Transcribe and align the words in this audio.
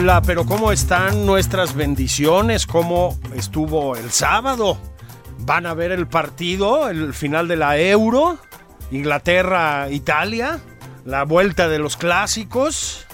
Hola, 0.00 0.22
pero 0.22 0.46
¿cómo 0.46 0.72
están 0.72 1.26
nuestras 1.26 1.74
bendiciones? 1.74 2.66
¿Cómo 2.66 3.18
estuvo 3.36 3.96
el 3.96 4.10
sábado? 4.10 4.78
¿Van 5.40 5.66
a 5.66 5.74
ver 5.74 5.92
el 5.92 6.06
partido, 6.08 6.88
el 6.88 7.12
final 7.12 7.48
de 7.48 7.56
la 7.56 7.78
Euro? 7.78 8.38
Inglaterra-Italia, 8.90 10.58
la 11.04 11.24
vuelta 11.24 11.68
de 11.68 11.78
los 11.78 11.98
clásicos. 11.98 13.06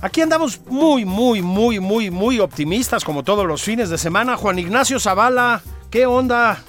Aquí 0.00 0.20
andamos 0.20 0.60
muy, 0.68 1.04
muy, 1.04 1.42
muy, 1.42 1.80
muy, 1.80 2.12
muy 2.12 2.38
optimistas 2.38 3.04
como 3.04 3.24
todos 3.24 3.44
los 3.44 3.64
fines 3.64 3.90
de 3.90 3.98
semana. 3.98 4.36
Juan 4.36 4.60
Ignacio 4.60 5.00
Zavala, 5.00 5.60
¿qué 5.90 6.06
onda? 6.06 6.62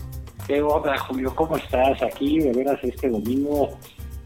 ¿Qué 0.48 0.64
onda, 0.64 0.98
Julio? 0.98 1.36
¿Cómo 1.36 1.58
estás? 1.58 2.02
Aquí, 2.02 2.40
de 2.40 2.52
veras, 2.52 2.80
este 2.82 3.08
domingo, 3.08 3.78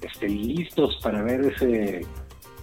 este, 0.01 0.29
listos 0.29 0.97
para 1.03 1.21
ver 1.21 1.41
ese 1.53 2.05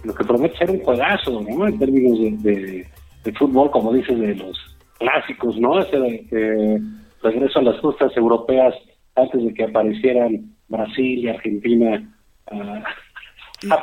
lo 0.05 0.13
que 0.13 0.23
promete 0.23 0.57
ser 0.57 0.71
un 0.71 0.79
juegazo, 0.81 1.41
¿no? 1.41 1.67
En 1.67 1.79
términos 1.79 2.43
de, 2.43 2.87
de, 3.23 3.33
fútbol, 3.33 3.71
como 3.71 3.93
dices, 3.93 4.19
de 4.19 4.35
los 4.35 4.57
clásicos, 4.97 5.57
¿no? 5.57 5.79
Ese 5.79 5.97
de, 5.97 6.81
regreso 7.21 7.59
a 7.59 7.63
las 7.63 7.79
costas 7.81 8.15
europeas 8.15 8.73
antes 9.15 9.43
de 9.43 9.53
que 9.53 9.63
aparecieran 9.63 10.55
Brasil 10.67 11.19
y 11.19 11.27
Argentina 11.29 12.15
a 12.47 12.83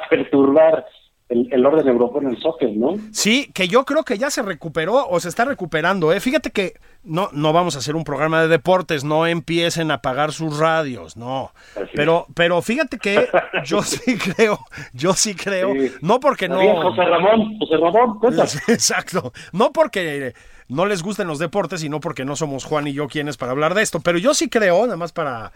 perturbar 0.10 0.84
el, 1.32 1.66
orden 1.66 1.88
europeo 1.88 2.22
en 2.22 2.28
el 2.28 2.38
soccer, 2.38 2.70
¿no? 2.76 2.96
Sí, 3.12 3.50
que 3.54 3.68
yo 3.68 3.84
creo 3.84 4.04
que 4.04 4.18
ya 4.18 4.30
se 4.30 4.42
recuperó 4.42 5.06
o 5.08 5.20
se 5.20 5.28
está 5.28 5.44
recuperando, 5.44 6.12
¿eh? 6.12 6.20
Fíjate 6.20 6.50
que 6.50 6.74
no, 7.04 7.28
no 7.32 7.52
vamos 7.52 7.74
a 7.74 7.78
hacer 7.78 7.96
un 7.96 8.04
programa 8.04 8.42
de 8.42 8.48
deportes, 8.48 9.04
no 9.04 9.26
empiecen 9.26 9.90
a 9.90 9.94
apagar 9.94 10.32
sus 10.32 10.58
radios, 10.58 11.16
no. 11.16 11.50
pero, 11.94 12.26
pero 12.34 12.60
fíjate 12.62 12.98
que 12.98 13.28
yo 13.64 13.82
sí 13.82 14.16
creo, 14.18 14.58
yo 14.92 15.14
sí 15.14 15.34
creo, 15.34 15.72
no 16.00 16.20
porque 16.20 16.48
no... 16.48 16.58
José 16.82 17.04
Ramón, 17.04 17.58
José 17.58 17.76
Ramón, 17.76 18.18
Exacto, 18.68 19.32
no 19.52 19.72
porque 19.72 20.34
no 20.72 20.86
les 20.86 21.02
gusten 21.02 21.28
los 21.28 21.38
deportes 21.38 21.84
y 21.84 21.88
no 21.88 22.00
porque 22.00 22.24
no 22.24 22.36
somos 22.36 22.64
Juan 22.64 22.86
y 22.86 22.92
yo 22.92 23.08
quienes 23.08 23.36
para 23.36 23.52
hablar 23.52 23.74
de 23.74 23.82
esto, 23.82 24.00
pero 24.00 24.18
yo 24.18 24.34
sí 24.34 24.48
creo, 24.48 24.82
nada 24.84 24.96
más 24.96 25.12
para 25.12 25.52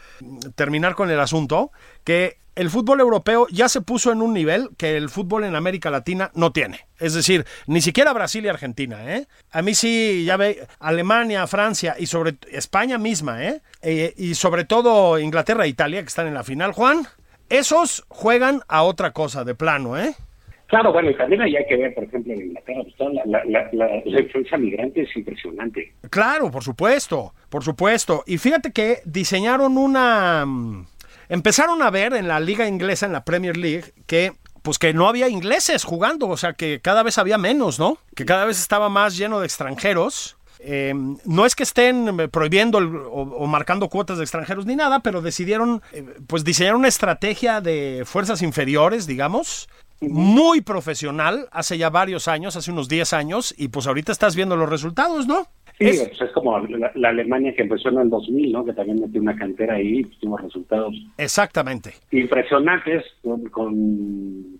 terminar 0.54 0.94
con 0.94 1.10
el 1.10 1.18
asunto, 1.18 1.72
que 2.04 2.38
el 2.56 2.70
fútbol 2.70 3.00
europeo 3.00 3.46
ya 3.50 3.68
se 3.68 3.82
puso 3.82 4.10
en 4.12 4.22
un 4.22 4.32
nivel 4.32 4.70
que 4.78 4.96
el 4.96 5.10
fútbol 5.10 5.44
en 5.44 5.54
América 5.54 5.90
Latina 5.90 6.30
no 6.34 6.52
tiene. 6.52 6.86
Es 6.98 7.12
decir, 7.12 7.44
ni 7.66 7.82
siquiera 7.82 8.14
Brasil 8.14 8.44
y 8.44 8.48
Argentina, 8.48 9.14
¿eh? 9.14 9.28
A 9.50 9.60
mí 9.60 9.74
sí, 9.74 10.24
ya 10.24 10.38
ve, 10.38 10.66
Alemania, 10.80 11.46
Francia 11.46 11.96
y 11.98 12.06
sobre 12.06 12.36
España 12.50 12.96
misma, 12.96 13.44
¿eh? 13.44 13.60
¿eh? 13.82 14.14
y 14.16 14.34
sobre 14.34 14.64
todo 14.64 15.18
Inglaterra 15.18 15.66
e 15.66 15.68
Italia, 15.68 16.00
que 16.00 16.08
están 16.08 16.26
en 16.26 16.34
la 16.34 16.44
final, 16.44 16.72
Juan, 16.72 17.06
esos 17.50 18.04
juegan 18.08 18.62
a 18.68 18.82
otra 18.82 19.12
cosa 19.12 19.44
de 19.44 19.54
plano, 19.54 19.98
¿eh? 19.98 20.16
Claro, 20.66 20.92
bueno, 20.92 21.10
y 21.10 21.16
también 21.16 21.42
hay 21.42 21.54
que 21.68 21.76
ver, 21.76 21.94
por 21.94 22.04
ejemplo, 22.04 22.32
en 22.32 22.46
Inglaterra, 22.46 22.82
pues, 22.82 23.14
la, 23.26 23.44
la, 23.44 23.68
la, 23.72 24.20
influencia 24.20 24.58
migrante 24.58 25.02
es 25.02 25.16
impresionante. 25.16 25.92
Claro, 26.10 26.50
por 26.50 26.64
supuesto, 26.64 27.34
por 27.48 27.62
supuesto. 27.62 28.24
Y 28.26 28.38
fíjate 28.38 28.72
que 28.72 28.98
diseñaron 29.04 29.78
una... 29.78 30.44
Mm, 30.44 30.86
empezaron 31.28 31.82
a 31.82 31.90
ver 31.90 32.14
en 32.14 32.26
la 32.26 32.40
liga 32.40 32.66
inglesa, 32.66 33.06
en 33.06 33.12
la 33.12 33.24
Premier 33.24 33.56
League, 33.56 33.84
que 34.06 34.32
pues 34.62 34.80
que 34.80 34.92
no 34.92 35.08
había 35.08 35.28
ingleses 35.28 35.84
jugando, 35.84 36.26
o 36.26 36.36
sea 36.36 36.54
que 36.54 36.80
cada 36.80 37.04
vez 37.04 37.18
había 37.18 37.38
menos, 37.38 37.78
¿no? 37.78 37.98
Que 38.16 38.24
cada 38.24 38.44
vez 38.44 38.58
estaba 38.58 38.88
más 38.88 39.16
lleno 39.16 39.38
de 39.38 39.46
extranjeros. 39.46 40.36
Em, 40.58 41.18
no 41.24 41.46
es 41.46 41.54
que 41.54 41.62
estén 41.62 42.16
prohibiendo 42.32 42.78
o, 42.78 43.46
marcando 43.46 43.88
cuotas 43.88 44.18
de 44.18 44.24
extranjeros 44.24 44.66
ni 44.66 44.74
nada, 44.74 44.98
pero 44.98 45.22
decidieron 45.22 45.82
eh, 45.92 46.04
pues 46.26 46.42
diseñar 46.42 46.74
una 46.74 46.88
estrategia 46.88 47.60
de 47.60 48.02
fuerzas 48.04 48.42
inferiores, 48.42 49.06
digamos, 49.06 49.68
muy 50.00 50.60
profesional 50.60 51.48
hace 51.52 51.78
ya 51.78 51.90
varios 51.90 52.28
años, 52.28 52.56
hace 52.56 52.70
unos 52.70 52.88
10 52.88 53.12
años, 53.12 53.54
y 53.56 53.68
pues 53.68 53.86
ahorita 53.86 54.12
estás 54.12 54.36
viendo 54.36 54.56
los 54.56 54.68
resultados, 54.68 55.26
¿no? 55.26 55.46
Sí, 55.78 55.88
es, 55.88 56.08
pues 56.08 56.22
es 56.22 56.32
como 56.32 56.58
la, 56.58 57.08
Alemania 57.08 57.54
que 57.54 57.62
empezó 57.62 57.90
en 57.90 57.98
el 57.98 58.08
2000, 58.08 58.52
¿no? 58.52 58.64
Que 58.64 58.72
también 58.72 58.98
metió 58.98 59.20
una 59.20 59.36
cantera 59.36 59.74
ahí 59.74 59.98
y 59.98 60.04
tuvimos 60.04 60.40
resultados. 60.40 60.94
Exactamente. 61.18 61.94
Impresionantes 62.12 63.04
con, 63.50 64.58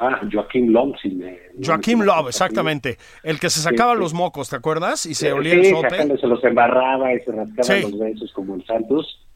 ah, 0.00 0.20
Joaquín 0.32 0.72
Lom. 0.72 0.92
Joaquín 1.64 2.06
Lom, 2.06 2.28
exactamente. 2.28 2.98
El 3.24 3.40
que 3.40 3.50
se 3.50 3.60
sacaba 3.60 3.96
los 3.96 4.14
mocos, 4.14 4.48
¿te 4.48 4.56
acuerdas? 4.56 5.06
Y 5.06 5.14
se 5.14 5.32
olía 5.32 5.54
el 5.54 5.64
sope. 5.66 6.18
se 6.18 6.26
los 6.28 6.44
embarraba 6.44 7.12
y 7.14 7.20
se 7.20 7.32
rascaba 7.32 7.80
los 7.80 7.98
besos 7.98 8.32
como 8.32 8.54
el 8.54 8.64
Santos. 8.64 9.26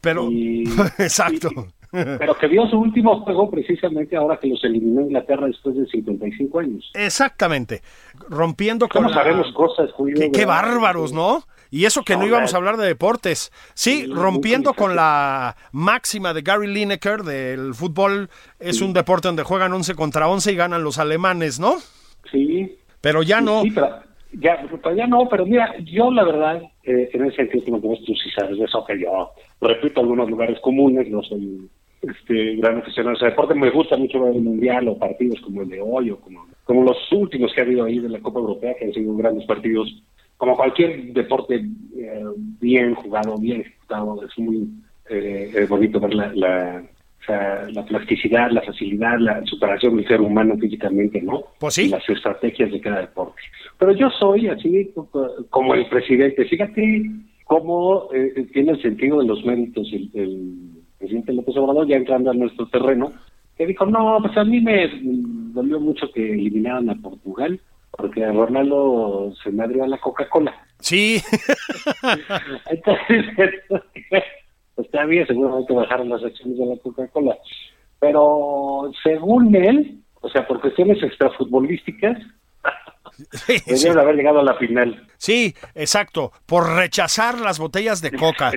Pero, 0.00 0.28
exacto. 0.98 1.50
Pero 2.18 2.34
que 2.36 2.46
vio 2.46 2.66
su 2.68 2.78
último 2.78 3.20
juego 3.20 3.50
precisamente 3.50 4.16
ahora 4.16 4.38
que 4.38 4.48
los 4.48 4.62
eliminó 4.64 5.02
Inglaterra 5.02 5.46
después 5.46 5.76
de 5.76 5.86
55 5.86 6.58
años. 6.58 6.90
Exactamente. 6.94 7.80
Rompiendo 8.28 8.88
con. 8.88 9.08
sabemos 9.12 9.52
cosas, 9.54 9.90
Julio. 9.92 10.30
Qué, 10.32 10.44
bárbaros, 10.44 11.12
¿no? 11.12 11.44
Y 11.70 11.84
eso 11.84 12.02
que 12.02 12.16
no, 12.16 12.26
íbamos 12.26 12.54
a 12.54 12.56
hablar 12.58 12.76
de 12.76 12.86
deportes. 12.86 13.50
Sí, 13.74 14.06
rompiendo 14.06 14.74
con 14.74 14.94
la 14.94 15.56
máxima 15.72 16.32
de 16.32 16.42
Gary 16.42 16.68
Lineker 16.68 17.22
del 17.22 17.74
fútbol 17.74 18.28
es 18.60 18.80
un 18.80 18.92
deporte 18.92 19.28
donde 19.28 19.42
juegan 19.42 19.72
11 19.72 19.94
contra 19.94 20.28
11 20.28 20.52
y 20.52 20.56
ganan 20.56 20.84
los 20.84 20.98
alemanes, 20.98 21.58
¿no? 21.58 21.74
Sí. 22.30 22.78
Pero 23.00 23.22
ya 23.22 23.40
no. 23.40 23.62
Sí, 23.62 23.72
pero 23.72 23.88
ya, 24.32 24.68
ya 24.94 25.06
no, 25.06 25.28
pero 25.28 25.46
mira, 25.46 25.74
yo 25.78 26.10
la 26.10 26.24
verdad, 26.24 26.62
eh, 26.84 27.10
en 27.12 27.24
ese 27.26 27.36
sentido, 27.36 27.80
como 27.80 27.96
tú 27.98 28.14
sí 28.14 28.30
sabes 28.36 28.58
de 28.58 28.64
eso, 28.64 28.84
que 28.84 29.00
yo 29.00 29.32
repito 29.60 30.00
algunos 30.00 30.28
lugares 30.28 30.60
comunes, 30.60 31.08
no 31.08 31.22
soy 31.22 31.68
este, 32.02 32.56
gran 32.56 32.78
aficionado 32.78 33.16
a 33.20 33.28
deporte. 33.28 33.54
Me 33.54 33.70
gusta 33.70 33.96
mucho 33.96 34.20
ver 34.20 34.36
el 34.36 34.42
Mundial 34.42 34.88
o 34.88 34.98
partidos 34.98 35.40
como 35.40 35.62
el 35.62 35.68
de 35.68 35.80
hoy 35.80 36.10
o 36.10 36.20
como, 36.20 36.46
como 36.64 36.84
los 36.84 36.96
últimos 37.12 37.52
que 37.52 37.60
ha 37.60 37.64
habido 37.64 37.84
ahí 37.84 37.98
de 37.98 38.08
la 38.08 38.20
Copa 38.20 38.40
Europea, 38.40 38.74
que 38.78 38.86
han 38.86 38.92
sido 38.92 39.16
grandes 39.16 39.46
partidos. 39.46 40.02
Como 40.36 40.56
cualquier 40.56 41.12
deporte 41.12 41.64
eh, 41.96 42.24
bien 42.60 42.94
jugado, 42.94 43.38
bien 43.38 43.62
ejecutado, 43.62 44.22
es 44.22 44.38
muy 44.38 44.68
eh, 45.08 45.66
bonito 45.68 45.98
ver 45.98 46.14
la, 46.14 46.32
la, 46.34 46.84
la 47.70 47.84
plasticidad, 47.86 48.50
la 48.50 48.60
facilidad, 48.62 49.18
la 49.18 49.44
superación 49.46 49.96
del 49.96 50.06
ser 50.06 50.20
humano 50.20 50.56
físicamente, 50.58 51.22
¿no? 51.22 51.44
Pues 51.58 51.74
sí. 51.74 51.84
Y 51.84 51.88
las 51.88 52.06
estrategias 52.08 52.70
de 52.70 52.80
cada 52.80 53.00
deporte. 53.00 53.40
Pero 53.78 53.92
yo 53.92 54.10
soy 54.10 54.48
así 54.48 54.92
como 55.50 55.74
el 55.74 55.86
presidente. 55.88 56.44
Fíjate 56.44 57.10
cómo 57.44 58.08
eh, 58.12 58.46
tiene 58.52 58.72
el 58.72 58.82
sentido 58.82 59.20
de 59.20 59.26
los 59.26 59.44
méritos 59.44 59.90
el 59.92 60.75
presidente 60.98 61.32
López 61.32 61.56
Obrador, 61.56 61.86
ya 61.86 61.96
entrando 61.96 62.30
a 62.30 62.34
nuestro 62.34 62.66
terreno, 62.68 63.12
que 63.56 63.66
dijo, 63.66 63.86
no, 63.86 64.18
pues 64.20 64.36
a 64.36 64.44
mí 64.44 64.60
me 64.60 64.90
dolió 65.52 65.80
mucho 65.80 66.10
que 66.12 66.32
eliminaran 66.32 66.90
a 66.90 66.94
Portugal, 66.96 67.60
porque 67.90 68.26
Ronaldo 68.26 69.32
se 69.42 69.50
madrió 69.50 69.84
a 69.84 69.88
la 69.88 69.98
Coca-Cola. 69.98 70.54
Sí. 70.80 71.22
Entonces, 72.70 73.24
pues 74.74 75.08
bien, 75.08 75.26
seguramente 75.26 75.72
bajaron 75.72 76.10
las 76.10 76.22
acciones 76.22 76.58
de 76.58 76.66
la 76.66 76.76
Coca-Cola. 76.76 77.36
Pero 77.98 78.90
según 79.02 79.54
él, 79.56 80.00
o 80.20 80.28
sea, 80.28 80.46
por 80.46 80.60
cuestiones 80.60 81.02
extrafutbolísticas, 81.02 82.18
sí, 83.32 83.88
haber 83.88 84.16
llegado 84.16 84.40
a 84.40 84.44
la 84.44 84.54
final. 84.54 85.06
Sí, 85.16 85.54
exacto, 85.74 86.32
por 86.44 86.76
rechazar 86.76 87.40
las 87.40 87.58
botellas 87.58 88.02
de 88.02 88.12
coca. 88.12 88.52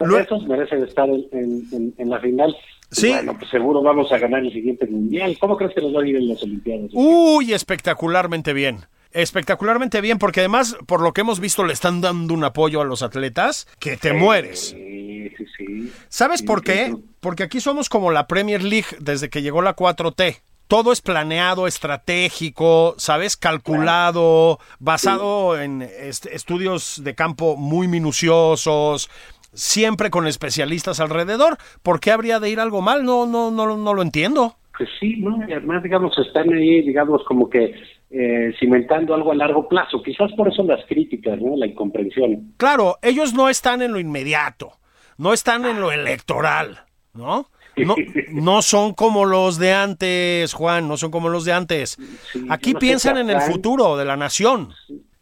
Luego... 0.00 0.40
merecen 0.46 0.82
estar 0.84 1.08
en, 1.08 1.94
la 2.10 2.20
final. 2.20 2.54
Sí. 2.90 3.08
Bueno, 3.08 3.36
pues 3.38 3.50
seguro 3.50 3.82
vamos 3.82 4.10
a 4.12 4.18
ganar 4.18 4.40
el 4.44 4.52
siguiente 4.52 4.86
mundial. 4.86 5.36
¿Cómo 5.40 5.56
crees 5.56 5.74
que 5.74 5.80
nos 5.80 5.94
va 5.94 6.02
a 6.02 6.06
ir 6.06 6.16
en 6.16 6.28
las 6.28 6.42
Olimpiadas? 6.42 6.90
Uy, 6.92 7.52
espectacularmente 7.52 8.52
bien. 8.52 8.86
Espectacularmente 9.12 10.00
bien, 10.00 10.18
porque 10.18 10.40
además, 10.40 10.76
por 10.86 11.00
lo 11.00 11.12
que 11.12 11.22
hemos 11.22 11.40
visto, 11.40 11.64
le 11.64 11.72
están 11.72 12.00
dando 12.00 12.34
un 12.34 12.44
apoyo 12.44 12.80
a 12.80 12.84
los 12.84 13.02
atletas 13.02 13.66
que 13.80 13.96
te 13.96 14.12
mueres. 14.12 14.70
Sí, 14.76 15.30
sí, 15.36 15.44
sí. 15.56 15.92
¿Sabes 16.08 16.42
por 16.42 16.62
qué? 16.62 16.94
Porque 17.20 17.42
aquí 17.44 17.60
somos 17.60 17.88
como 17.88 18.10
la 18.10 18.26
Premier 18.26 18.62
League 18.62 18.88
desde 19.00 19.30
que 19.30 19.42
llegó 19.42 19.62
la 19.62 19.74
4T. 19.74 20.42
Todo 20.68 20.90
es 20.92 21.00
planeado, 21.00 21.68
estratégico, 21.68 22.94
¿sabes? 22.98 23.36
Calculado, 23.36 24.58
basado 24.80 25.60
en 25.60 25.82
est- 25.82 26.26
estudios 26.26 27.00
de 27.04 27.14
campo 27.14 27.56
muy 27.56 27.86
minuciosos, 27.88 29.08
siempre 29.56 30.10
con 30.10 30.26
especialistas 30.26 31.00
alrededor. 31.00 31.56
¿Por 31.82 31.98
qué 31.98 32.12
habría 32.12 32.38
de 32.38 32.50
ir 32.50 32.60
algo 32.60 32.82
mal? 32.82 33.04
No, 33.04 33.26
no, 33.26 33.50
no, 33.50 33.76
no 33.76 33.94
lo 33.94 34.02
entiendo. 34.02 34.56
Pues 34.76 34.88
sí, 35.00 35.16
¿no? 35.16 35.38
Y 35.48 35.52
además, 35.52 35.82
digamos, 35.82 36.16
están 36.18 36.52
ahí, 36.52 36.82
digamos, 36.82 37.24
como 37.24 37.48
que 37.48 37.74
eh, 38.10 38.52
cimentando 38.60 39.14
algo 39.14 39.32
a 39.32 39.34
largo 39.34 39.68
plazo. 39.68 40.02
Quizás 40.02 40.32
por 40.34 40.48
eso 40.48 40.62
las 40.62 40.84
críticas, 40.86 41.40
¿no? 41.40 41.56
La 41.56 41.66
incomprensión. 41.66 42.52
Claro, 42.56 42.96
ellos 43.02 43.34
no 43.34 43.48
están 43.48 43.82
en 43.82 43.92
lo 43.92 43.98
inmediato, 43.98 44.72
no 45.16 45.32
están 45.32 45.64
en 45.64 45.80
lo 45.80 45.90
electoral, 45.90 46.80
¿no? 47.14 47.48
No, 47.76 47.94
no 48.32 48.62
son 48.62 48.94
como 48.94 49.26
los 49.26 49.58
de 49.58 49.72
antes, 49.72 50.54
Juan, 50.54 50.88
no 50.88 50.96
son 50.96 51.10
como 51.10 51.28
los 51.28 51.44
de 51.44 51.52
antes. 51.52 51.98
Sí, 52.32 52.46
Aquí 52.48 52.72
no 52.72 52.78
piensan 52.78 53.18
en 53.18 53.28
el 53.28 53.40
futuro 53.42 53.98
de 53.98 54.06
la 54.06 54.16
nación. 54.16 54.70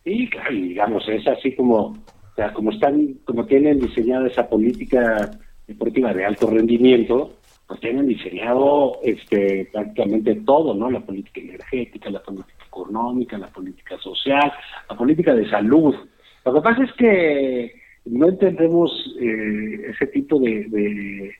Sí, 0.04 0.28
claro, 0.30 0.52
y 0.52 0.68
digamos, 0.68 1.02
es 1.08 1.26
así 1.26 1.56
como, 1.56 1.96
o 2.34 2.36
sea, 2.36 2.52
como 2.52 2.72
están, 2.72 3.14
como 3.24 3.46
tienen 3.46 3.78
diseñada 3.78 4.26
esa 4.26 4.48
política 4.48 5.30
deportiva 5.68 6.12
de 6.12 6.24
alto 6.24 6.48
rendimiento, 6.50 7.36
pues 7.66 7.78
tienen 7.78 8.08
diseñado 8.08 8.98
este 9.04 9.68
prácticamente 9.72 10.34
todo, 10.44 10.74
¿no? 10.74 10.90
La 10.90 11.00
política 11.00 11.40
energética, 11.40 12.10
la 12.10 12.22
política 12.22 12.64
económica, 12.66 13.38
la 13.38 13.46
política 13.46 13.96
social, 13.98 14.52
la 14.90 14.96
política 14.96 15.32
de 15.32 15.48
salud. 15.48 15.94
Lo 16.44 16.54
que 16.54 16.60
pasa 16.60 16.82
es 16.82 16.92
que 16.94 17.72
no 18.06 18.28
entendemos 18.28 18.90
eh, 19.20 19.90
ese 19.90 20.08
tipo 20.08 20.40
de, 20.40 20.64
de 20.64 21.34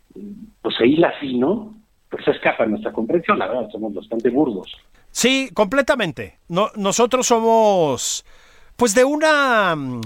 pues 0.63 0.77
ahí 0.81 1.03
así, 1.03 1.37
¿no? 1.37 1.75
Pues 2.09 2.25
se 2.25 2.31
escapa 2.31 2.67
nuestra 2.67 2.93
comprensión, 2.93 3.39
la 3.39 3.49
verdad, 3.49 3.69
somos 3.71 3.93
bastante 3.93 4.31
burdos. 4.31 4.73
Sí, 5.11 5.51
completamente. 5.53 6.39
No, 6.49 6.71
nosotros 6.77 7.27
somos, 7.27 8.25
pues, 8.77 8.95
de 8.95 9.05
una, 9.05 9.75
mm, 9.77 10.01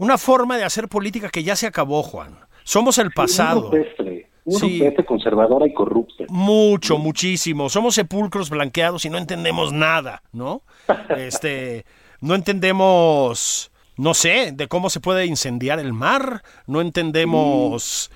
una 0.00 0.18
forma 0.18 0.56
de 0.56 0.64
hacer 0.64 0.88
política 0.88 1.28
que 1.28 1.42
ya 1.42 1.54
se 1.56 1.66
acabó, 1.66 2.02
Juan. 2.02 2.38
Somos 2.64 2.98
el 2.98 3.10
pasado. 3.10 3.62
rupestre, 3.70 4.28
un 4.44 4.58
Sí. 4.58 4.78
rupestre 4.78 5.04
conservadora 5.04 5.66
y 5.66 5.74
corrupta. 5.74 6.24
Mucho, 6.28 6.98
muchísimo. 6.98 7.68
Somos 7.68 7.94
sepulcros 7.94 8.48
blanqueados 8.50 9.04
y 9.04 9.10
no 9.10 9.18
entendemos 9.18 9.72
nada, 9.72 10.22
¿no? 10.32 10.62
Este, 11.16 11.84
no 12.20 12.34
entendemos, 12.34 13.70
no 13.96 14.14
sé, 14.14 14.52
de 14.52 14.68
cómo 14.68 14.88
se 14.90 15.00
puede 15.00 15.26
incendiar 15.26 15.78
el 15.78 15.92
mar. 15.92 16.42
No 16.66 16.80
entendemos, 16.80 18.10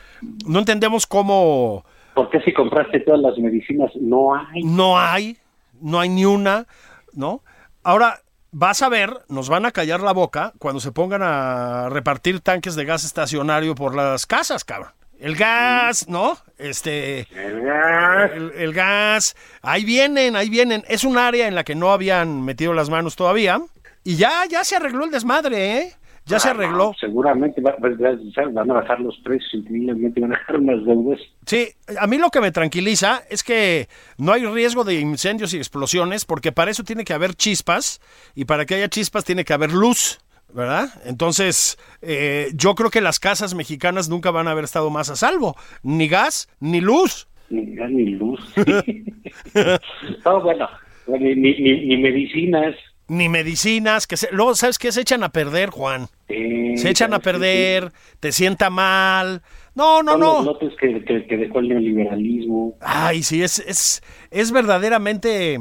no 0.46 0.58
entendemos 0.58 1.06
cómo 1.06 1.84
¿Por 2.14 2.30
qué 2.30 2.40
si 2.42 2.52
compraste 2.52 3.00
todas 3.00 3.20
las 3.20 3.36
medicinas 3.38 3.90
no 4.00 4.34
hay? 4.34 4.62
no 4.62 4.98
hay, 4.98 5.36
no 5.80 5.98
hay 6.00 6.08
ni 6.08 6.24
una, 6.24 6.66
¿no? 7.12 7.42
Ahora, 7.82 8.20
vas 8.54 8.82
a 8.82 8.88
ver, 8.88 9.24
nos 9.28 9.48
van 9.48 9.66
a 9.66 9.72
callar 9.72 10.00
la 10.00 10.12
boca 10.12 10.52
cuando 10.58 10.80
se 10.80 10.92
pongan 10.92 11.22
a 11.22 11.88
repartir 11.90 12.40
tanques 12.40 12.76
de 12.76 12.84
gas 12.84 13.04
estacionario 13.04 13.74
por 13.74 13.94
las 13.94 14.26
casas, 14.26 14.64
cabrón. 14.64 14.92
El 15.18 15.36
gas, 15.36 16.08
¿no? 16.08 16.38
Este, 16.58 17.26
el, 17.34 18.52
el 18.56 18.72
gas, 18.72 19.36
ahí 19.62 19.84
vienen, 19.84 20.36
ahí 20.36 20.48
vienen. 20.48 20.84
Es 20.88 21.04
un 21.04 21.18
área 21.18 21.48
en 21.48 21.54
la 21.54 21.64
que 21.64 21.74
no 21.74 21.92
habían 21.92 22.44
metido 22.44 22.74
las 22.74 22.90
manos 22.90 23.16
todavía. 23.16 23.60
Y 24.04 24.16
ya, 24.16 24.44
ya 24.48 24.64
se 24.64 24.76
arregló 24.76 25.04
el 25.04 25.10
desmadre, 25.10 25.78
¿eh? 25.78 25.96
Ya 26.26 26.38
se 26.38 26.48
Ah, 26.48 26.52
arregló. 26.52 26.76
no, 26.88 26.94
seguramente 26.98 27.60
va- 27.60 27.76
va- 27.82 28.50
van 28.52 28.70
a 28.70 28.74
bajar 28.74 28.98
los 29.00 29.16
precios, 29.18 29.52
increíblemente 29.54 30.20
van 30.20 30.32
a 30.32 30.38
bajar 30.38 30.56
unas 30.58 30.84
deudas. 30.84 31.20
Sí, 31.44 31.68
a 32.00 32.06
mí 32.06 32.16
lo 32.16 32.30
que 32.30 32.40
me 32.40 32.50
tranquiliza 32.50 33.22
es 33.28 33.42
que 33.44 33.88
no 34.16 34.32
hay 34.32 34.46
riesgo 34.46 34.84
de 34.84 34.94
incendios 34.94 35.52
y 35.52 35.58
explosiones 35.58 36.24
porque 36.24 36.50
para 36.52 36.70
eso 36.70 36.82
tiene 36.82 37.04
que 37.04 37.12
haber 37.12 37.34
chispas 37.34 38.00
y 38.34 38.46
para 38.46 38.64
que 38.64 38.76
haya 38.76 38.88
chispas 38.88 39.24
tiene 39.24 39.44
que 39.44 39.52
haber 39.52 39.72
luz, 39.72 40.18
¿verdad? 40.52 40.88
Entonces, 41.04 41.76
eh, 42.00 42.48
yo 42.54 42.74
creo 42.74 42.88
que 42.90 43.02
las 43.02 43.18
casas 43.20 43.54
mexicanas 43.54 44.08
nunca 44.08 44.30
van 44.30 44.48
a 44.48 44.52
haber 44.52 44.64
estado 44.64 44.88
más 44.88 45.10
a 45.10 45.16
salvo, 45.16 45.56
ni 45.82 46.08
gas 46.08 46.48
ni 46.60 46.80
luz. 46.80 47.28
Ni 47.50 47.74
gas 47.74 47.90
ni 47.90 48.06
luz. 48.06 48.40
no, 50.24 50.40
bueno, 50.42 50.68
ni, 51.06 51.34
ni- 51.34 51.86
ni 51.86 51.96
medicinas. 51.98 52.74
Ni 53.06 53.28
medicinas, 53.28 54.06
que 54.06 54.16
se, 54.16 54.28
luego, 54.32 54.54
¿sabes 54.54 54.78
qué? 54.78 54.90
Se 54.90 55.02
echan 55.02 55.22
a 55.24 55.28
perder, 55.28 55.68
Juan. 55.70 56.08
eh, 56.28 56.72
Se 56.76 56.88
echan 56.88 57.12
a 57.12 57.16
sí, 57.16 57.20
sí. 57.20 57.24
perder, 57.24 57.92
te 58.20 58.32
sienta 58.32 58.70
mal. 58.70 59.42
No, 59.74 60.02
no, 60.02 60.12
Son 60.12 60.20
los 60.20 60.38
no. 60.38 60.42
lotes 60.52 60.72
que, 60.80 61.04
que, 61.04 61.26
que 61.26 61.36
dejó 61.36 61.58
el 61.58 61.68
neoliberalismo. 61.68 62.76
Ay, 62.80 63.22
sí, 63.22 63.42
es, 63.42 63.58
es, 63.58 64.02
es 64.30 64.52
verdaderamente, 64.52 65.60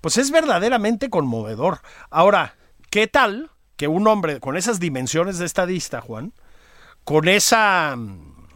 pues 0.00 0.16
es 0.16 0.30
verdaderamente 0.30 1.10
conmovedor. 1.10 1.80
Ahora, 2.08 2.54
¿qué 2.90 3.06
tal 3.08 3.50
que 3.76 3.86
un 3.88 4.06
hombre 4.06 4.40
con 4.40 4.56
esas 4.56 4.80
dimensiones 4.80 5.38
de 5.38 5.44
estadista, 5.46 6.00
Juan, 6.00 6.32
con 7.04 7.28
esa 7.28 7.94
mm, 7.96 8.46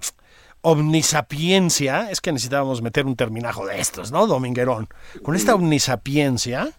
omnisapiencia, 0.62 2.11
es 2.11 2.20
que 2.20 2.32
necesitábamos 2.32 2.81
meter 2.82 3.05
un 3.06 3.17
terminajo 3.17 3.67
de 3.67 3.81
estos, 3.81 4.12
¿no, 4.12 4.27
Dominguerón? 4.27 4.88
Con 5.23 5.35
esta 5.35 5.55
omnisapiencia, 5.55 6.70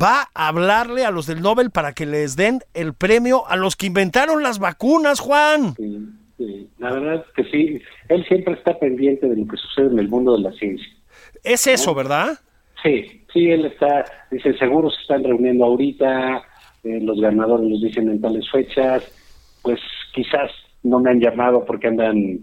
va 0.00 0.28
a 0.34 0.48
hablarle 0.48 1.04
a 1.04 1.10
los 1.10 1.26
del 1.26 1.40
Nobel 1.42 1.70
para 1.70 1.92
que 1.92 2.06
les 2.06 2.36
den 2.36 2.60
el 2.74 2.94
premio 2.94 3.46
a 3.48 3.56
los 3.56 3.76
que 3.76 3.86
inventaron 3.86 4.42
las 4.42 4.58
vacunas, 4.58 5.20
Juan. 5.20 5.74
Sí, 5.76 5.98
sí. 6.38 6.68
La 6.78 6.92
verdad 6.92 7.14
es 7.26 7.32
que 7.34 7.50
sí, 7.50 7.80
él 8.08 8.24
siempre 8.26 8.54
está 8.54 8.78
pendiente 8.78 9.28
de 9.28 9.36
lo 9.36 9.46
que 9.46 9.56
sucede 9.56 9.86
en 9.86 9.98
el 9.98 10.08
mundo 10.08 10.36
de 10.36 10.42
la 10.42 10.52
ciencia. 10.52 10.86
Es 11.42 11.66
eso, 11.66 11.94
¿verdad? 11.94 12.38
Sí, 12.82 13.22
sí, 13.32 13.50
él 13.50 13.66
está, 13.66 14.04
dice, 14.30 14.56
seguro 14.58 14.90
se 14.90 15.00
están 15.02 15.22
reuniendo 15.24 15.64
ahorita, 15.64 16.42
eh, 16.82 17.00
los 17.00 17.20
ganadores 17.20 17.68
los 17.70 17.80
dicen 17.80 18.08
en 18.10 18.20
tales 18.20 18.50
fechas, 18.50 19.02
pues 19.62 19.80
quizás 20.14 20.50
no 20.82 21.00
me 21.00 21.10
han 21.10 21.20
llamado 21.20 21.64
porque 21.64 21.86
andan 21.88 22.40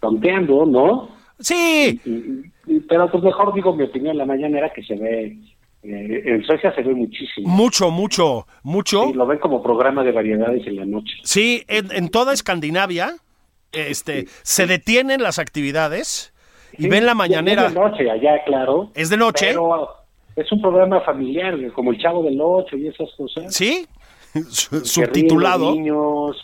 tonteando, 0.00 0.66
¿no? 0.66 1.08
Sí, 1.38 1.98
Y- 2.04 2.74
y- 2.74 2.80
pero 2.80 3.10
pues 3.10 3.22
mejor 3.24 3.54
digo 3.54 3.74
mi 3.74 3.84
opinión, 3.84 4.18
la 4.18 4.26
mañana 4.26 4.58
era 4.58 4.72
que 4.72 4.82
se 4.82 4.94
ve, 4.96 5.38
eh, 5.82 6.22
en 6.26 6.42
Suecia 6.44 6.74
se 6.74 6.82
ve 6.82 6.94
muchísimo. 6.94 7.48
mucho, 7.48 7.90
mucho, 7.90 8.46
mucho. 8.62 9.06
Sí, 9.06 9.12
lo 9.14 9.26
ven 9.26 9.38
como 9.38 9.62
programa 9.62 10.02
de 10.04 10.12
variedades 10.12 10.66
en 10.66 10.76
la 10.76 10.84
noche. 10.84 11.12
Sí, 11.22 11.64
en, 11.68 11.90
en 11.92 12.08
toda 12.10 12.32
Escandinavia 12.32 13.16
este, 13.72 14.26
se 14.42 14.66
detienen 14.66 15.22
las 15.22 15.38
actividades 15.38 16.34
y 16.76 16.82
Sí, 16.84 16.88
ven 16.88 17.04
la 17.06 17.12
Es 17.12 17.16
mañanera. 17.18 17.68
de 17.68 17.74
noche, 17.74 18.10
allá, 18.10 18.42
claro. 18.44 18.90
Es 18.94 19.08
de 19.10 19.16
noche. 19.16 19.46
Pero 19.48 19.88
es 20.36 20.50
un 20.52 20.60
programa 20.60 21.00
familiar, 21.00 21.54
como 21.72 21.90
el 21.92 21.98
Chavo 21.98 22.22
del 22.22 22.38
Ocho 22.40 22.76
y 22.76 22.86
esas 22.88 23.08
cosas. 23.16 23.54
Sí, 23.54 23.86
subtitulado. 24.82 25.66
Los 25.66 25.74
niños, 25.76 26.36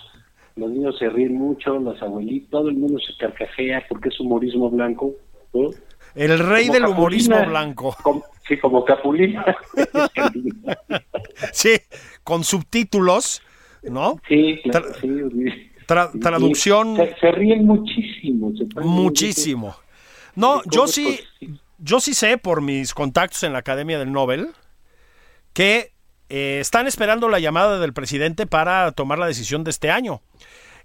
los 0.56 0.70
niños 0.70 0.98
se 0.98 1.08
ríen 1.08 1.34
mucho, 1.34 1.78
los 1.78 2.00
abuelitos, 2.02 2.50
todo 2.50 2.68
el 2.68 2.76
mundo 2.76 2.98
se 2.98 3.16
carcajea 3.18 3.84
porque 3.88 4.08
es 4.08 4.18
humorismo 4.20 4.70
blanco. 4.70 5.12
¿no? 5.52 5.70
El 6.16 6.38
rey 6.38 6.66
Como 6.66 6.72
del 6.74 6.82
Capulina. 6.82 6.88
humorismo 6.88 7.46
blanco. 7.46 7.96
Como- 8.02 8.24
sí, 8.48 8.56
como 8.58 8.84
Capulina. 8.84 9.44
Sí, 11.52 11.76
con 12.24 12.44
subtítulos, 12.44 13.42
¿no? 13.82 14.20
sí, 14.28 14.58
claro, 14.64 14.88
Tra- 14.92 15.00
sí. 15.00 15.70
tra- 15.86 16.20
traducción 16.20 16.96
Se, 16.96 17.14
se 17.20 17.32
ríen 17.32 17.64
muchísimo. 17.66 18.52
se 18.56 18.64
muchísimo. 18.80 19.76
No, 20.34 20.62
yo 20.66 20.86
sí. 20.86 21.20
yo 21.78 22.00
sí 22.00 22.14
sé 22.14 22.38
por 22.38 22.62
mis 22.62 22.94
contactos 22.94 23.42
en 23.42 23.52
la 23.52 23.58
Academia 23.60 23.98
del 23.98 24.12
Nobel 24.12 24.48
que 25.52 25.92
eh, 26.28 26.58
están 26.60 26.86
esperando 26.86 27.28
la 27.28 27.38
llamada 27.38 27.78
del 27.78 27.92
presidente 27.92 28.46
para 28.46 28.90
tomar 28.92 29.18
la 29.18 29.26
decisión 29.26 29.62
de 29.64 29.70
este 29.70 29.90
año. 29.90 30.20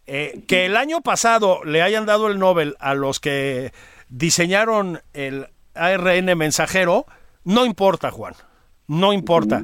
Eh, 0.07 0.41
que 0.47 0.65
el 0.65 0.75
año 0.77 1.01
pasado 1.01 1.63
le 1.63 1.81
hayan 1.81 2.05
dado 2.05 2.27
el 2.27 2.39
Nobel 2.39 2.75
a 2.79 2.93
los 2.95 3.19
que 3.19 3.71
diseñaron 4.11 4.99
el 5.13 5.47
ARN 5.73 6.37
mensajero, 6.37 7.05
no 7.43 7.65
importa, 7.65 8.11
Juan. 8.11 8.35
No 8.87 9.13
importa. 9.13 9.61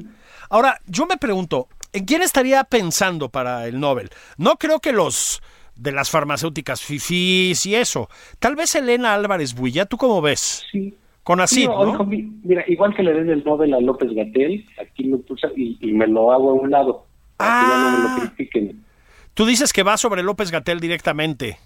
Ahora, 0.50 0.80
yo 0.86 1.06
me 1.06 1.18
pregunto, 1.18 1.68
¿en 1.92 2.04
quién 2.06 2.22
estaría 2.22 2.64
pensando 2.64 3.28
para 3.28 3.66
el 3.68 3.78
Nobel? 3.78 4.10
No 4.38 4.56
creo 4.56 4.80
que 4.80 4.92
los 4.92 5.40
de 5.76 5.92
las 5.92 6.10
farmacéuticas 6.10 6.80
FIFIs 6.82 7.66
y 7.66 7.74
eso. 7.76 8.08
Tal 8.40 8.56
vez 8.56 8.74
Elena 8.74 9.14
Álvarez 9.14 9.54
Builla, 9.54 9.84
¿tú 9.86 9.96
cómo 9.96 10.20
ves? 10.20 10.64
Sí. 10.72 10.96
Con 11.22 11.40
así, 11.42 11.66
¿no? 11.66 12.04
mira, 12.42 12.64
igual 12.68 12.94
que 12.96 13.02
le 13.02 13.12
den 13.12 13.28
el 13.28 13.44
Nobel 13.44 13.74
a 13.74 13.80
López 13.80 14.08
Gatel, 14.14 14.66
aquí 14.80 15.04
lo 15.04 15.20
puse 15.20 15.46
y, 15.54 15.76
y 15.78 15.92
me 15.92 16.06
lo 16.06 16.32
hago 16.32 16.50
a 16.50 16.54
un 16.54 16.70
lado. 16.70 17.06
Aquí 17.36 17.66
ya 17.70 17.76
no 17.76 17.90
me 17.90 17.96
Ah. 17.98 18.16
lo 18.24 18.34
critiquen. 18.34 18.82
Tú 19.34 19.44
dices 19.44 19.74
que 19.74 19.82
va 19.82 19.98
sobre 19.98 20.22
López 20.22 20.50
Gatel 20.50 20.80
directamente. 20.80 21.58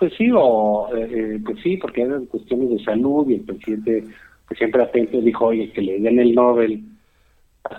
Pues 0.00 0.12
sí, 0.16 0.28
o, 0.34 0.88
eh, 0.96 1.08
eh, 1.12 1.40
pues 1.44 1.58
sí, 1.62 1.76
porque 1.76 2.02
eran 2.02 2.26
cuestiones 2.26 2.70
de 2.70 2.82
salud 2.84 3.28
y 3.28 3.34
el 3.34 3.42
presidente, 3.42 4.04
que 4.48 4.54
siempre 4.56 4.82
atento, 4.82 5.20
dijo, 5.20 5.46
oye, 5.46 5.70
que 5.72 5.82
le 5.82 6.00
den 6.00 6.18
el 6.18 6.34
Nobel 6.34 6.82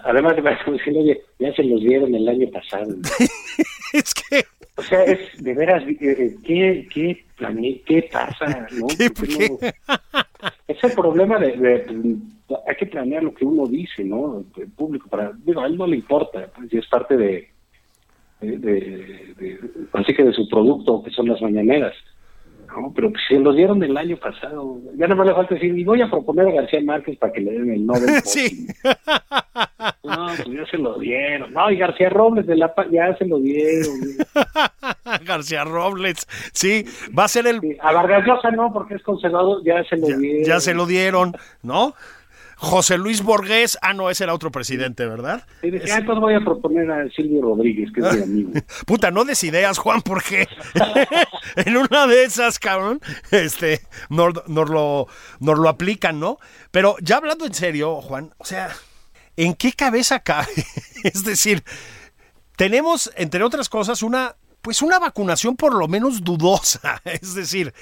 Además, 0.03 0.35
a 0.67 0.71
decir, 0.71 0.95
oye, 0.95 1.21
ya 1.39 1.53
se 1.53 1.63
los 1.63 1.81
dieron 1.81 2.13
el 2.13 2.27
año 2.29 2.47
pasado. 2.51 2.95
es 3.93 4.13
que... 4.13 4.43
O 4.77 4.83
sea, 4.83 5.03
es 5.03 5.19
de 5.43 5.53
veras, 5.53 5.83
eh, 5.87 5.97
eh, 5.99 6.35
¿qué, 6.43 6.87
qué, 6.93 7.25
qué 7.85 8.09
pasa? 8.11 8.67
¿no? 8.79 8.87
¿Qué- 8.97 9.09
¿Por 9.11 9.27
qué? 9.27 9.49
no? 9.49 9.57
Es 10.67 10.83
el 10.83 10.91
problema 10.93 11.37
de, 11.39 11.57
de- 11.57 12.15
Hay 12.67 12.75
que 12.77 12.85
planear 12.85 13.23
lo 13.23 13.33
que 13.33 13.43
uno 13.45 13.67
dice, 13.67 14.03
¿no? 14.03 14.43
El 14.57 14.71
público, 14.71 15.09
para... 15.09 15.33
Digo, 15.43 15.61
a 15.61 15.67
él 15.67 15.77
no 15.77 15.85
le 15.87 15.97
importa, 15.97 16.47
pues, 16.55 16.71
y 16.73 16.77
es 16.77 16.87
parte 16.87 17.17
de... 17.17 17.49
de, 18.47 19.59
así 19.93 20.13
que 20.13 20.23
de 20.23 20.33
su 20.33 20.47
producto, 20.49 21.03
que 21.03 21.11
son 21.11 21.27
las 21.27 21.41
mañaneras. 21.41 21.93
¿no? 22.67 22.91
Pero 22.95 23.09
pues, 23.11 23.21
se 23.27 23.37
los 23.39 23.55
dieron 23.55 23.83
el 23.83 23.95
año 23.97 24.15
pasado. 24.17 24.77
Ya 24.95 25.05
no 25.07 25.15
me 25.17 25.25
le 25.25 25.33
falta 25.33 25.55
decir, 25.55 25.77
y 25.77 25.83
voy 25.83 26.01
a 26.01 26.09
proponer 26.09 26.47
a 26.47 26.61
García 26.61 26.79
Márquez 26.81 27.17
para 27.17 27.33
que 27.33 27.41
le 27.41 27.51
den 27.51 27.71
el 27.73 27.85
Nobel. 27.85 28.01
Sí. 28.23 28.67
No, 30.03 30.27
pues 30.43 30.47
ya 30.57 30.65
se 30.69 30.77
lo 30.77 30.97
dieron. 30.99 31.53
No, 31.53 31.69
y 31.71 31.77
García 31.77 32.09
Robles 32.09 32.45
de 32.47 32.55
la 32.55 32.73
ya 32.91 33.15
se 33.17 33.25
lo 33.25 33.39
dieron. 33.39 33.93
García 35.25 35.63
Robles, 35.63 36.27
sí, 36.53 36.85
va 37.17 37.25
a 37.25 37.27
ser 37.27 37.47
el... 37.47 37.59
Sí, 37.61 37.77
A 37.81 37.91
Vargas 37.93 38.25
Llosa 38.25 38.51
no, 38.51 38.71
porque 38.73 38.95
es 38.95 39.03
conservador, 39.03 39.61
ya 39.63 39.83
se 39.85 39.97
lo 39.97 40.07
Ya, 40.09 40.17
dieron. 40.17 40.43
ya 40.45 40.59
se 40.59 40.73
lo 40.73 40.85
dieron, 40.85 41.33
¿no? 41.63 41.93
José 42.61 42.99
Luis 42.99 43.23
Borges, 43.23 43.79
ah, 43.81 43.91
no, 43.95 44.11
ese 44.11 44.23
era 44.23 44.35
otro 44.35 44.51
presidente, 44.51 45.07
¿verdad? 45.07 45.47
Y 45.63 45.71
dije, 45.71 45.91
ah, 45.91 45.97
entonces 45.97 46.21
voy 46.21 46.35
a 46.35 46.41
proponer 46.41 46.91
a 46.91 47.09
Silvio 47.09 47.41
Rodríguez, 47.41 47.91
que 47.91 48.01
es 48.01 48.17
mi 48.17 48.21
amigo. 48.21 48.51
Puta, 48.85 49.09
no 49.09 49.25
des 49.25 49.43
ideas, 49.43 49.79
Juan, 49.79 50.03
porque 50.03 50.47
en 51.55 51.75
una 51.75 52.05
de 52.05 52.23
esas, 52.23 52.59
cabrón, 52.59 53.01
este, 53.31 53.81
nos, 54.09 54.47
nos 54.47 54.69
lo, 54.69 55.07
nos 55.39 55.57
lo 55.57 55.69
aplican, 55.69 56.19
¿no? 56.19 56.37
Pero 56.69 56.97
ya 57.01 57.17
hablando 57.17 57.47
en 57.47 57.55
serio, 57.55 57.99
Juan, 57.99 58.31
o 58.37 58.45
sea, 58.45 58.69
¿en 59.37 59.55
qué 59.55 59.73
cabeza 59.73 60.19
cabe? 60.19 60.53
es 61.03 61.23
decir, 61.23 61.63
tenemos, 62.57 63.11
entre 63.15 63.43
otras 63.43 63.69
cosas, 63.69 64.03
una, 64.03 64.35
pues 64.61 64.83
una 64.83 64.99
vacunación 64.99 65.55
por 65.55 65.73
lo 65.73 65.87
menos 65.87 66.23
dudosa. 66.23 67.01
Es 67.05 67.33
decir, 67.33 67.73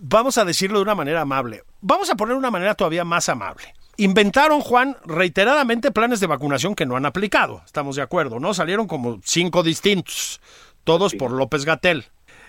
vamos 0.00 0.38
a 0.38 0.46
decirlo 0.46 0.78
de 0.78 0.84
una 0.84 0.94
manera 0.94 1.20
amable. 1.20 1.62
Vamos 1.82 2.08
a 2.08 2.14
poner 2.14 2.38
una 2.38 2.50
manera 2.50 2.74
todavía 2.74 3.04
más 3.04 3.28
amable. 3.28 3.74
Inventaron, 4.02 4.60
Juan, 4.62 4.96
reiteradamente 5.04 5.92
planes 5.92 6.18
de 6.18 6.26
vacunación 6.26 6.74
que 6.74 6.86
no 6.86 6.96
han 6.96 7.06
aplicado. 7.06 7.62
Estamos 7.64 7.94
de 7.94 8.02
acuerdo, 8.02 8.40
¿no? 8.40 8.52
Salieron 8.52 8.88
como 8.88 9.20
cinco 9.22 9.62
distintos, 9.62 10.40
todos 10.82 11.14
por 11.14 11.30
López 11.30 11.64
Gatel. 11.64 12.06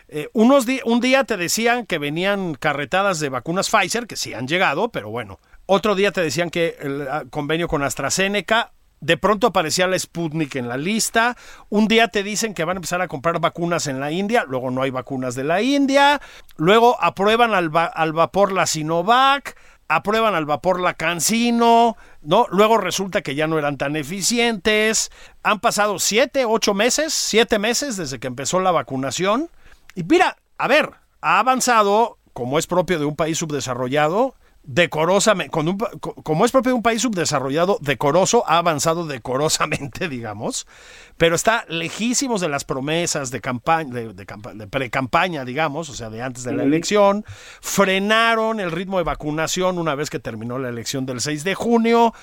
Eh, 0.08 0.30
unos 0.34 0.66
un 0.86 1.00
día 1.00 1.26
te 1.26 1.38
decían 1.38 1.86
que 1.86 2.00
venían 2.00 2.56
carretadas 2.56 3.20
de 3.20 3.30
vacunas 3.30 3.70
Pfizer, 3.70 4.08
que 4.08 4.16
sí 4.16 4.34
han 4.34 4.48
llegado, 4.48 4.90
pero 4.90 5.12
bueno. 5.12 5.38
Otro 5.68 5.94
día 5.94 6.12
te 6.12 6.22
decían 6.22 6.50
que 6.50 6.76
el 6.82 7.08
ah, 7.08 7.24
convenio 7.30 7.68
con 7.68 7.84
AstraZeneca. 7.84 8.72
De 9.00 9.18
pronto 9.18 9.48
aparecía 9.48 9.86
la 9.86 10.00
Sputnik 10.00 10.56
en 10.56 10.70
la 10.70 10.78
lista. 10.78 11.38
Un 11.70 11.88
día 11.88 12.08
te 12.08 12.24
dicen 12.24 12.54
que 12.54 12.64
van 12.64 12.78
a 12.78 12.80
empezar 12.80 13.02
a 13.02 13.08
comprar 13.08 13.40
vacunas 13.40 13.86
en 13.88 14.00
la 14.00 14.12
India, 14.12 14.46
luego 14.48 14.72
no 14.72 14.82
hay 14.82 14.92
vacunas 14.92 15.36
de 15.36 15.44
la 15.44 15.62
India. 15.62 16.20
Luego 16.56 16.98
aprueban 17.00 17.54
al, 17.54 17.76
va- 17.76 17.86
al 17.86 18.14
vapor 18.14 18.54
la 18.54 18.66
Sinovac, 18.66 19.58
aprueban 19.88 20.36
al 20.36 20.46
vapor 20.46 20.80
la 20.80 20.96
Cancino, 20.96 21.98
¿no? 22.22 22.48
Luego 22.50 22.78
resulta 22.78 23.22
que 23.22 23.36
ya 23.36 23.48
no 23.48 23.60
eran 23.60 23.78
tan 23.78 23.96
eficientes. 23.96 25.12
Han 25.44 25.60
pasado 25.60 26.00
siete, 26.00 26.46
ocho 26.46 26.74
meses, 26.74 27.14
siete 27.14 27.60
meses 27.60 27.98
desde 27.98 28.20
que 28.20 28.28
empezó 28.28 28.60
la 28.60 28.72
vacunación. 28.72 29.50
Y 29.96 30.04
mira, 30.04 30.38
a 30.58 30.68
ver, 30.68 30.92
ha 31.22 31.40
avanzado, 31.40 32.18
como 32.34 32.60
es 32.60 32.68
propio 32.68 33.00
de 33.00 33.06
un 33.06 33.16
país 33.16 33.38
subdesarrollado, 33.38 34.36
decorosamente, 34.64 35.52
con 35.52 35.68
un 35.68 35.78
como 35.78 36.46
es 36.46 36.52
propio 36.52 36.72
de 36.72 36.76
un 36.76 36.84
país 36.84 37.02
subdesarrollado, 37.02 37.78
decoroso, 37.82 38.44
ha 38.48 38.58
avanzado 38.58 39.06
decorosamente, 39.06 40.08
digamos, 40.10 40.68
pero 41.18 41.36
está 41.36 41.66
lejísimos 41.68 42.42
de 42.42 42.50
las 42.50 42.64
promesas 42.66 43.30
de 43.32 43.42
campaña, 43.42 43.94
de, 43.94 44.14
de 44.14 44.26
campa- 44.26 44.54
de 44.54 44.68
pre-campaña, 44.68 45.46
digamos, 45.46 45.90
o 45.90 45.94
sea, 45.94 46.10
de 46.10 46.22
antes 46.22 46.44
de 46.44 46.54
la 46.54 46.64
elección, 46.64 47.26
frenaron 47.62 48.60
el 48.60 48.72
ritmo 48.72 48.98
de 48.98 49.04
vacunación 49.04 49.78
una 49.78 49.96
vez 49.96 50.10
que 50.10 50.20
terminó 50.20 50.58
la 50.60 50.70
elección 50.70 51.06
del 51.06 51.20
6 51.22 51.44
de 51.44 51.56
junio, 51.56 52.14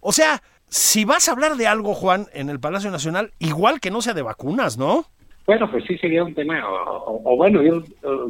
o 0.00 0.12
sea, 0.12 0.42
si 0.68 1.04
vas 1.04 1.28
a 1.28 1.32
hablar 1.32 1.56
de 1.56 1.66
algo, 1.66 1.94
Juan, 1.94 2.28
en 2.32 2.48
el 2.48 2.60
Palacio 2.60 2.90
Nacional, 2.90 3.32
igual 3.40 3.80
que 3.80 3.90
no 3.90 4.00
sea 4.02 4.14
de 4.14 4.22
vacunas, 4.22 4.78
¿no? 4.78 5.04
Bueno, 5.46 5.68
pues 5.70 5.84
sí 5.86 5.98
sería 5.98 6.22
un 6.22 6.32
tema, 6.34 6.64
o, 6.68 6.96
o- 7.12 7.32
o 7.32 7.36
bueno, 7.36 7.60
yo 7.62 7.78
eh, 7.78 7.84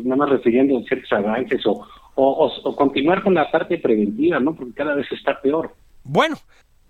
nada 0.05 0.17
más 0.17 0.31
refiriendo 0.31 0.79
a 0.79 0.83
ciertos 0.85 1.13
avances, 1.13 1.61
o, 1.67 1.87
o, 2.23 2.47
o- 2.47 2.63
o 2.71 2.77
continuar 2.77 3.23
con 3.23 3.35
la 3.35 3.51
parte 3.51 3.79
preventiva, 3.79 4.39
¿no? 4.41 4.55
Porque 4.55 4.75
cada 4.75 4.95
vez 4.95 5.07
está 5.13 5.41
peor. 5.41 5.75
Bueno, 6.05 6.37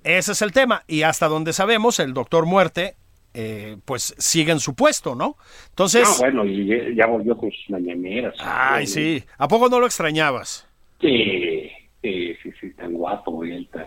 ese 0.05 0.33
es 0.33 0.43
el 0.43 0.53
tema. 0.53 0.83
Y 0.87 1.03
hasta 1.03 1.29
donde 1.29 1.53
sabemos, 1.53 1.99
el 2.01 2.13
doctor 2.15 2.47
Muerte, 2.47 2.95
eh, 3.35 3.77
pues 3.85 4.15
sigue 4.19 4.53
en 4.53 4.61
su 4.61 4.75
puesto, 4.75 5.15
¿no? 5.15 5.37
Entonces, 5.71 6.03
No, 6.09 6.19
bueno, 6.19 6.45
y 6.45 6.95
ya- 6.97 7.07
volvió 7.07 7.37
con 7.37 7.51
sus 7.53 7.71
mañaneras. 7.71 8.35
ay, 8.41 8.87
sí. 8.87 9.23
¿A 9.39 9.47
poco 9.49 9.69
no 9.69 9.79
lo 9.81 9.87
extrañabas? 9.87 10.67
Sí, 11.01 11.71
sí, 12.03 12.35
sí, 12.43 12.51
sí, 12.61 12.71
tan 12.75 12.93
guapo 12.95 13.45
él 13.45 13.69
tan... 13.73 13.87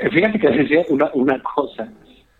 Eh, 0.00 0.10
Fíjate 0.10 0.38
que 0.38 0.48
decía 0.50 0.84
una, 0.90 1.10
una 1.14 1.42
cosa, 1.42 1.90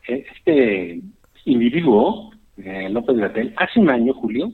eh, 0.07 0.25
este 0.37 1.01
individuo, 1.45 2.31
eh, 2.59 2.89
López 2.91 3.17
Gatel, 3.17 3.55
hace 3.57 3.81
un 3.81 3.91
año, 3.91 4.13
Julio, 4.15 4.51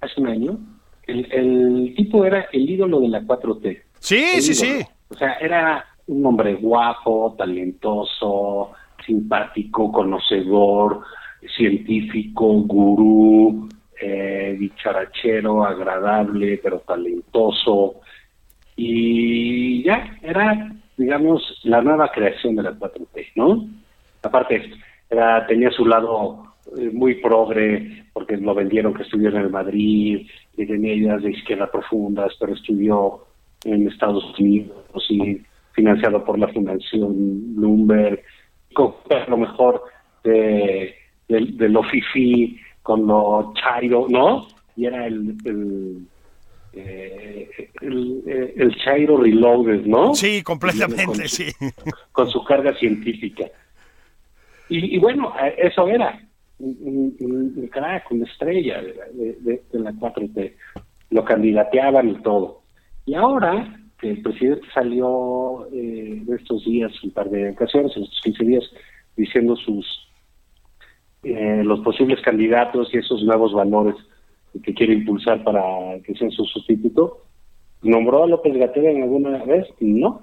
hace 0.00 0.20
un 0.20 0.28
año, 0.28 0.58
el, 1.06 1.26
el 1.32 1.94
tipo 1.96 2.24
era 2.24 2.46
el 2.52 2.68
ídolo 2.68 3.00
de 3.00 3.08
la 3.08 3.22
4T. 3.22 3.82
Sí, 4.00 4.24
El 4.34 4.42
sí, 4.42 4.52
ídolo. 4.52 4.80
sí. 4.80 4.86
O 5.10 5.14
sea, 5.14 5.32
era 5.34 5.84
un 6.08 6.24
hombre 6.26 6.54
guapo, 6.54 7.34
talentoso, 7.38 8.72
simpático, 9.04 9.90
conocedor, 9.92 11.02
científico, 11.56 12.52
gurú, 12.62 13.68
eh, 14.00 14.56
dicharachero, 14.58 15.64
agradable, 15.64 16.58
pero 16.62 16.80
talentoso. 16.80 18.00
Y 18.76 19.82
ya, 19.84 20.18
era, 20.22 20.70
digamos, 20.96 21.60
la 21.64 21.80
nueva 21.82 22.10
creación 22.10 22.56
de 22.56 22.62
la 22.64 22.72
4T, 22.72 23.32
¿no? 23.36 23.66
Aparte, 24.22 24.70
era, 25.08 25.46
tenía 25.46 25.70
su 25.70 25.86
lado 25.86 26.45
muy 26.92 27.14
progre, 27.16 28.04
porque 28.12 28.36
lo 28.36 28.54
vendieron 28.54 28.94
que 28.94 29.02
estudió 29.02 29.28
en 29.30 29.36
el 29.36 29.50
Madrid, 29.50 30.26
y 30.56 30.66
tenía 30.66 30.94
ideas 30.94 31.22
de 31.22 31.30
izquierda 31.30 31.70
profundas, 31.70 32.32
pero 32.40 32.54
estudió 32.54 33.24
en 33.64 33.88
Estados 33.88 34.24
Unidos 34.38 34.76
y 35.08 35.40
financiado 35.72 36.24
por 36.24 36.38
la 36.38 36.48
Fundación 36.48 37.54
Bloomberg, 37.56 38.22
con 38.74 38.94
lo 39.28 39.36
mejor 39.36 39.82
de, 40.24 40.94
de, 41.28 41.40
de 41.52 41.68
lo 41.68 41.82
fifi, 41.84 42.58
con 42.82 43.06
lo 43.06 43.52
chairo, 43.54 44.06
¿no? 44.08 44.46
Y 44.76 44.86
era 44.86 45.06
el, 45.06 45.34
el, 45.44 46.06
eh, 46.74 47.48
el, 47.80 48.22
eh, 48.26 48.54
el 48.56 48.76
chairo 48.76 49.16
reloaded, 49.18 49.84
¿no? 49.86 50.14
Sí, 50.14 50.42
completamente, 50.42 51.04
Con 51.06 51.14
su- 51.16 51.28
sí. 51.28 51.46
Con 52.12 52.28
su 52.30 52.44
carga 52.44 52.74
científica. 52.74 53.44
Y, 54.68 54.96
y 54.96 54.98
bueno, 54.98 55.32
eh, 55.42 55.54
eso 55.58 55.88
era 55.88 56.20
un, 56.58 57.14
un- 57.20 57.52
un 57.56 57.66
crack, 57.68 58.10
una 58.10 58.24
estrella 58.26 58.80
de, 58.82 58.94
la- 58.94 59.06
de- 59.12 59.62
de- 59.72 59.78
la 59.78 59.92
4T. 59.92 60.54
Lo 61.10 61.24
candidateaban 61.24 62.08
y 62.10 62.14
todo. 62.22 62.62
Y 63.04 63.14
ahora 63.14 63.78
que 63.98 64.10
el 64.10 64.22
presidente 64.22 64.66
salió 64.74 65.66
eh, 65.72 66.20
de 66.24 66.36
estos 66.36 66.64
días, 66.64 66.92
un 67.04 67.10
par 67.12 67.30
de 67.30 67.50
ocasiones, 67.50 67.96
en 67.96 68.02
estos 68.04 68.20
15 68.22 68.44
días, 68.44 68.64
diciendo 69.16 69.56
sus 69.56 69.86
eh, 71.22 71.62
los 71.64 71.80
posibles 71.80 72.20
candidatos 72.22 72.88
y 72.92 72.98
esos 72.98 73.22
nuevos 73.24 73.52
valores 73.52 73.96
que 74.62 74.74
quiere 74.74 74.94
impulsar 74.94 75.42
para 75.44 75.62
que 76.04 76.14
sean 76.14 76.30
su 76.30 76.44
sustituto, 76.44 77.22
¿nombró 77.82 78.24
a 78.24 78.26
López 78.26 78.54
Gatell 78.56 78.86
en 78.86 79.02
alguna 79.02 79.42
vez? 79.44 79.66
No, 79.80 80.22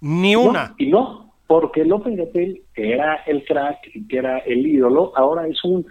Ni 0.00 0.32
no, 0.34 0.40
una. 0.42 0.74
y 0.78 0.86
no, 0.86 1.25
porque 1.46 1.84
López 1.84 2.16
Gatell, 2.16 2.62
que 2.74 2.92
era 2.92 3.16
el 3.26 3.44
crack 3.44 3.78
y 3.94 4.06
que 4.08 4.18
era 4.18 4.38
el 4.38 4.66
ídolo, 4.66 5.12
ahora 5.16 5.46
es 5.46 5.62
un 5.64 5.86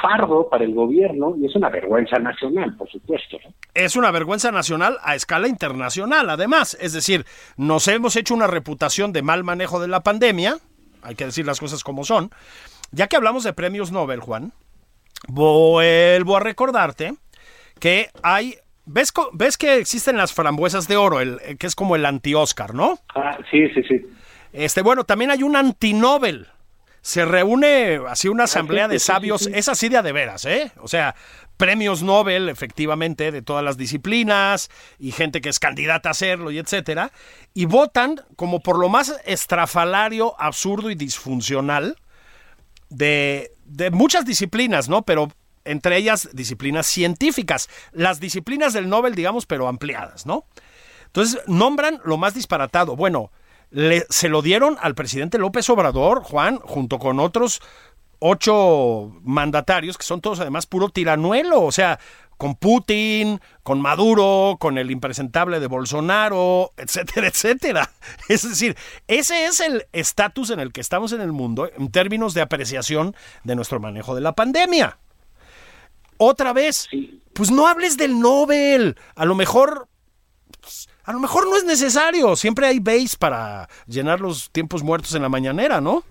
fardo 0.00 0.48
para 0.48 0.64
el 0.64 0.74
gobierno 0.74 1.34
y 1.38 1.46
es 1.46 1.54
una 1.54 1.68
vergüenza 1.68 2.18
nacional, 2.18 2.74
por 2.76 2.90
supuesto. 2.90 3.38
¿no? 3.44 3.54
Es 3.74 3.94
una 3.96 4.10
vergüenza 4.10 4.50
nacional 4.50 4.98
a 5.02 5.14
escala 5.14 5.48
internacional, 5.48 6.28
además. 6.30 6.76
Es 6.80 6.92
decir, 6.92 7.24
nos 7.56 7.86
hemos 7.88 8.16
hecho 8.16 8.34
una 8.34 8.46
reputación 8.46 9.12
de 9.12 9.22
mal 9.22 9.44
manejo 9.44 9.80
de 9.80 9.88
la 9.88 10.02
pandemia, 10.02 10.56
hay 11.02 11.14
que 11.14 11.26
decir 11.26 11.46
las 11.46 11.60
cosas 11.60 11.84
como 11.84 12.04
son. 12.04 12.30
Ya 12.90 13.06
que 13.06 13.16
hablamos 13.16 13.44
de 13.44 13.52
premios 13.52 13.92
Nobel, 13.92 14.20
Juan, 14.20 14.52
vuelvo 15.28 16.36
a 16.36 16.40
recordarte 16.40 17.14
que 17.78 18.08
hay... 18.22 18.56
¿Ves, 18.84 19.12
ves 19.32 19.56
que 19.56 19.76
existen 19.76 20.16
las 20.16 20.34
frambuesas 20.34 20.88
de 20.88 20.96
oro, 20.96 21.20
el, 21.20 21.38
que 21.56 21.68
es 21.68 21.76
como 21.76 21.94
el 21.94 22.04
anti-Oscar, 22.04 22.74
¿no? 22.74 22.98
Ah, 23.14 23.38
sí, 23.48 23.68
sí, 23.68 23.82
sí. 23.84 24.04
Este, 24.52 24.82
bueno, 24.82 25.04
también 25.04 25.30
hay 25.30 25.42
un 25.42 25.56
anti-Nobel. 25.56 26.48
se 27.02 27.24
reúne 27.24 28.00
así 28.08 28.28
una 28.28 28.44
asamblea 28.44 28.86
de 28.86 29.00
sabios, 29.00 29.48
es 29.48 29.68
así 29.68 29.88
de 29.88 29.98
a 29.98 30.02
de 30.02 30.12
veras, 30.12 30.44
¿eh? 30.44 30.70
O 30.80 30.86
sea, 30.86 31.16
premios 31.56 32.02
Nobel, 32.02 32.48
efectivamente, 32.48 33.32
de 33.32 33.42
todas 33.42 33.64
las 33.64 33.76
disciplinas, 33.76 34.70
y 35.00 35.10
gente 35.10 35.40
que 35.40 35.48
es 35.48 35.58
candidata 35.58 36.10
a 36.10 36.12
hacerlo, 36.12 36.52
y 36.52 36.58
etcétera, 36.58 37.10
y 37.54 37.64
votan 37.64 38.20
como 38.36 38.60
por 38.60 38.78
lo 38.78 38.88
más 38.88 39.20
estrafalario, 39.24 40.40
absurdo 40.40 40.90
y 40.90 40.94
disfuncional 40.94 41.96
de, 42.88 43.52
de 43.64 43.90
muchas 43.90 44.24
disciplinas, 44.24 44.88
¿no? 44.88 45.02
Pero 45.02 45.28
entre 45.64 45.96
ellas 45.96 46.28
disciplinas 46.32 46.86
científicas, 46.86 47.68
las 47.90 48.20
disciplinas 48.20 48.74
del 48.74 48.88
Nobel, 48.88 49.16
digamos, 49.16 49.44
pero 49.44 49.66
ampliadas, 49.66 50.24
¿no? 50.24 50.44
Entonces, 51.06 51.40
nombran 51.48 52.00
lo 52.04 52.16
más 52.16 52.32
disparatado. 52.32 52.96
Bueno, 52.96 53.32
le- 53.72 54.06
se 54.08 54.28
lo 54.28 54.42
dieron 54.42 54.76
al 54.80 54.94
presidente 54.94 55.38
López 55.38 55.68
Obrador, 55.70 56.22
Juan, 56.22 56.58
junto 56.58 56.98
con 56.98 57.18
otros 57.20 57.60
ocho 58.20 59.12
mandatarios, 59.24 59.98
que 59.98 60.04
son 60.04 60.20
todos 60.20 60.38
además 60.40 60.66
puro 60.66 60.88
tiranuelo, 60.90 61.62
o 61.62 61.72
sea, 61.72 61.98
con 62.36 62.54
Putin, 62.54 63.40
con 63.62 63.80
Maduro, 63.80 64.56
con 64.60 64.78
el 64.78 64.90
impresentable 64.90 65.58
de 65.60 65.66
Bolsonaro, 65.66 66.72
etcétera, 66.76 67.26
etcétera. 67.32 67.90
Es 68.28 68.48
decir, 68.48 68.76
ese 69.08 69.46
es 69.46 69.60
el 69.60 69.86
estatus 69.92 70.50
en 70.50 70.60
el 70.60 70.72
que 70.72 70.80
estamos 70.80 71.12
en 71.12 71.20
el 71.20 71.32
mundo 71.32 71.68
en 71.76 71.90
términos 71.90 72.34
de 72.34 72.42
apreciación 72.42 73.14
de 73.44 73.56
nuestro 73.56 73.80
manejo 73.80 74.14
de 74.14 74.20
la 74.20 74.34
pandemia. 74.34 74.98
Otra 76.18 76.52
vez, 76.52 76.88
pues 77.32 77.50
no 77.50 77.66
hables 77.66 77.96
del 77.96 78.20
Nobel. 78.20 78.96
A 79.16 79.24
lo 79.24 79.34
mejor 79.34 79.88
pues, 80.60 80.88
a 81.04 81.12
lo 81.12 81.18
mejor 81.20 81.46
no 81.48 81.56
es 81.56 81.64
necesario. 81.64 82.34
Siempre 82.36 82.66
hay 82.66 82.78
base 82.78 83.16
para 83.18 83.68
llenar 83.86 84.20
los 84.20 84.50
tiempos 84.50 84.82
muertos 84.82 85.14
en 85.14 85.22
la 85.22 85.28
mañanera, 85.28 85.80
¿no? 85.80 86.02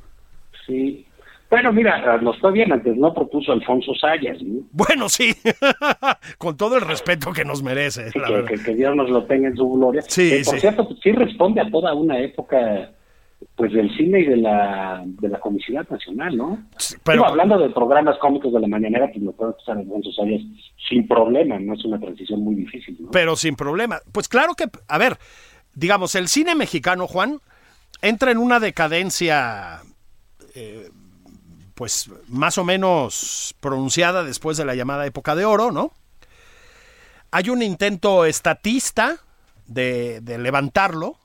Sí. 0.67 1.05
Bueno, 1.49 1.73
mira, 1.73 2.17
nos 2.21 2.39
fue 2.39 2.53
bien 2.53 2.71
antes, 2.71 2.95
no 2.95 3.13
propuso 3.13 3.51
Alfonso 3.51 3.91
Sayas, 3.99 4.41
¿no? 4.41 4.61
Bueno, 4.71 5.09
sí. 5.09 5.35
Con 6.37 6.55
todo 6.55 6.75
el 6.77 6.81
respeto 6.81 7.33
que 7.33 7.43
nos 7.43 7.61
merece. 7.61 8.09
Sí, 8.11 8.19
la 8.19 8.27
que, 8.27 8.33
verdad. 8.33 8.47
que- 8.49 8.63
que 8.63 8.75
Dios 8.75 8.95
nos 8.95 9.09
lo 9.09 9.25
tenga 9.25 9.49
en 9.49 9.57
su 9.57 9.69
gloria. 9.69 10.01
Sí, 10.07 10.29
Que, 10.29 10.43
por 10.45 10.53
sí. 10.55 10.59
cierto, 10.61 10.87
pues, 10.87 10.99
sí 11.03 11.11
responde 11.11 11.59
a 11.59 11.69
toda 11.69 11.93
una 11.93 12.19
época 12.19 12.91
pues 13.61 13.73
del 13.73 13.95
cine 13.95 14.21
y 14.21 14.25
de 14.25 14.37
la 14.37 15.03
de 15.05 15.29
la 15.29 15.39
comicidad 15.39 15.87
nacional, 15.87 16.35
¿no? 16.35 16.49
Digo, 16.79 17.01
pero, 17.03 17.27
hablando 17.27 17.59
de 17.59 17.69
programas 17.69 18.17
cómicos 18.17 18.51
de 18.51 18.59
la 18.59 18.67
mañanera, 18.67 19.07
pues 19.11 19.23
lo 19.23 19.33
pueden 19.33 19.53
usar 19.53 19.77
Alfonso 19.77 20.11
Sayas 20.13 20.41
sin 20.89 21.07
problema, 21.07 21.59
no 21.59 21.75
es 21.75 21.85
una 21.85 21.99
transición 21.99 22.43
muy 22.43 22.55
difícil, 22.55 22.97
¿no? 22.99 23.11
pero 23.11 23.35
sin 23.35 23.55
problema. 23.55 23.99
Pues 24.11 24.27
claro 24.27 24.55
que, 24.55 24.63
a 24.87 24.97
ver, 24.97 25.19
digamos, 25.75 26.15
el 26.15 26.27
cine 26.27 26.55
mexicano, 26.55 27.05
Juan, 27.05 27.39
entra 28.01 28.31
en 28.31 28.39
una 28.39 28.59
decadencia, 28.59 29.81
eh, 30.55 30.89
pues 31.75 32.09
más 32.27 32.57
o 32.57 32.63
menos 32.63 33.53
pronunciada 33.59 34.23
después 34.23 34.57
de 34.57 34.65
la 34.65 34.73
llamada 34.73 35.05
época 35.05 35.35
de 35.35 35.45
oro, 35.45 35.71
¿no? 35.71 35.91
Hay 37.29 37.51
un 37.51 37.61
intento 37.61 38.25
estatista 38.25 39.17
de, 39.67 40.19
de 40.21 40.39
levantarlo. 40.39 41.17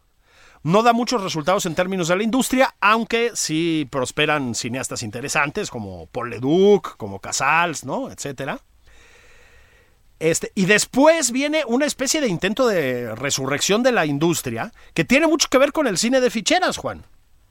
No 0.66 0.82
da 0.82 0.92
muchos 0.92 1.22
resultados 1.22 1.64
en 1.66 1.76
términos 1.76 2.08
de 2.08 2.16
la 2.16 2.24
industria, 2.24 2.74
aunque 2.80 3.30
sí 3.34 3.86
prosperan 3.88 4.56
cineastas 4.56 5.04
interesantes 5.04 5.70
como 5.70 6.06
Paul 6.06 6.30
Leduc, 6.30 6.96
como 6.96 7.20
Casals, 7.20 7.84
¿no? 7.84 8.10
Etcétera. 8.10 8.58
Este, 10.18 10.50
y 10.56 10.66
después 10.66 11.30
viene 11.30 11.62
una 11.68 11.86
especie 11.86 12.20
de 12.20 12.26
intento 12.26 12.66
de 12.66 13.14
resurrección 13.14 13.84
de 13.84 13.92
la 13.92 14.06
industria 14.06 14.72
que 14.92 15.04
tiene 15.04 15.28
mucho 15.28 15.46
que 15.48 15.58
ver 15.58 15.70
con 15.70 15.86
el 15.86 15.98
cine 15.98 16.20
de 16.20 16.30
ficheras, 16.30 16.78
Juan. 16.78 17.04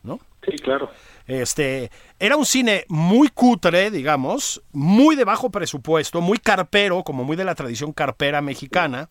¿no? 0.04 0.20
Sí, 0.44 0.58
claro. 0.58 0.92
Este, 1.26 1.92
era 2.20 2.36
un 2.36 2.46
cine 2.46 2.84
muy 2.90 3.30
cutre, 3.30 3.92
digamos, 3.92 4.62
muy 4.74 5.16
de 5.16 5.24
bajo 5.24 5.50
presupuesto, 5.52 6.20
muy 6.20 6.38
carpero, 6.38 7.02
como 7.06 7.24
muy 7.24 7.38
de 7.38 7.46
la 7.46 7.56
tradición 7.56 7.94
carpera 7.94 8.42
mexicana, 8.42 9.08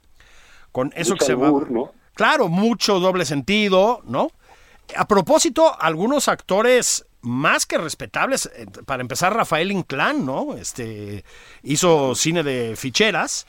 con 0.73 0.93
eso 0.95 1.15
Mucho 1.15 1.25
que 1.25 1.25
se 1.25 1.35
va. 1.35 1.51
Claro, 2.15 2.49
mucho 2.49 3.01
doble 3.01 3.25
sentido, 3.25 4.01
¿no? 4.05 4.31
A 4.97 5.07
propósito, 5.07 5.77
algunos 5.81 6.29
actores 6.29 7.07
más 7.23 7.67
que 7.67 7.79
respetables, 7.79 8.51
eh, 8.55 8.67
para 8.87 9.01
empezar 9.01 9.35
Rafael 9.35 9.73
Inclán, 9.73 10.25
¿no? 10.27 10.57
Este 10.57 11.25
hizo 11.63 12.15
cine 12.15 12.43
de 12.43 12.77
ficheras. 12.77 13.47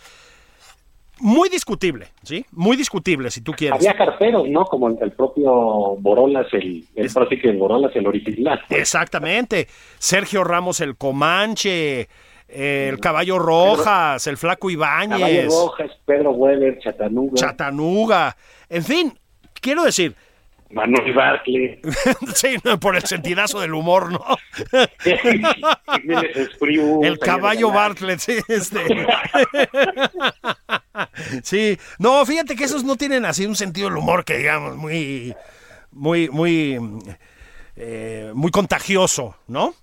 Muy 1.20 1.48
discutible, 1.48 2.08
¿sí? 2.24 2.46
Muy 2.52 2.76
discutible, 2.76 3.32
si 3.32 3.40
tú 3.40 3.54
quieres. 3.54 3.80
Había 3.80 3.96
carteros, 3.96 4.50
¿no? 4.50 4.66
Como 4.66 4.90
el, 4.90 4.98
el 5.02 5.14
propio 5.14 5.96
Borolas, 5.98 6.48
el, 6.52 6.86
el 6.94 7.58
Borolas, 7.58 7.96
el 7.96 8.06
original. 8.06 8.62
Exactamente. 8.70 9.70
Sergio 9.98 10.44
Ramos 10.44 10.82
el 10.82 10.98
Comanche, 10.98 12.10
el 12.56 13.00
Caballo 13.00 13.38
Rojas, 13.40 14.26
el 14.28 14.38
Flaco 14.38 14.70
Caballo 14.70 14.74
Ibáñez, 14.74 15.48
Rojas, 15.48 15.92
Pedro 16.06 16.32
Weber, 16.32 16.80
Chatanuga, 16.80 17.36
Chatanuga. 17.36 18.38
En 18.70 18.84
fin, 18.84 19.14
quiero 19.62 19.84
decir, 19.84 20.16
Manuel 20.76 21.14
Bartley, 21.14 21.80
sí, 22.36 22.58
por 22.82 22.96
el 22.96 23.04
sentidazo 23.04 23.60
del 23.60 23.74
humor, 23.74 24.12
¿no? 24.12 24.24
El 27.02 27.20
caballo. 27.20 27.72
Bartlett, 27.72 28.20
sí, 28.20 28.38
este. 28.48 28.80
Sí, 31.44 31.78
no, 32.00 32.26
fíjate 32.26 32.56
que 32.56 32.64
esos 32.64 32.84
no 32.84 32.96
tienen 32.96 33.26
así 33.26 33.46
un 33.46 33.56
sentido 33.56 33.90
del 33.90 33.98
humor 33.98 34.24
que 34.24 34.38
digamos 34.38 34.78
muy, 34.78 35.36
muy, 35.92 36.30
muy, 36.30 36.80
eh, 37.76 38.32
muy 38.34 38.52
contagioso, 38.52 39.36
¿no? 39.48 39.74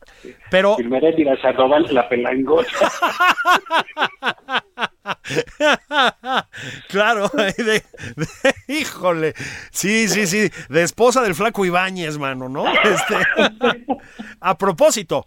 Pero 0.50 0.76
Filmeréndira 0.76 1.38
Sandoval, 1.42 1.86
la 1.90 2.08
pelangocha. 2.08 2.90
claro, 6.88 7.28
de- 7.34 7.82
de- 8.16 8.54
híjole, 8.68 9.34
sí, 9.70 10.08
sí, 10.08 10.26
sí, 10.26 10.50
de 10.68 10.82
esposa 10.82 11.22
del 11.22 11.34
flaco 11.34 11.64
Ibáñez, 11.64 12.18
mano, 12.18 12.48
¿no? 12.48 12.64
Este, 12.84 13.16
a 14.40 14.58
propósito, 14.58 15.26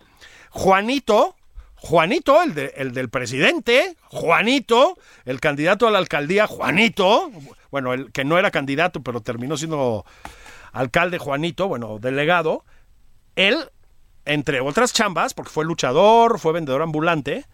Juanito, 0.50 1.36
Juanito, 1.76 2.42
el, 2.42 2.54
de- 2.54 2.74
el 2.78 2.94
del 2.94 3.10
presidente, 3.10 3.96
Juanito, 4.08 4.98
el 5.26 5.40
candidato 5.40 5.88
a 5.88 5.92
la 5.92 6.00
alcaldía, 6.00 6.48
Juanito, 6.48 7.32
bueno, 7.72 7.94
el 7.94 8.12
que 8.12 8.24
no 8.24 8.38
era 8.38 8.52
candidato, 8.52 9.02
pero 9.04 9.22
terminó 9.22 9.58
siendo 9.58 10.06
alcalde 10.76 11.18
Juanito, 11.18 11.68
bueno, 11.68 11.98
delegado, 12.00 12.64
él, 13.36 13.56
entre 14.26 14.60
otras 14.60 14.94
chambas, 14.94 15.34
porque 15.34 15.52
fue 15.52 15.66
luchador, 15.66 16.40
fue 16.40 16.54
vendedor 16.54 16.82
ambulante, 16.82 17.46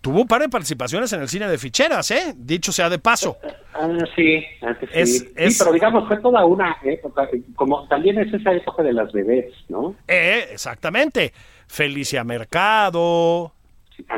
tuvo 0.00 0.20
un 0.22 0.26
par 0.26 0.40
de 0.42 0.48
participaciones 0.48 1.12
en 1.12 1.20
el 1.22 1.28
cine 1.28 1.46
de 1.48 1.58
ficheras, 1.58 2.10
¿eh? 2.10 2.34
Dicho 2.36 2.72
sea 2.72 2.90
de 2.90 2.98
paso. 2.98 3.36
Ah, 3.72 3.88
sí, 4.16 4.44
antes 4.60 4.90
sí. 4.90 4.98
Es- 4.98 5.18
Sí, 5.20 5.32
es- 5.36 5.58
pero 5.58 5.72
digamos, 5.72 6.08
fue 6.08 6.20
toda 6.20 6.44
una 6.44 6.76
época, 6.82 7.28
como 7.54 7.86
también 7.88 8.18
es 8.18 8.32
esa 8.34 8.52
época 8.52 8.82
de 8.82 8.92
las 8.92 9.12
bebés, 9.12 9.52
¿no? 9.68 9.94
Eh, 10.08 10.48
exactamente. 10.52 11.32
Felicia 11.68 12.24
Mercado, 12.24 13.52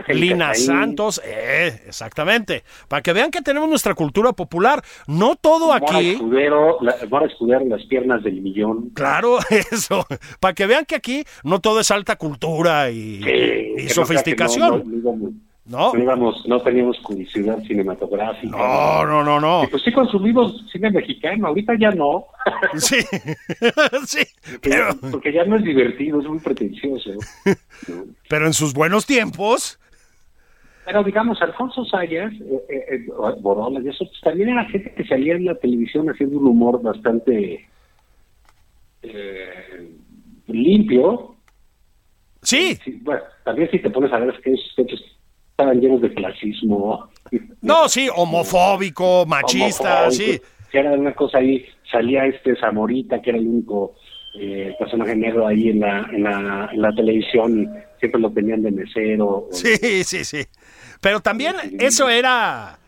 Lina 0.09 0.55
Saín, 0.55 0.67
Santos, 0.67 1.21
eh, 1.25 1.83
exactamente. 1.87 2.65
Para 2.89 3.03
que 3.03 3.13
vean 3.13 3.31
que 3.31 3.43
tenemos 3.43 3.69
nuestra 3.69 3.95
cultura 3.95 4.33
popular. 4.33 4.83
No 5.07 5.37
todo 5.37 5.69
Mora 5.69 5.81
aquí. 5.87 6.11
Escudero, 6.11 6.79
la, 6.81 6.97
Mora 7.11 7.27
Escudero, 7.27 7.65
las 7.67 7.85
piernas 7.87 8.23
del 8.23 8.41
millón. 8.41 8.91
Claro, 8.91 9.39
eso. 9.51 10.07
Para 10.41 10.55
que 10.55 10.67
vean 10.67 10.85
que 10.85 10.95
aquí 10.95 11.25
no 11.43 11.61
todo 11.61 11.81
es 11.81 11.91
alta 11.91 12.17
cultura 12.17 12.91
y, 12.91 13.23
Sí, 13.23 13.85
y 13.85 13.89
sofisticación. 13.89 14.85
No, 15.03 15.13
no, 15.13 15.17
no 15.17 15.44
No, 15.67 15.95
no 15.95 16.03
íbamos- 16.03 16.47
no 16.47 16.61
teníamos 16.61 16.99
curiosidad 17.01 17.59
cinematográfica. 17.63 18.55
no, 18.55 19.07
no, 19.07 19.25
no, 19.25 19.41
no. 19.41 19.65
Y 19.65 19.69
pues 19.69 19.83
sí 19.83 19.93
consumimos 19.93 20.63
cine 20.71 20.91
mexicano, 20.91 21.47
ahorita 21.49 21.73
ya 21.81 21.91
no, 21.91 22.27
Sí, 22.77 22.97
sí. 24.07 24.25
porque, 24.53 24.69
Pero, 24.69 24.89
porque 25.11 25.33
ya 25.33 25.45
no 25.47 25.57
es 25.57 25.65
divertido, 25.65 26.21
es 26.21 26.27
muy 26.27 26.39
pretencioso. 26.41 27.11
¿no? 27.89 28.05
pero 28.29 28.47
en 28.47 28.53
sus 28.53 28.75
buenos 28.75 29.07
tiempos. 29.07 29.79
Pero 30.85 31.03
digamos, 31.03 31.41
Alfonso 31.41 31.83
Sayas, 31.87 32.31
eh, 32.35 32.65
eh, 32.69 32.85
eh, 32.91 33.07
Borolas 33.41 33.83
y 33.85 33.89
eso, 33.89 34.05
pues, 34.05 34.21
también 34.21 34.51
era 34.51 34.67
gente 34.67 34.93
que 34.93 35.05
salía 35.07 35.35
en 35.35 35.47
la 35.47 35.55
televisión 35.55 36.11
haciendo 36.11 36.39
un 36.39 36.47
humor 36.47 36.83
bastante 36.83 37.67
eh, 39.03 39.91
limpio. 40.49 41.37
Sí, 42.43 42.79
Sí, 42.85 42.99
bueno, 43.03 43.23
también 43.45 43.71
si 43.71 43.79
te 43.79 43.89
pones 43.89 44.13
a 44.13 44.19
ver 44.19 44.35
es 44.35 44.41
que 44.43 44.53
esos 44.53 44.71
sketches 44.73 45.01
estaban 45.57 45.81
llenos 45.81 46.01
de 46.03 46.13
clasismo. 46.13 47.09
no, 47.63 47.89
sí, 47.89 48.09
homofóbico, 48.15 49.25
machista, 49.27 50.11
sí. 50.11 50.23
homofóbicos. 50.25 50.49
Que 50.71 50.79
era 50.81 50.93
una 50.93 51.15
cosa 51.15 51.39
ahí, 51.39 51.65
salía 51.91 52.27
este 52.27 52.57
Zamorita, 52.57 53.23
que 53.23 53.31
era 53.31 53.39
el 53.39 53.47
único 53.47 53.95
eh, 54.37 54.75
personaje 54.79 55.15
negro 55.15 55.47
ahí 55.47 55.69
en 55.69 55.81
la, 55.81 56.01
en, 56.13 56.25
la, 56.25 56.69
en 56.73 56.83
la 56.83 56.93
televisión, 56.93 57.73
siempre 58.01 58.21
lo 58.21 58.33
tenían 58.33 58.63
de 58.63 58.73
mesero. 58.73 59.27
o- 59.27 59.49
Sí, 59.53 60.03
sí, 60.03 60.25
sí. 60.25 60.45
Pero 61.01 61.21
también 61.21 61.55
eso 61.79 62.09
era 62.09 62.79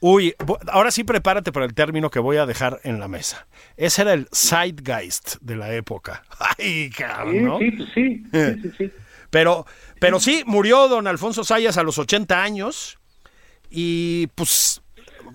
Uy, 0.00 0.34
ahora 0.68 0.90
sí 0.92 1.02
prepárate 1.04 1.50
para 1.52 1.64
el 1.66 1.74
término 1.74 2.10
que 2.10 2.18
voy 2.20 2.36
a 2.36 2.44
dejar 2.46 2.78
en 2.84 3.00
la 3.00 3.08
mesa. 3.08 3.48
Ese 3.78 4.02
era 4.02 4.12
el 4.12 4.28
zeitgeist 4.32 5.36
de 5.40 5.56
la 5.56 5.74
época. 5.74 6.22
Ay, 6.58 6.84
Sí, 6.84 6.90
cabrón, 6.96 7.44
¿no? 7.44 7.58
sí, 7.58 7.70
pues 7.72 7.88
sí, 7.94 8.22
sí, 8.32 8.60
sí, 8.62 8.70
sí. 8.78 8.90
Pero, 9.36 9.66
pero 10.00 10.18
sí, 10.18 10.42
murió 10.46 10.88
don 10.88 11.06
Alfonso 11.06 11.44
Sayas 11.44 11.76
a 11.76 11.82
los 11.82 11.98
80 11.98 12.42
años 12.42 12.98
y 13.68 14.28
pues... 14.28 14.80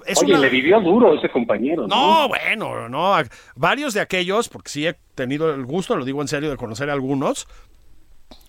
Es 0.07 0.17
Oye, 0.23 0.31
una- 0.33 0.41
le 0.41 0.49
vivió 0.49 0.79
duro 0.79 1.13
ese 1.15 1.29
compañero, 1.29 1.85
¿no? 1.85 2.21
No, 2.23 2.27
bueno, 2.27 2.89
no. 2.89 3.15
Varios 3.55 3.93
de 3.93 3.99
aquellos, 3.99 4.49
porque 4.49 4.69
sí 4.71 4.87
he 4.87 4.95
tenido 5.13 5.53
el 5.53 5.65
gusto, 5.65 5.95
lo 5.95 6.03
digo 6.03 6.19
en 6.19 6.27
serio, 6.27 6.49
de 6.49 6.57
conocer 6.57 6.89
a 6.89 6.93
algunos, 6.93 7.47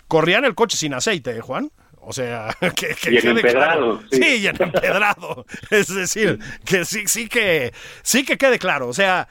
corrían 0.07 0.43
el 0.45 0.55
coche 0.55 0.75
sin 0.75 0.95
aceite, 0.95 1.37
¿eh, 1.37 1.41
Juan? 1.41 1.69
O 2.01 2.13
sea, 2.13 2.55
que, 2.75 2.95
que 2.95 3.13
Y 3.13 3.17
en 3.17 3.27
empedrado, 3.37 3.99
claro. 3.99 4.03
sí. 4.11 4.23
Sí, 4.23 4.35
y 4.41 4.47
en 4.47 4.59
empedrado. 4.59 5.45
Es 5.69 5.93
decir, 5.93 6.39
que 6.65 6.83
sí, 6.85 7.03
sí 7.05 7.29
que 7.29 7.73
sí 8.01 8.25
que 8.25 8.39
quede 8.39 8.57
claro. 8.57 8.87
O 8.87 8.93
sea, 8.93 9.27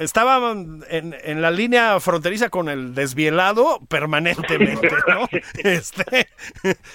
estaban 0.00 0.82
en, 0.88 1.14
en 1.22 1.42
la 1.42 1.50
línea 1.50 2.00
fronteriza 2.00 2.48
con 2.48 2.68
el 2.68 2.94
desvielado 2.94 3.80
permanentemente, 3.88 4.90
¿no? 5.06 5.28
Este, 5.62 6.28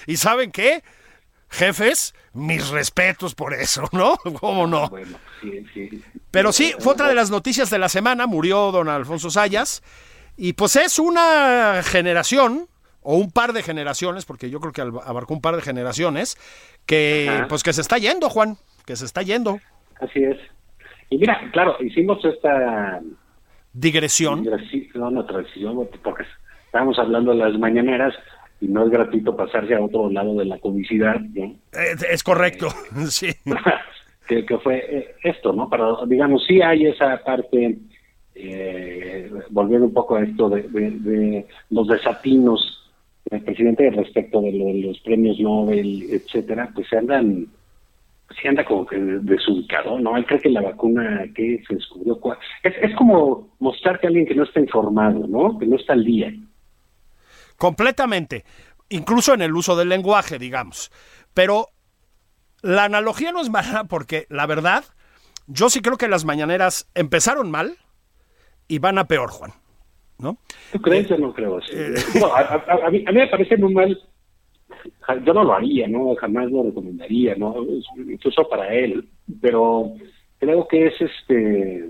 y 0.06 0.16
¿saben 0.16 0.50
qué? 0.50 0.82
Jefes, 1.48 2.14
mis 2.34 2.68
respetos 2.68 3.34
por 3.34 3.54
eso, 3.54 3.88
¿no? 3.92 4.16
¿Cómo 4.40 4.66
no? 4.66 4.88
Bueno, 4.88 5.18
sí, 5.40 5.64
sí. 5.72 6.02
Pero 6.30 6.52
sí, 6.52 6.74
fue 6.80 6.92
otra 6.92 7.08
de 7.08 7.14
las 7.14 7.30
noticias 7.30 7.70
de 7.70 7.78
la 7.78 7.88
semana, 7.88 8.26
murió 8.26 8.72
don 8.72 8.88
Alfonso 8.88 9.30
Sayas, 9.30 9.82
y 10.36 10.52
pues 10.54 10.76
es 10.76 10.98
una 10.98 11.82
generación, 11.84 12.68
o 13.02 13.16
un 13.16 13.30
par 13.30 13.52
de 13.52 13.62
generaciones, 13.62 14.24
porque 14.24 14.50
yo 14.50 14.58
creo 14.58 14.72
que 14.72 14.80
abarcó 14.80 15.32
un 15.32 15.40
par 15.40 15.54
de 15.54 15.62
generaciones, 15.62 16.36
que 16.86 17.28
Ajá. 17.30 17.48
pues 17.48 17.62
que 17.62 17.72
se 17.72 17.80
está 17.80 17.98
yendo, 17.98 18.28
Juan, 18.28 18.58
que 18.84 18.96
se 18.96 19.04
está 19.04 19.22
yendo. 19.22 19.60
Así 20.00 20.24
es. 20.24 20.36
Y 21.10 21.18
mira, 21.18 21.40
claro, 21.52 21.76
hicimos 21.80 22.24
esta 22.24 23.00
Digresión. 23.72 24.42
transición, 24.44 25.14
no, 25.14 25.24
transición, 25.24 25.88
porque 26.02 26.24
estábamos 26.66 26.98
hablando 26.98 27.32
de 27.32 27.38
las 27.38 27.58
mañaneras 27.58 28.14
y 28.60 28.68
no 28.68 28.84
es 28.84 28.90
gratuito 28.90 29.36
pasarse 29.36 29.74
a 29.74 29.82
otro 29.82 30.10
lado 30.10 30.34
de 30.36 30.46
la 30.46 30.58
comicidad, 30.58 31.20
¿no? 31.20 31.54
Es 32.10 32.22
correcto, 32.22 32.68
sí. 33.10 33.28
que, 34.28 34.44
que 34.46 34.58
fue 34.58 34.78
eh, 34.88 35.14
esto, 35.22 35.52
¿no? 35.52 35.68
Pero 35.68 36.06
digamos, 36.06 36.44
sí 36.46 36.60
hay 36.62 36.86
esa 36.86 37.22
parte, 37.22 37.78
eh, 38.34 39.30
volviendo 39.50 39.86
un 39.86 39.92
poco 39.94 40.16
a 40.16 40.22
esto 40.24 40.48
de, 40.48 40.62
de- 40.62 40.90
de 40.90 41.46
los 41.70 41.86
desatinos 41.86 42.90
del 43.30 43.42
presidente 43.42 43.90
respecto 43.90 44.40
de, 44.40 44.52
lo 44.52 44.66
de 44.66 44.74
los 44.82 45.00
premios 45.00 45.38
Nobel, 45.38 46.06
etcétera, 46.10 46.70
pues 46.74 46.88
se 46.88 46.96
andan, 46.98 47.46
se 48.42 48.48
anda 48.48 48.64
como 48.64 48.86
que 48.86 48.96
desubicado, 48.96 49.98
¿no? 49.98 50.16
Él 50.16 50.26
cree 50.26 50.40
que 50.40 50.48
la 50.50 50.60
vacuna 50.62 51.24
que 51.34 51.62
se 51.66 51.74
descubrió, 51.74 52.18
es, 52.62 52.74
es 52.82 52.94
como 52.96 53.54
mostrarte 53.60 54.06
a 54.06 54.08
alguien 54.08 54.26
que 54.26 54.34
no 54.34 54.42
está 54.44 54.60
informado, 54.60 55.26
¿no? 55.26 55.58
Que 55.58 55.66
no 55.66 55.76
está 55.76 55.92
al 55.92 56.04
día. 56.04 56.32
Completamente. 57.56 58.44
Incluso 58.88 59.34
en 59.34 59.42
el 59.42 59.54
uso 59.54 59.76
del 59.76 59.88
lenguaje, 59.88 60.38
digamos. 60.38 60.90
Pero 61.34 61.68
la 62.62 62.84
analogía 62.84 63.32
no 63.32 63.40
es 63.40 63.50
mala 63.50 63.84
porque 63.84 64.26
la 64.28 64.46
verdad, 64.46 64.84
yo 65.46 65.70
sí 65.70 65.80
creo 65.80 65.96
que 65.96 66.08
las 66.08 66.24
mañaneras 66.24 66.88
empezaron 66.94 67.50
mal 67.50 67.76
y 68.68 68.78
van 68.78 68.98
a 68.98 69.06
peor, 69.06 69.30
Juan. 69.30 69.52
¿No? 70.18 70.38
¿Tú 70.72 70.80
crees? 70.80 71.08
Yo 71.08 71.18
no 71.18 71.32
creo. 71.34 71.60
sí. 71.60 71.72
Eh. 71.74 71.94
No, 72.20 72.26
a, 72.34 72.40
a- 72.40 72.86
a 72.86 72.90
mí, 72.90 73.04
a 73.06 73.12
mí 73.12 73.18
me 73.18 73.28
parece 73.28 73.56
muy 73.58 73.74
mal. 73.74 74.00
Yo 75.24 75.32
no 75.34 75.44
lo 75.44 75.54
haría, 75.54 75.86
¿no? 75.88 76.14
Jamás 76.16 76.50
lo 76.50 76.64
recomendaría, 76.64 77.34
¿no? 77.36 77.54
Incluso 77.96 78.48
para 78.48 78.72
él. 78.74 79.08
Pero 79.40 79.92
creo 80.38 80.66
que 80.68 80.86
es 80.86 80.94
este. 81.00 81.84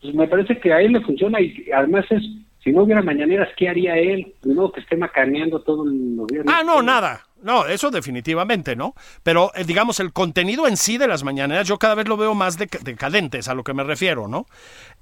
Pues 0.00 0.14
me 0.14 0.28
parece 0.28 0.58
que 0.58 0.72
a 0.72 0.80
él 0.80 0.92
le 0.92 1.00
funciona 1.00 1.40
y 1.40 1.66
además 1.74 2.04
es. 2.10 2.22
Si 2.62 2.72
no 2.72 2.82
hubiera 2.82 3.00
mañaneras, 3.00 3.48
¿qué 3.56 3.68
haría 3.68 3.96
él? 3.96 4.34
No, 4.44 4.72
que 4.72 4.80
esté 4.80 4.96
macaneando 4.96 5.60
todo 5.62 5.84
el 5.84 6.16
gobierno. 6.16 6.50
Ah, 6.52 6.62
no, 6.64 6.82
nada. 6.82 7.20
No, 7.40 7.64
eso 7.64 7.92
definitivamente, 7.92 8.74
¿no? 8.74 8.94
Pero, 9.22 9.52
eh, 9.54 9.62
digamos, 9.64 10.00
el 10.00 10.12
contenido 10.12 10.66
en 10.66 10.76
sí 10.76 10.98
de 10.98 11.06
las 11.06 11.22
mañaneras, 11.22 11.68
yo 11.68 11.78
cada 11.78 11.94
vez 11.94 12.08
lo 12.08 12.16
veo 12.16 12.34
más 12.34 12.58
deca- 12.58 12.82
decadentes, 12.82 13.46
a 13.46 13.54
lo 13.54 13.62
que 13.62 13.72
me 13.72 13.84
refiero, 13.84 14.26
¿no? 14.26 14.46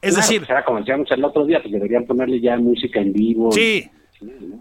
Es 0.02 0.10
Claro, 0.14 0.16
decir, 0.16 0.46
pues 0.46 0.64
como 0.66 0.78
decíamos 0.80 1.10
el 1.10 1.24
otro 1.24 1.46
día, 1.46 1.60
pues 1.62 1.72
deberían 1.72 2.04
ponerle 2.04 2.38
ya 2.38 2.58
música 2.58 3.00
en 3.00 3.14
vivo. 3.14 3.50
Sí. 3.50 3.88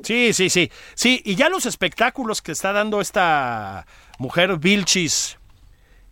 Sí, 0.04 0.34
sí, 0.34 0.50
sí. 0.50 0.72
Sí, 0.96 1.22
y 1.26 1.36
ya 1.36 1.50
los 1.50 1.66
espectáculos 1.66 2.42
que 2.42 2.52
está 2.52 2.74
dando 2.74 3.02
esta 3.02 3.86
mujer 4.20 4.58
Vilchis 4.58 5.38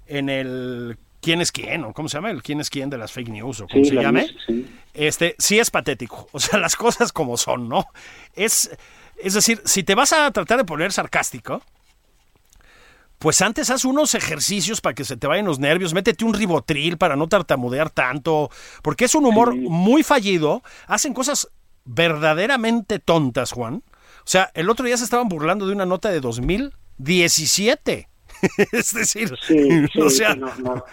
en 0.08 0.30
el 0.30 0.98
¿Quién 1.22 1.40
es 1.42 1.52
quién? 1.52 1.84
o 1.84 1.94
¿Cómo 1.94 2.10
se 2.10 2.18
llama? 2.18 2.32
El 2.32 2.42
¿Quién 2.42 2.62
es 2.62 2.70
quién 2.70 2.90
de 2.90 2.98
las 2.98 3.12
fake 3.12 3.30
news? 3.30 3.62
o 3.62 3.68
cómo 3.68 3.84
Sí, 3.84 3.90
se 3.90 3.96
la 3.96 4.02
llame. 4.04 4.28
sí. 4.48 4.68
Este, 4.94 5.36
sí 5.38 5.60
es 5.60 5.70
patético. 5.70 6.28
O 6.34 6.40
sea, 6.40 6.60
las 6.60 6.76
cosas 6.76 7.12
como 7.14 7.38
son, 7.38 7.70
¿no? 7.70 7.86
Es, 8.34 8.72
es 9.18 9.34
decir, 9.36 9.62
si 9.66 9.84
te 9.84 9.94
vas 9.96 10.14
a 10.14 10.32
tratar 10.32 10.58
de 10.58 10.66
poner 10.66 10.92
sarcástico, 10.92 11.62
pues 13.20 13.40
antes 13.44 13.70
haz 13.70 13.86
unos 13.86 14.16
ejercicios 14.16 14.82
para 14.82 14.96
que 14.96 15.04
se 15.06 15.16
te 15.16 15.28
vayan 15.28 15.46
los 15.46 15.60
nervios, 15.60 15.94
métete 15.94 16.26
un 16.26 16.34
ribotril 16.34 16.98
para 16.98 17.16
no 17.16 17.28
tartamudear 17.28 17.92
tanto, 17.92 18.50
porque 18.82 19.06
es 19.06 19.14
un 19.14 19.26
humor 19.26 19.54
muy 19.56 20.02
fallido, 20.02 20.64
hacen 20.88 21.14
cosas 21.14 21.48
verdaderamente 21.94 23.00
tontas, 23.00 23.52
Juan. 23.52 23.84
O 24.20 24.28
sea, 24.32 24.52
el 24.54 24.70
otro 24.70 24.86
día 24.86 24.98
se 24.98 25.04
estaban 25.04 25.28
burlando 25.30 25.66
de 25.68 25.74
una 25.74 25.86
nota 25.86 26.10
de 26.10 26.20
2017. 26.22 28.08
es 28.72 28.94
decir, 28.94 29.32
Sí, 29.42 29.88
sí, 29.94 30.02
o 30.02 30.10
sea, 30.10 30.34
sí, 30.34 30.40
no, 30.40 30.52
no. 30.58 30.84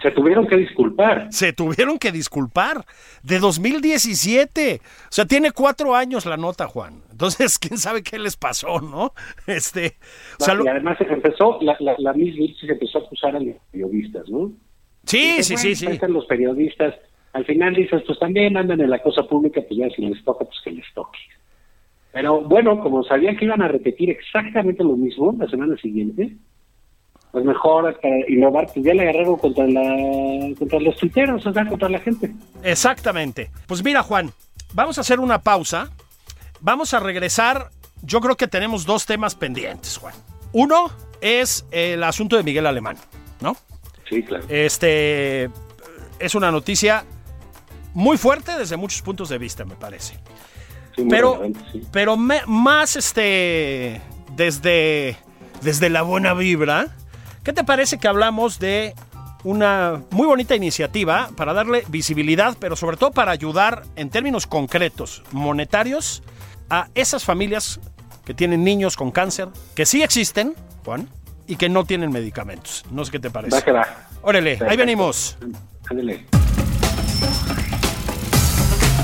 Se 0.00 0.10
tuvieron 0.12 0.46
que 0.46 0.56
disculpar. 0.56 1.28
se 1.30 1.52
tuvieron 1.52 1.98
que 1.98 2.12
disculpar 2.12 2.86
de 3.22 3.38
2017. 3.40 4.80
O 4.84 5.06
sea, 5.10 5.26
tiene 5.26 5.50
cuatro 5.52 5.94
años 5.94 6.24
la 6.24 6.36
nota, 6.36 6.66
Juan. 6.66 7.02
Entonces, 7.10 7.58
quién 7.60 7.78
sabe 7.78 8.02
qué 8.02 8.18
les 8.18 8.36
pasó, 8.36 8.80
¿no? 8.80 9.12
Este, 9.46 9.98
o 10.40 10.44
sea, 10.44 10.54
lo- 10.54 10.64
y 10.64 10.68
además 10.68 10.96
empezó, 11.00 11.58
la, 11.60 11.76
la, 11.80 11.94
la 11.98 12.12
Miss 12.14 12.34
Vilchis 12.36 12.70
empezó 12.70 12.98
a 12.98 13.02
acusar 13.02 13.36
a 13.36 13.40
los 13.40 13.56
periodistas, 13.70 14.28
¿no? 14.28 14.52
sí, 15.04 15.18
Dice, 15.38 15.42
sí, 15.42 15.54
bueno, 15.54 15.76
sí, 15.98 15.98
sí. 16.00 16.06
los 16.12 16.26
periodistas. 16.26 16.94
Al 17.34 17.44
final 17.44 17.74
dices, 17.74 18.00
pues 18.06 18.18
también 18.20 18.56
andan 18.56 18.80
en 18.80 18.88
la 18.88 19.02
cosa 19.02 19.24
pública, 19.24 19.60
pues 19.66 19.76
ya 19.78 19.90
si 19.90 20.02
les 20.02 20.24
toca, 20.24 20.44
pues 20.44 20.56
que 20.62 20.70
les 20.70 20.86
toque. 20.94 21.18
Pero 22.12 22.42
bueno, 22.42 22.78
como 22.78 23.02
sabían 23.02 23.36
que 23.36 23.44
iban 23.44 23.60
a 23.60 23.66
repetir 23.66 24.08
exactamente 24.08 24.84
lo 24.84 24.96
mismo 24.96 25.34
la 25.36 25.48
semana 25.48 25.76
siguiente, 25.76 26.36
pues 27.32 27.44
mejor 27.44 27.98
para 28.00 28.30
innovar, 28.30 28.68
pues 28.72 28.86
ya 28.86 28.94
le 28.94 29.02
agarraron 29.02 29.36
contra 29.36 29.66
la 29.66 30.54
contra 30.56 30.78
los 30.78 30.96
tuiteros, 30.96 31.44
o 31.44 31.52
sea, 31.52 31.66
contra 31.66 31.88
la 31.88 31.98
gente. 31.98 32.30
Exactamente. 32.62 33.50
Pues 33.66 33.82
mira, 33.82 34.04
Juan, 34.04 34.30
vamos 34.72 34.98
a 34.98 35.00
hacer 35.00 35.18
una 35.18 35.42
pausa. 35.42 35.90
Vamos 36.60 36.94
a 36.94 37.00
regresar. 37.00 37.70
Yo 38.02 38.20
creo 38.20 38.36
que 38.36 38.46
tenemos 38.46 38.86
dos 38.86 39.06
temas 39.06 39.34
pendientes, 39.34 39.98
Juan. 39.98 40.14
Uno 40.52 40.86
es 41.20 41.66
el 41.72 42.04
asunto 42.04 42.36
de 42.36 42.44
Miguel 42.44 42.66
Alemán, 42.66 42.96
¿no? 43.40 43.56
Sí, 44.08 44.22
claro. 44.22 44.44
Este 44.48 45.50
es 46.20 46.36
una 46.36 46.52
noticia 46.52 47.04
muy 47.94 48.18
fuerte 48.18 48.56
desde 48.58 48.76
muchos 48.76 49.00
puntos 49.02 49.28
de 49.30 49.38
vista, 49.38 49.64
me 49.64 49.74
parece. 49.76 50.14
Sí, 50.96 51.06
Pero, 51.08 51.42
sí. 51.72 51.82
pero 51.90 52.16
me- 52.16 52.42
más 52.46 52.94
este 52.96 54.00
desde, 54.36 55.16
desde 55.62 55.88
la 55.90 56.02
buena 56.02 56.34
vibra, 56.34 56.88
¿qué 57.42 57.52
te 57.52 57.64
parece 57.64 57.98
que 57.98 58.06
hablamos 58.08 58.58
de 58.58 58.94
una 59.42 60.02
muy 60.10 60.26
bonita 60.26 60.54
iniciativa 60.54 61.30
para 61.36 61.52
darle 61.52 61.84
visibilidad, 61.88 62.56
pero 62.60 62.76
sobre 62.76 62.96
todo 62.96 63.10
para 63.10 63.32
ayudar 63.32 63.82
en 63.96 64.08
términos 64.10 64.46
concretos, 64.46 65.22
monetarios, 65.32 66.22
a 66.70 66.88
esas 66.94 67.24
familias 67.24 67.78
que 68.24 68.32
tienen 68.34 68.64
niños 68.64 68.96
con 68.96 69.10
cáncer, 69.10 69.48
que 69.74 69.84
sí 69.84 70.02
existen, 70.02 70.54
Juan, 70.84 71.08
y 71.46 71.56
que 71.56 71.68
no 71.68 71.84
tienen 71.84 72.10
medicamentos? 72.10 72.84
No 72.90 73.04
sé 73.04 73.10
qué 73.12 73.18
te 73.18 73.30
parece. 73.30 73.62
Órale, 74.22 74.58
ahí 74.66 74.76
venimos. 74.78 75.36
Ándale. 75.90 76.24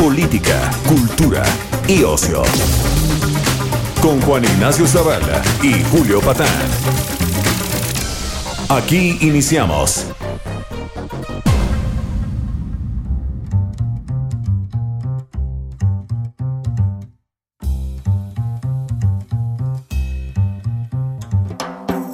política, 0.00 0.70
cultura 0.88 1.42
y 1.86 2.02
ocio. 2.04 2.42
Con 4.00 4.18
Juan 4.22 4.44
Ignacio 4.44 4.86
Zavala 4.86 5.42
y 5.62 5.74
Julio 5.90 6.22
Patán. 6.22 6.48
Aquí 8.70 9.18
iniciamos. 9.20 10.06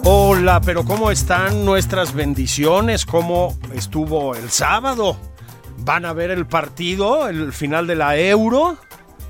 Hola, 0.02 0.60
pero 0.60 0.84
¿cómo 0.84 1.12
están 1.12 1.64
nuestras 1.64 2.12
bendiciones? 2.12 3.06
¿Cómo 3.06 3.56
estuvo 3.72 4.34
el 4.34 4.50
sábado? 4.50 5.35
¿Van 5.86 6.04
a 6.04 6.12
ver 6.12 6.32
el 6.32 6.46
partido, 6.46 7.28
el 7.28 7.52
final 7.52 7.86
de 7.86 7.94
la 7.94 8.18
Euro? 8.18 8.76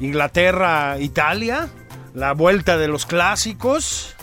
Inglaterra-Italia, 0.01 1.69
la 2.15 2.33
vuelta 2.33 2.79
de 2.79 2.89
los 2.89 3.05
clásicos. 3.05 4.17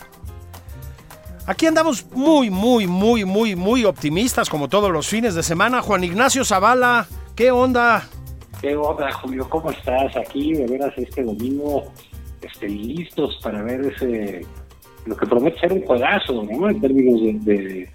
Aquí 1.46 1.66
andamos 1.66 2.10
muy, 2.10 2.50
muy, 2.50 2.88
muy, 2.88 3.24
muy, 3.24 3.54
muy 3.54 3.84
optimistas 3.84 4.50
como 4.50 4.68
todos 4.68 4.90
los 4.90 5.06
fines 5.06 5.36
de 5.36 5.44
semana. 5.44 5.80
Juan 5.80 6.02
Ignacio 6.02 6.44
Zavala, 6.44 7.06
¿qué 7.36 7.52
onda? 7.52 8.08
¿Qué 8.60 8.74
onda, 8.74 9.12
Julio? 9.12 9.48
¿Cómo 9.48 9.70
estás? 9.70 10.16
Aquí, 10.16 10.54
de 10.54 10.66
veras, 10.66 10.92
este 10.96 11.22
domingo, 11.22 11.84
este, 12.42 12.68
listos 12.68 13.38
para 13.44 13.62
ver 13.62 13.80
ese 13.82 14.44
lo 15.06 15.16
que 15.16 15.26
promete 15.26 15.60
ser 15.60 15.72
un 15.72 15.84
juegazo, 15.84 16.42
¿no? 16.42 16.68
En 16.68 16.80
términos 16.80 17.44
de, 17.44 17.88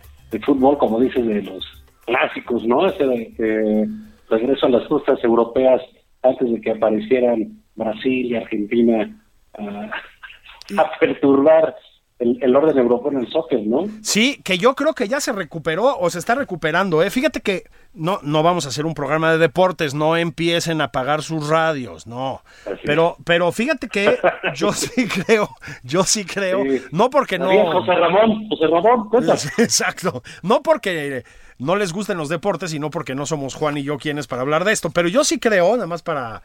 fútbol, 0.45 0.77
como 0.77 1.01
dices, 1.01 1.27
de 1.27 1.41
los 1.41 1.65
clásicos, 2.05 2.63
¿no? 2.65 2.87
Ese 2.87 3.33
eh, 3.37 3.85
regreso 4.29 4.65
a 4.65 4.69
las 4.69 4.87
costas 4.87 5.23
europeas 5.23 5.81
antes 6.23 6.51
de 6.51 6.61
que 6.61 6.71
aparecieran 6.71 7.61
Brasil 7.75 8.25
y 8.25 8.35
Argentina 8.35 9.15
a 9.57 10.99
perturbar 10.99 11.75
el, 12.19 12.53
orden 12.53 12.77
europeo 12.77 13.11
en 13.13 13.19
el 13.19 13.31
soccer, 13.31 13.61
¿no? 13.65 13.85
Sí, 14.01 14.41
que 14.43 14.57
yo 14.57 14.75
creo 14.75 14.93
que 14.93 15.07
ya 15.07 15.21
se 15.21 15.31
recuperó 15.31 15.97
o 15.97 16.09
se 16.09 16.19
está 16.19 16.35
recuperando. 16.35 17.01
¿eh? 17.01 17.09
Fíjate 17.09 17.39
que 17.39 17.63
no, 17.93 18.19
no 18.23 18.43
vamos 18.43 18.65
a 18.65 18.69
hacer 18.69 18.85
un 18.85 18.93
programa 18.93 19.31
de 19.31 19.37
deportes, 19.37 19.93
no 19.93 20.17
empiecen 20.17 20.81
a 20.81 20.85
apagar 20.85 21.21
sus 21.21 21.49
radios, 21.49 22.07
no. 22.07 22.41
pero, 22.83 23.15
pero 23.23 23.51
fíjate 23.53 23.87
que 23.87 24.17
yo 24.53 24.73
sí 24.73 25.07
creo, 25.07 25.49
yo 25.83 26.03
sí 26.03 26.25
creo, 26.25 26.63
no 26.91 27.09
porque 27.09 27.39
no. 27.39 27.49
José 27.71 27.95
Ramón, 27.95 28.49
José 28.49 28.67
Ramón, 28.67 29.09
Exacto, 29.57 30.21
no 30.43 30.61
porque 30.61 31.23
no 31.59 31.75
les 31.75 31.93
gusten 31.93 32.17
los 32.17 32.29
deportes 32.29 32.73
y 32.73 32.79
no 32.79 32.89
porque 32.89 33.15
no 33.15 33.25
somos 33.25 33.53
Juan 33.53 33.77
y 33.77 33.83
yo 33.83 33.97
quienes 33.97 34.27
para 34.27 34.41
hablar 34.41 34.63
de 34.63 34.71
esto, 34.71 34.89
pero 34.89 35.07
yo 35.07 35.23
sí 35.23 35.39
creo, 35.39 35.73
nada 35.75 35.87
más 35.87 36.01
para 36.01 36.41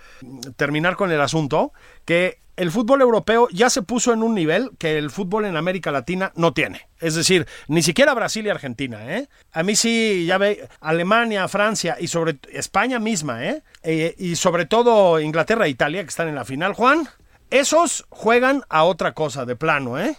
terminar 0.57 0.97
con 0.97 1.11
el 1.11 1.21
asunto, 1.21 1.73
que 2.05 2.39
el 2.57 2.71
fútbol 2.71 3.01
europeo 3.01 3.49
ya 3.51 3.69
se 3.71 3.83
puso 3.83 4.13
en 4.13 4.23
un 4.23 4.35
nivel 4.35 4.71
que 4.79 4.99
el 4.99 5.11
fútbol 5.11 5.45
en 5.45 5.57
América 5.57 5.91
Latina 5.91 6.33
no 6.37 6.53
tiene. 6.53 6.89
Es 7.01 7.15
decir, 7.15 7.47
ni 7.69 7.83
siquiera 7.83 8.15
Brasil 8.15 8.47
y 8.47 8.51
Argentina, 8.51 9.17
¿eh? 9.17 9.29
A 9.53 9.63
mí 9.63 9.75
sí, 9.75 10.25
ya 10.27 10.39
ve, 10.39 10.69
Alemania, 10.81 11.49
Francia 11.49 11.97
y 11.99 12.07
sobre 12.09 12.39
España 12.53 12.99
misma, 12.99 13.45
¿eh? 13.45 13.63
eh 13.83 14.15
y 14.19 14.37
sobre 14.37 14.67
todo 14.67 15.21
Inglaterra 15.21 15.67
e 15.67 15.71
Italia, 15.71 16.03
que 16.03 16.11
están 16.11 16.29
en 16.29 16.37
la 16.37 16.45
final, 16.45 16.75
Juan, 16.75 17.09
esos 17.51 18.07
juegan 18.11 18.63
a 18.69 18.85
otra 18.85 19.15
cosa 19.15 19.45
de 19.45 19.57
plano, 19.57 19.99
¿eh? 19.99 20.17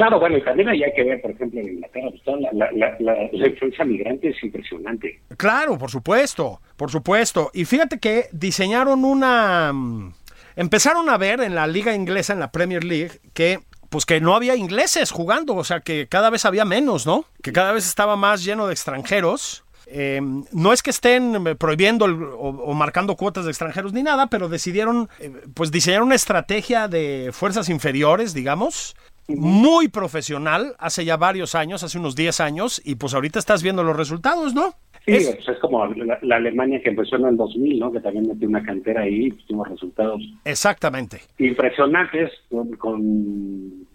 Claro, 0.00 0.18
bueno, 0.18 0.38
y 0.38 0.42
también 0.42 0.70
hay 0.70 0.80
que 0.96 1.04
ver, 1.04 1.20
por 1.20 1.30
ejemplo, 1.32 1.60
en 1.60 1.74
Inglaterra, 1.74 2.08
pues, 2.08 2.40
la, 2.54 2.70
la, 2.72 2.96
la, 2.98 3.46
influencia 3.46 3.84
migrante 3.84 4.30
es 4.30 4.42
impresionante. 4.42 5.20
Claro, 5.36 5.76
por 5.76 5.90
supuesto, 5.90 6.62
por 6.78 6.90
supuesto. 6.90 7.50
Y 7.52 7.66
fíjate 7.66 7.98
que 7.98 8.24
diseñaron 8.32 9.04
una 9.04 9.70
mm, 9.74 10.14
empezaron 10.56 11.10
a 11.10 11.18
ver 11.18 11.42
en 11.42 11.54
la 11.54 11.66
liga 11.66 11.94
inglesa, 11.94 12.32
en 12.32 12.40
la 12.40 12.50
Premier 12.50 12.82
League, 12.82 13.20
que 13.34 13.58
pues 13.90 14.06
que 14.06 14.22
no 14.22 14.34
había 14.34 14.56
ingleses 14.56 15.10
jugando, 15.10 15.54
o 15.54 15.64
sea 15.64 15.80
que 15.80 16.06
cada 16.08 16.30
vez 16.30 16.46
había 16.46 16.64
menos, 16.64 17.04
¿no? 17.04 17.26
Que 17.42 17.52
cada 17.52 17.72
vez 17.72 17.86
estaba 17.86 18.16
más 18.16 18.42
lleno 18.42 18.68
de 18.68 18.72
extranjeros. 18.72 19.64
Em, 19.86 20.44
no 20.52 20.72
es 20.72 20.82
que 20.82 20.90
estén 20.90 21.56
prohibiendo 21.58 22.06
o, 22.06 22.72
marcando 22.72 23.16
cuotas 23.16 23.44
de 23.44 23.50
extranjeros 23.50 23.92
ni 23.92 24.02
nada, 24.02 24.28
pero 24.28 24.48
decidieron 24.48 25.10
eh, 25.18 25.30
pues 25.52 25.70
diseñar 25.70 26.02
una 26.02 26.14
estrategia 26.14 26.88
de 26.88 27.30
fuerzas 27.32 27.68
inferiores, 27.68 28.32
digamos, 28.32 28.94
muy 29.36 29.88
profesional 29.88 30.74
hace 30.78 31.04
ya 31.04 31.16
varios 31.16 31.54
años, 31.54 31.82
hace 31.82 31.98
unos 31.98 32.16
10 32.16 32.40
años, 32.40 32.80
y 32.84 32.96
pues 32.96 33.14
ahorita 33.14 33.38
estás 33.38 33.62
viendo 33.62 33.82
los 33.82 33.96
resultados, 33.96 34.54
¿no? 34.54 34.74
Sí, 35.06 35.12
es, 35.14 35.34
pues 35.36 35.48
es 35.48 35.58
como 35.60 35.86
la, 35.86 36.36
Alemania 36.36 36.80
que 36.82 36.90
empezó 36.90 37.16
en 37.16 37.26
el 37.26 37.36
2000, 37.36 37.78
¿no? 37.78 37.92
Que 37.92 38.00
también 38.00 38.28
metió 38.28 38.48
una 38.48 38.62
cantera 38.62 39.02
ahí 39.02 39.26
y 39.26 39.30
tuvimos 39.30 39.68
resultados. 39.68 40.22
Exactamente. 40.44 41.22
Impresionantes 41.38 42.30
con, 42.78 43.86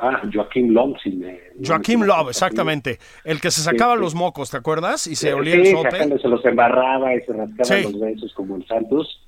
ah, 0.00 0.22
Joaquín 0.32 0.74
Lom. 0.74 0.94
Joaquín 1.64 2.06
Lom, 2.06 2.28
exactamente. 2.28 2.98
El 3.24 3.40
que 3.40 3.50
se 3.50 3.62
sacaba 3.62 3.96
los 3.96 4.14
mocos, 4.14 4.50
¿te 4.50 4.58
acuerdas? 4.58 5.06
Y 5.06 5.16
se 5.16 5.32
olía 5.32 5.54
el 5.54 5.66
sope. 5.66 6.18
se 6.18 6.28
los 6.28 6.44
embarraba 6.44 7.14
y 7.14 7.20
se 7.22 7.32
rascaba 7.32 7.80
los 7.80 8.00
besos 8.00 8.32
como 8.34 8.56
el 8.56 8.66
Santos. 8.66 9.26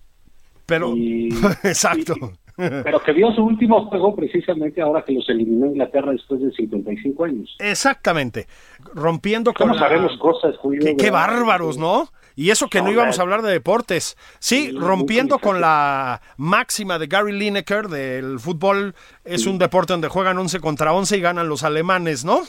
Pero, 0.66 0.94
exacto. 1.64 2.14
pero 2.82 2.98
que 3.00 3.12
vio 3.12 3.32
su 3.32 3.44
último 3.44 3.86
juego 3.86 4.16
precisamente 4.16 4.80
ahora 4.80 5.02
que 5.02 5.12
los 5.12 5.28
eliminó 5.28 5.66
Inglaterra 5.66 6.10
después 6.10 6.40
de 6.40 6.50
55 6.50 7.24
años. 7.24 7.56
Exactamente, 7.60 8.46
rompiendo 8.94 9.52
con 9.52 9.68
¿Cómo 9.68 9.78
sabemos 9.78 10.16
cosas, 10.18 10.56
Julio? 10.56 10.96
Qué, 10.98 11.10
bárbaros, 11.10 11.78
¿no? 11.78 12.08
Y 12.34 12.50
eso 12.50 12.68
que 12.68 12.82
no, 12.82 12.90
íbamos 12.90 13.18
a 13.18 13.22
hablar 13.22 13.42
de 13.42 13.52
deportes. 13.52 14.16
Sí, 14.40 14.72
rompiendo 14.72 15.38
con 15.38 15.60
la 15.60 16.20
máxima 16.36 16.98
de 16.98 17.06
Gary 17.06 17.32
Lineker 17.32 17.86
del 17.86 18.40
fútbol, 18.40 18.94
es 19.24 19.46
un 19.46 19.58
deporte 19.58 19.92
donde 19.92 20.08
juegan 20.08 20.38
11 20.38 20.58
contra 20.58 20.92
11 20.92 21.16
y 21.16 21.20
ganan 21.20 21.48
los 21.48 21.62
alemanes, 21.62 22.24
¿no? 22.24 22.40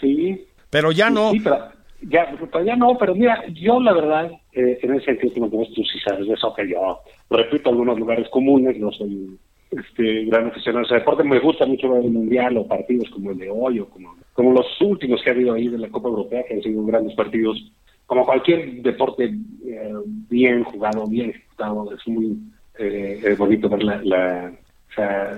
Sí. 0.00 0.44
Pero 0.70 0.90
ya 0.90 1.10
no. 1.10 1.30
Sí, 1.30 1.40
pero 1.40 1.58
ya, 2.02 2.34
pues 2.38 2.66
ya 2.66 2.74
no, 2.74 2.96
pero 2.98 3.14
mira, 3.14 3.44
yo 3.52 3.80
la 3.80 3.92
verdad, 3.92 4.30
eh, 4.52 4.78
en 4.82 4.94
ese 4.94 5.16
sentido, 5.16 5.50
como 5.50 5.66
tú 5.66 5.82
sí 5.84 5.98
sabes 6.04 6.26
de 6.26 6.34
eso, 6.34 6.52
que 6.54 6.68
yo 6.68 7.00
repito 7.30 7.70
algunos 7.70 7.98
lugares 7.98 8.28
comunes, 8.30 8.76
no 8.78 8.90
soy 8.90 9.38
este, 9.72 10.24
gran 10.26 10.48
aficionado 10.48 10.86
a 10.90 10.98
deporte. 10.98 11.24
Me 11.24 11.40
gusta 11.40 11.66
mucho 11.66 11.90
ver 11.90 12.04
el 12.04 12.10
Mundial 12.10 12.56
o 12.56 12.66
partidos 12.66 13.08
como 13.10 13.30
el 13.30 13.38
de 13.38 13.50
hoy 13.50 13.80
o 13.80 13.88
como, 13.88 14.16
como 14.32 14.52
los 14.52 14.66
últimos 14.80 15.22
que 15.22 15.30
ha 15.30 15.32
habido 15.32 15.54
ahí 15.54 15.68
de 15.68 15.78
la 15.78 15.88
Copa 15.88 16.08
Europea, 16.08 16.44
que 16.46 16.54
han 16.54 16.62
sido 16.62 16.84
grandes 16.84 17.14
partidos. 17.14 17.72
Como 18.06 18.26
cualquier 18.26 18.82
deporte 18.82 19.24
eh, 19.24 19.92
bien 20.28 20.64
jugado, 20.64 21.06
bien 21.06 21.30
ejecutado, 21.30 21.94
es 21.94 22.06
muy 22.06 22.36
eh, 22.78 23.34
bonito 23.38 23.68
ver 23.68 23.82
la, 23.82 24.02
la, 24.02 24.52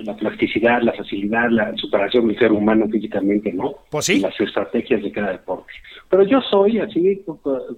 la 0.03 0.17
plasticidad, 0.17 0.83
la 0.83 0.93
facilidad, 0.93 1.49
la 1.51 1.77
superación 1.77 2.27
del 2.27 2.39
ser 2.39 2.53
humano 2.53 2.89
físicamente, 2.89 3.53
¿no? 3.53 3.75
Pues 3.91 4.07
sí. 4.07 4.21
las 4.21 4.39
estrategias 4.41 5.03
de 5.03 5.13
cada 5.13 5.33
deporte. 5.33 5.73
Pero 6.09 6.25
yo 6.25 6.41
soy 6.41 6.79
así 6.79 7.23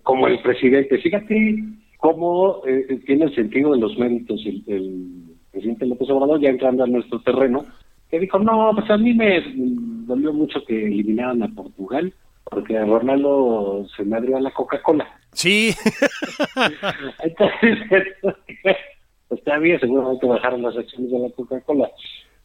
como 0.03 0.29
el 0.29 0.41
presidente. 0.41 0.99
Fíjate 0.99 1.57
cómo 1.99 2.63
eh, 2.67 3.01
tiene 3.05 3.27
el 3.27 3.35
sentido 3.35 3.73
de 3.73 3.81
los 3.81 3.99
méritos 3.99 4.41
el, 4.47 4.63
el 4.67 5.26
presidente 5.57 5.87
López 5.87 6.11
Obrador, 6.11 6.39
ya 6.39 6.51
entrando 6.51 6.85
a 6.85 6.87
nuestro 6.87 7.19
terreno, 7.23 7.65
que 8.11 8.21
dijo, 8.21 8.39
no, 8.39 8.73
pues 8.75 8.91
a 8.91 8.99
mí 8.99 9.15
me 9.15 9.43
dolió 10.07 10.33
mucho 10.35 10.63
que 10.67 10.85
eliminaran 10.85 11.43
a 11.43 11.49
Portugal, 11.49 12.13
porque 12.45 12.79
Ronaldo 12.79 13.87
se 13.97 14.05
me 14.05 14.17
a 14.17 14.41
la 14.41 14.51
Coca-Cola. 14.51 15.09
Sí. 15.33 15.75
Entonces, 17.23 17.79
pues 18.63 18.77
está 19.31 19.59
bien, 19.59 19.81
seguramente 19.81 20.27
bajaron 20.27 20.63
las 20.63 20.77
acciones 20.77 21.11
de 21.11 21.19
la 21.21 21.31
Coca-Cola. 21.31 21.91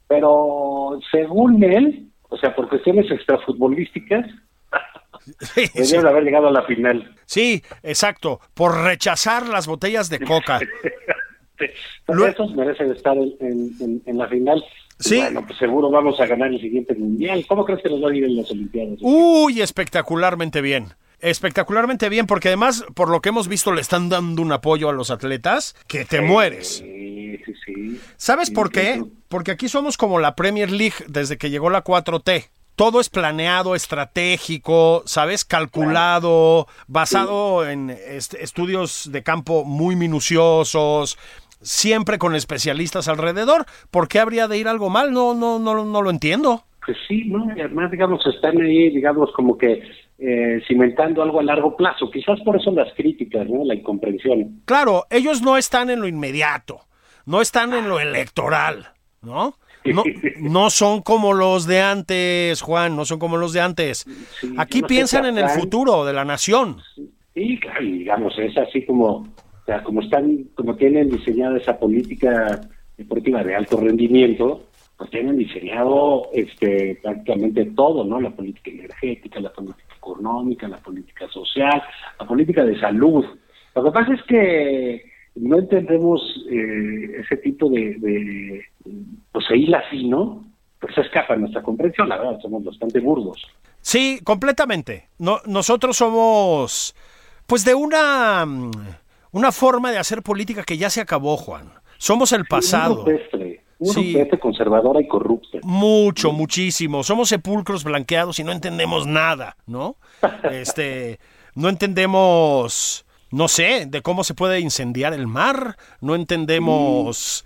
Pero 0.08 0.97
según 1.12 1.62
él, 1.63 2.08
o 2.30 2.38
sea, 2.38 2.56
por 2.56 2.69
cuestiones 2.69 3.12
extrafutbolísticas, 3.12 4.26
sí, 5.39 5.95
haber 5.97 6.24
llegado 6.24 6.47
a 6.47 6.52
la 6.52 6.63
final. 6.63 7.13
Sí, 7.26 7.62
exacto, 7.84 8.39
por 8.54 8.84
rechazar 8.84 9.47
las 9.47 9.67
botellas 9.67 10.10
de 10.10 10.21
coca. 10.21 10.60
esos 11.57 12.55
merecen 12.55 12.91
estar 12.91 13.17
en, 13.17 14.17
la 14.17 14.27
final. 14.27 14.63
Sí. 14.99 15.17
Bueno, 15.17 15.45
pues 15.45 15.57
seguro 15.57 15.89
vamos 15.89 16.19
a 16.19 16.25
ganar 16.27 16.51
el 16.51 16.61
siguiente 16.61 16.93
mundial. 16.93 17.45
¿Cómo 17.47 17.65
crees 17.65 17.81
que 17.81 17.89
nos 17.89 18.03
va 18.03 18.09
a 18.09 18.15
ir 18.15 18.23
en 18.23 18.37
las 18.37 18.51
Olimpiadas? 18.51 18.99
Uy, 19.01 19.61
espectacularmente 19.61 20.61
bien. 20.61 20.87
Espectacularmente 21.19 22.09
bien, 22.09 22.25
porque 22.25 22.47
además, 22.47 22.83
por 22.95 23.09
lo 23.09 23.21
que 23.21 23.29
hemos 23.29 23.47
visto, 23.47 23.71
le 23.71 23.81
están 23.81 24.09
dando 24.09 24.41
un 24.41 24.51
apoyo 24.51 24.89
a 24.89 24.93
los 24.93 25.11
atletas 25.11 25.75
que 25.87 26.03
te 26.05 26.21
mueres. 26.21 26.77
Sí, 26.77 27.37
sí, 27.45 27.53
sí. 27.65 27.99
¿Sabes 28.17 28.49
por 28.49 28.71
qué? 28.71 29.03
Porque 29.27 29.51
aquí 29.51 29.69
somos 29.69 29.97
como 29.97 30.19
la 30.19 30.35
Premier 30.35 30.71
League 30.71 30.95
desde 31.07 31.37
que 31.37 31.51
llegó 31.51 31.69
la 31.69 31.83
4T 31.83 32.49
todo 32.75 32.99
es 32.99 33.10
planeado, 33.10 33.75
estratégico, 33.75 35.03
¿sabes? 35.05 35.45
Calculado, 35.45 36.67
basado 36.88 37.67
en 37.67 37.89
estudios 37.89 39.12
de 39.12 39.23
campo 39.23 39.63
muy 39.63 39.95
minuciosos, 39.95 41.17
siempre 41.62 42.17
con 42.17 42.36
especialistas 42.36 43.07
alrededor. 43.07 43.65
¿Por 43.91 44.07
qué 44.07 44.19
habría 44.19 44.47
de 44.47 44.57
ir 44.57 44.67
algo 44.67 44.89
mal? 44.89 45.13
No, 45.13 45.34
no, 45.34 45.60
no, 45.60 45.86
no 45.86 46.01
lo 46.01 46.10
entiendo. 46.10 46.63
Pues 46.86 46.97
sí, 47.07 47.25
¿no? 47.25 47.47
además, 47.51 47.91
digamos, 47.91 48.25
están 48.25 48.60
ahí, 48.60 48.89
digamos, 48.89 49.31
como 49.34 49.55
que 49.57 49.84
eh, 50.17 50.62
cimentando 50.67 51.21
algo 51.21 51.39
a 51.39 51.43
largo 51.43 51.75
plazo. 51.77 52.10
Quizás 52.10 52.39
por 52.41 52.55
eso 52.55 52.71
las 52.71 52.93
críticas, 52.95 53.47
¿no? 53.47 53.63
La 53.63 53.75
incomprensión. 53.75 54.62
Claro, 54.65 55.05
ellos 55.10 55.41
no 55.41 55.57
están 55.57 55.89
en 55.89 56.01
lo 56.01 56.07
inmediato, 56.07 56.81
no 57.25 57.41
están 57.41 57.73
en 57.73 57.88
lo 57.88 57.99
electoral, 57.99 58.88
¿no? 59.21 59.55
No, 59.85 60.03
no 60.39 60.69
son 60.69 61.01
como 61.01 61.33
los 61.33 61.65
de 61.65 61.81
antes, 61.81 62.61
Juan, 62.61 62.95
no 62.95 63.05
son 63.05 63.19
como 63.19 63.37
los 63.37 63.53
de 63.53 63.61
antes. 63.61 64.05
Aquí 64.57 64.81
piensan 64.83 65.25
en 65.25 65.37
el 65.37 65.49
futuro 65.49 66.05
de 66.05 66.13
la 66.13 66.25
nación. 66.25 66.77
Sí, 67.33 67.57
claro, 67.59 67.81
digamos, 67.81 68.37
es 68.37 68.57
así 68.57 68.85
como 68.85 69.25
o 69.61 69.65
sea, 69.65 69.83
como 69.83 70.01
están, 70.01 70.45
como 70.55 70.75
tienen 70.75 71.09
diseñada 71.09 71.57
esa 71.57 71.77
política 71.77 72.61
deportiva 72.97 73.43
de 73.43 73.55
alto 73.55 73.77
rendimiento, 73.77 74.67
pues 74.97 75.09
tienen 75.11 75.37
diseñado 75.37 76.29
este 76.33 76.99
prácticamente 77.01 77.65
todo, 77.65 78.03
¿no? 78.03 78.19
La 78.19 78.31
política 78.31 78.71
energética, 78.71 79.39
la 79.39 79.53
política 79.53 79.95
económica, 79.95 80.67
la 80.67 80.77
política 80.77 81.27
social, 81.29 81.81
la 82.19 82.27
política 82.27 82.65
de 82.65 82.79
salud. 82.79 83.23
Lo 83.75 83.83
que 83.83 83.91
pasa 83.91 84.13
es 84.13 84.23
que 84.23 85.03
no 85.35 85.59
entendemos 85.59 86.21
eh, 86.49 87.21
ese 87.23 87.37
tipo 87.37 87.69
de, 87.69 87.95
de 87.99 88.65
pues 89.31 89.45
ahí 89.51 89.71
así, 89.73 90.07
¿no? 90.07 90.43
Pues 90.79 90.95
se 90.95 91.01
escapa 91.01 91.35
nuestra 91.35 91.61
comprensión, 91.61 92.09
la 92.09 92.17
verdad, 92.17 92.39
somos 92.41 92.63
bastante 92.63 92.99
burdos. 92.99 93.41
Sí, 93.81 94.19
completamente. 94.23 95.09
No, 95.17 95.39
nosotros 95.45 95.97
somos, 95.97 96.95
pues 97.45 97.65
de 97.65 97.75
una, 97.75 98.45
mm, 98.45 98.71
una 99.31 99.51
forma 99.51 99.91
de 99.91 99.97
hacer 99.97 100.21
política 100.21 100.63
que 100.63 100.77
ya 100.77 100.89
se 100.89 101.01
acabó, 101.01 101.37
Juan. 101.37 101.71
Somos 101.97 102.31
el 102.31 102.45
pasado. 102.45 103.05
Un 103.77 103.93
sí. 103.93 104.15
conservadora 104.39 105.01
y 105.01 105.07
corrupta. 105.07 105.57
Mucho, 105.63 106.31
muchísimo. 106.31 107.03
Somos 107.03 107.29
sepulcros 107.29 107.83
blanqueados 107.83 108.37
y 108.39 108.43
no 108.43 108.51
entendemos 108.51 109.07
nada, 109.07 109.57
¿no? 109.65 109.97
Este, 110.51 111.19
no 111.55 111.69
entendemos, 111.69 113.05
no 113.31 113.47
sé, 113.47 113.85
de 113.87 114.01
cómo 114.01 114.23
se 114.23 114.33
puede 114.33 114.59
incendiar 114.59 115.13
el 115.13 115.27
mar. 115.27 115.77
No 116.01 116.15
entendemos, 116.15 117.45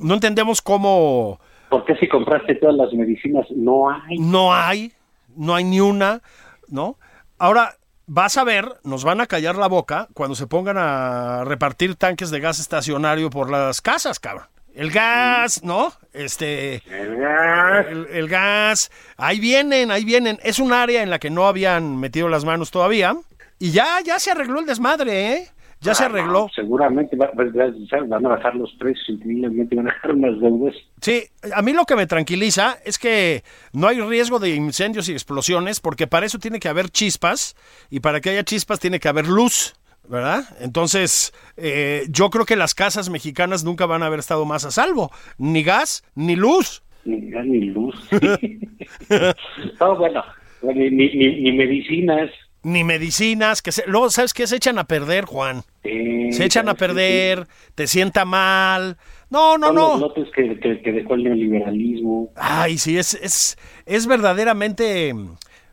no 0.00 0.14
entendemos 0.14 0.62
cómo. 0.62 1.40
¿Por 1.68 1.84
qué 1.84 1.96
si 1.96 2.08
compraste 2.08 2.54
todas 2.56 2.76
las 2.76 2.92
medicinas 2.92 3.46
no 3.54 3.90
hay? 3.90 4.18
No 4.18 4.54
hay, 4.54 4.92
no 5.36 5.54
hay 5.54 5.64
ni 5.64 5.80
una, 5.80 6.22
¿no? 6.68 6.96
Ahora, 7.38 7.74
vas 8.06 8.36
a 8.38 8.44
ver, 8.44 8.66
nos 8.84 9.04
van 9.04 9.20
a 9.20 9.26
callar 9.26 9.56
la 9.56 9.66
boca 9.66 10.08
cuando 10.14 10.34
se 10.34 10.46
pongan 10.46 10.78
a 10.78 11.44
repartir 11.44 11.96
tanques 11.96 12.30
de 12.30 12.40
gas 12.40 12.58
estacionario 12.58 13.30
por 13.30 13.50
las 13.50 13.80
casas, 13.80 14.18
cabrón. 14.18 14.46
El 14.74 14.90
gas, 14.90 15.64
¿no? 15.64 15.90
Este. 16.12 16.82
El 16.90 17.16
gas. 17.16 17.86
El, 18.12 18.28
gas. 18.28 18.90
Ahí 19.16 19.40
vienen, 19.40 19.90
ahí 19.90 20.04
vienen. 20.04 20.38
Es 20.42 20.58
un 20.58 20.74
área 20.74 21.02
en 21.02 21.08
la 21.08 21.18
que 21.18 21.30
no 21.30 21.46
habían 21.46 21.96
metido 21.96 22.28
las 22.28 22.44
manos 22.44 22.70
todavía. 22.70 23.16
Y 23.58 23.70
ya, 23.72 24.00
ya 24.04 24.18
se 24.18 24.30
arregló 24.30 24.60
el 24.60 24.66
desmadre, 24.66 25.32
¿eh? 25.32 25.48
Ya 25.80 25.94
se 25.94 26.04
Ah, 26.04 26.06
arregló. 26.06 26.32
no, 26.44 26.48
seguramente 26.54 27.16
va- 27.16 27.30
va- 27.38 28.06
van 28.08 28.24
a 28.26 28.28
bajar 28.30 28.56
los 28.56 28.72
precios, 28.74 29.08
increíblemente 29.10 29.76
van 29.76 29.88
a 29.88 29.92
bajar 29.92 30.12
unas 30.12 30.40
deudas. 30.40 30.74
Sí, 31.02 31.22
a 31.54 31.60
mí 31.60 31.72
lo 31.74 31.84
que 31.84 31.96
me 31.96 32.06
tranquiliza 32.06 32.78
es 32.84 32.98
que 32.98 33.44
no 33.74 33.86
hay 33.86 34.00
riesgo 34.00 34.38
de 34.38 34.54
incendios 34.54 35.08
y 35.08 35.12
explosiones, 35.12 35.80
porque 35.80 36.06
para 36.06 36.24
eso 36.26 36.38
tiene 36.38 36.60
que 36.60 36.68
haber 36.68 36.88
chispas, 36.88 37.56
y 37.90 38.00
para 38.00 38.20
que 38.22 38.30
haya 38.30 38.42
chispas 38.42 38.80
tiene 38.80 38.98
que 39.00 39.08
haber 39.08 39.28
luz, 39.28 39.74
¿verdad? 40.08 40.44
Entonces, 40.60 41.34
eh, 41.58 42.06
yo 42.08 42.30
creo 42.30 42.46
que 42.46 42.56
las 42.56 42.74
casas 42.74 43.10
mexicanas 43.10 43.62
nunca 43.62 43.84
van 43.84 44.02
a 44.02 44.06
haber 44.06 44.20
estado 44.20 44.46
más 44.46 44.64
a 44.64 44.70
salvo, 44.70 45.12
ni 45.36 45.62
gas, 45.62 46.04
ni 46.14 46.36
luz. 46.36 46.82
Ni 47.04 47.30
gas 47.30 47.44
ni 47.46 47.60
luz. 47.66 47.94
no, 49.80 49.96
bueno, 49.96 50.24
ni, 50.62 50.90
ni- 50.90 51.40
ni 51.42 51.52
medicinas. 51.52 52.30
Ni 52.66 52.82
medicinas, 52.82 53.62
que 53.62 53.70
se, 53.70 53.84
luego, 53.86 54.10
¿sabes 54.10 54.34
qué? 54.34 54.44
Se 54.48 54.56
echan 54.56 54.76
a 54.80 54.84
perder, 54.88 55.24
Juan. 55.24 55.62
Se 55.84 56.44
echan 56.44 56.68
a 56.68 56.74
perder, 56.74 57.46
te 57.76 57.86
sienta 57.86 58.24
mal. 58.24 58.96
No, 59.30 59.56
no, 59.56 59.68
Son 59.68 59.76
los 59.76 59.92
no. 59.92 59.98
lotes 60.08 60.26
que, 60.34 60.58
que, 60.58 60.82
que 60.82 60.90
dejó 60.90 61.14
el 61.14 61.22
neoliberalismo. 61.22 62.30
Ay, 62.34 62.76
sí, 62.76 62.98
es, 62.98 63.14
es, 63.14 63.56
es 63.84 64.08
verdaderamente, 64.08 65.14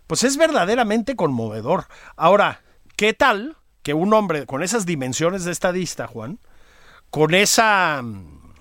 pues 0.06 0.24
es 0.24 0.38
verdaderamente 0.38 1.16
conmovedor. 1.16 1.86
Ahora, 2.16 2.62
¿qué 2.96 3.14
tal 3.14 3.58
que 3.82 3.96
un 3.96 4.14
hombre 4.14 4.46
con 4.46 4.62
esas 4.62 4.86
dimensiones 4.86 5.46
de 5.46 5.52
estadista, 5.52 6.06
Juan, 6.06 6.38
con 7.10 7.34
esa 7.34 8.04
mm, 8.04 8.54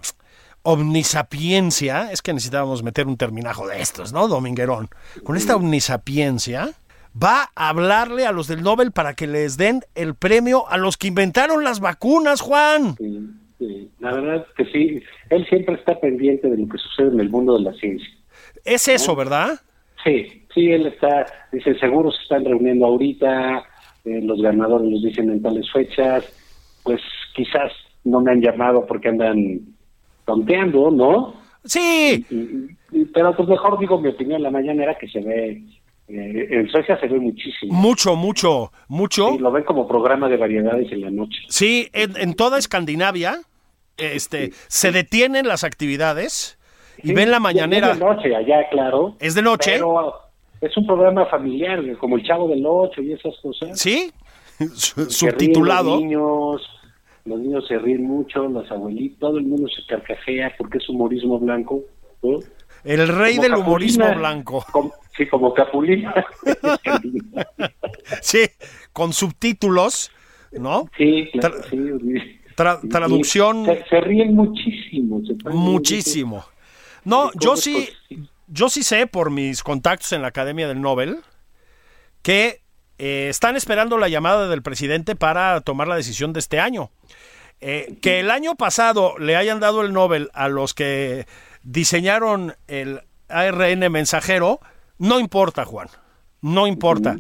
omnisapiencia, 0.63 2.11
es 2.13 2.23
que 2.23 2.33
necesitábamos 2.33 2.83
meter 2.83 3.07
un 3.07 3.19
terminajo 3.19 3.67
de 3.67 3.83
estos, 3.83 4.15
¿no, 4.15 4.27
Dominguerón? 4.27 4.89
Con 5.23 5.37
esta 5.37 5.55
omnisapiencia, 5.55 6.71
va 7.21 7.51
a 7.55 7.69
hablarle 7.69 8.27
a 8.27 8.33
los 8.33 8.49
del 8.49 8.63
Nobel 8.63 8.93
para 8.93 9.15
que 9.15 9.27
les 9.27 9.57
den 9.57 9.81
el 9.95 10.15
premio 10.15 10.69
a 10.69 10.77
los 10.79 10.97
que 10.97 11.09
inventaron 11.09 11.65
las 11.65 11.81
vacunas, 11.81 12.41
Juan. 12.41 12.95
Sí, 12.97 13.21
sí. 13.59 13.91
La 14.01 14.13
verdad 14.13 14.37
es 14.49 14.55
que 14.57 14.73
sí, 14.73 15.03
él 15.31 15.47
siempre 15.49 15.75
está 15.75 15.99
pendiente 16.01 16.49
de 16.49 16.57
lo 16.59 16.69
que 16.69 16.79
sucede 16.79 17.09
en 17.09 17.21
el 17.21 17.31
mundo 17.31 17.57
de 17.57 17.63
la 17.65 17.73
ciencia. 17.75 18.09
Es 18.65 18.89
eso, 18.89 19.15
¿verdad? 19.17 19.61
Sí, 20.05 20.45
sí, 20.55 20.71
él 20.73 20.87
está, 20.87 21.27
dice, 21.53 21.79
seguro 21.79 22.11
se 22.11 22.23
están 22.23 22.45
reuniendo 22.45 22.87
ahorita, 22.87 23.65
eh, 24.05 24.21
los 24.23 24.41
ganadores 24.43 24.91
los 24.91 25.03
dicen 25.03 25.31
en 25.31 25.43
tales 25.43 25.71
fechas, 25.73 26.25
pues 26.83 27.01
quizás 27.35 27.71
no 28.05 28.21
me 28.21 28.33
han 28.33 28.41
llamado 28.41 28.85
porque 28.87 29.09
andan 29.09 29.61
tonteando, 30.25 30.91
¿no? 30.91 31.35
Sí, 31.65 32.27
Y- 32.31 32.99
y- 32.99 33.05
pero 33.07 33.37
pues 33.37 33.49
mejor 33.49 33.79
digo 33.79 34.01
mi 34.01 34.09
opinión 34.09 34.43
la 34.43 34.51
mañana 34.51 34.83
era 34.83 34.99
que 34.99 35.07
se 35.09 35.21
ve, 35.21 35.63
eh, 36.13 36.49
en 36.51 36.69
Suecia 36.69 36.99
se 37.01 37.07
ve 37.09 37.19
muchísimo. 37.19 37.73
mucho, 37.73 38.15
mucho, 38.17 38.71
mucho. 38.89 39.31
Sí, 39.33 39.39
lo 39.39 39.51
ven 39.51 39.65
como 39.65 39.87
programa 39.89 40.29
de 40.29 40.37
variedades 40.37 40.91
en 40.93 41.01
la 41.01 41.11
noche. 41.11 41.39
Sí, 41.49 41.89
en, 41.93 42.17
en 42.17 42.35
toda 42.35 42.59
Escandinavia 42.59 43.41
este, 43.97 44.53
se 44.69 44.93
detienen 44.93 45.47
las 45.49 45.65
actividades 45.65 46.59
y 46.99 47.09
Sí, 47.09 47.15
ven 47.15 47.31
la 47.31 47.37
Es 47.39 47.43
mañanera. 47.43 47.95
de 47.95 48.01
noche 48.01 48.35
allá, 48.37 48.69
claro. 48.71 49.17
¿Es 49.21 49.35
de 49.35 49.43
noche? 49.43 49.73
Pero 49.73 50.13
es 50.61 50.77
un 50.77 50.87
programa 50.87 51.27
familiar, 51.27 51.81
como 51.99 52.17
el 52.17 52.25
Chavo 52.25 52.49
del 52.49 52.65
Ocho 52.67 53.03
y 53.03 53.13
esas 53.13 53.35
cosas. 53.43 53.79
¿Sí? 53.81 54.13
Subtitulado. 55.09 55.91
Los 55.93 56.01
niños, 56.03 56.63
los 57.25 57.41
niños 57.41 57.67
se 57.67 57.79
ríen 57.79 58.05
mucho, 58.05 58.47
los 58.49 58.71
abuelitos, 58.71 59.19
todo 59.19 59.39
el 59.39 59.45
mundo 59.45 59.69
se 59.69 59.85
carcajea 59.87 60.53
porque 60.59 60.79
es 60.79 60.89
humorismo 60.89 61.39
blanco. 61.39 61.81
¿no? 62.23 62.39
El 62.85 63.07
rey 63.09 63.37
Como 63.37 63.43
del 63.43 63.51
Capulina. 63.53 63.57
humorismo 63.59 64.15
blanco. 64.15 64.67
Como- 64.73 64.93
sí, 65.17 65.27
como 65.29 65.53
Capulina. 65.55 66.15
Sí, 68.21 68.41
con 68.93 69.13
subtítulos, 69.13 70.11
¿no? 70.53 70.89
sí, 70.97 71.29
claro, 71.33 71.61
Tra- 71.63 71.71
sí. 71.71 72.41
tra- 72.57 72.89
traducción 72.91 73.65
Se, 73.65 73.85
se 73.89 74.01
ríen 74.01 74.35
muchísimo. 74.35 75.21
se 75.27 75.35
muchísimo. 75.51 76.45
No, 77.05 77.31
yo 77.41 77.57
sí, 77.57 77.89
yo 78.49 78.69
sí 78.69 78.83
sé 78.83 79.07
por 79.07 79.31
mis 79.31 79.63
contactos 79.63 80.13
en 80.13 80.23
la 80.23 80.29
Academia 80.29 80.69
del 80.69 80.81
Nobel 80.81 81.19
que 82.23 82.61
eh, 82.99 83.27
están 83.29 83.57
esperando 83.57 83.99
la 83.99 84.09
llamada 84.09 84.49
del 84.49 84.63
presidente 84.63 85.17
para 85.17 85.61
tomar 85.63 85.89
la 85.89 85.97
decisión 85.97 86.33
de 86.33 86.41
este 86.41 86.61
año. 86.61 86.91
Eh, 87.61 87.97
que 88.03 88.21
el 88.21 88.31
año 88.31 88.55
pasado 88.57 89.17
le 89.19 89.37
hayan 89.37 89.61
dado 89.61 89.83
el 89.83 89.93
Nobel 89.93 90.31
a 90.35 90.49
los 90.49 90.75
que 90.75 91.27
diseñaron 91.63 92.55
el 92.69 93.01
ARN 93.29 93.91
mensajero, 93.91 94.61
no 94.99 95.19
importa, 95.21 95.65
Juan, 95.65 95.89
no 96.41 96.67
importa. 96.67 97.17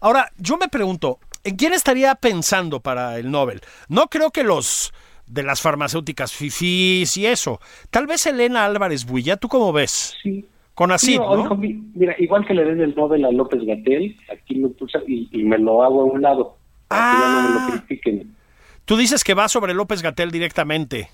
Ahora, 0.00 0.30
yo 0.38 0.56
me 0.58 0.68
pregunto, 0.68 1.18
¿en 1.44 1.56
quién 1.56 1.72
estaría 1.72 2.14
pensando 2.14 2.80
para 2.80 3.18
el 3.18 3.30
Nobel? 3.30 3.60
No 3.88 4.06
creo 4.08 4.30
que 4.30 4.42
los 4.44 4.92
de 5.26 5.42
las 5.42 5.60
farmacéuticas 5.60 6.32
FIFIs 6.32 7.16
y 7.16 7.26
eso. 7.26 7.60
Tal 7.90 8.06
vez 8.06 8.26
Elena 8.26 8.64
Álvarez 8.64 9.04
Builla, 9.06 9.36
¿tú 9.36 9.48
cómo 9.48 9.72
ves? 9.72 10.14
Sí. 10.22 10.46
Con 10.74 10.92
así, 10.92 11.12
Sí, 11.12 11.18
¿no? 11.18 11.56
mira, 11.56 12.14
igual 12.18 12.46
que 12.46 12.52
le 12.52 12.62
den 12.64 12.82
el 12.82 12.94
Nobel 12.94 13.24
a 13.24 13.30
López 13.32 13.62
Gatel, 13.64 14.14
aquí 14.30 14.56
lo 14.56 14.70
puse 14.72 14.98
y, 15.08 15.26
y 15.32 15.42
me 15.42 15.56
lo 15.58 15.82
hago 15.82 16.02
a 16.02 16.04
un 16.04 16.20
lado. 16.20 16.58
Que 16.90 16.96
ya 16.96 17.18
no 17.18 17.42
me 17.42 17.48
Ah. 17.58 17.66
lo 17.70 17.76
critiquen. 17.86 18.36
Tú 18.84 18.96
dices 18.98 19.24
que 19.24 19.32
va 19.34 19.48
sobre 19.48 19.72
López 19.72 20.02
Gatel 20.02 20.30
directamente. 20.30 21.08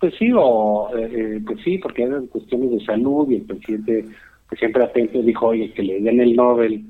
Pues 0.00 0.14
sí, 0.18 0.30
o, 0.34 0.90
eh, 0.96 1.10
eh, 1.12 1.40
pues 1.44 1.58
sí, 1.64 1.78
porque 1.78 2.04
eran 2.04 2.26
cuestiones 2.28 2.70
de 2.70 2.84
salud 2.84 3.28
y 3.30 3.36
el 3.36 3.42
presidente, 3.42 4.04
pues 4.48 4.58
siempre 4.58 4.84
atento, 4.84 5.20
dijo, 5.22 5.48
oye, 5.48 5.72
que 5.72 5.82
le 5.82 6.00
den 6.00 6.20
el 6.20 6.36
Nobel. 6.36 6.82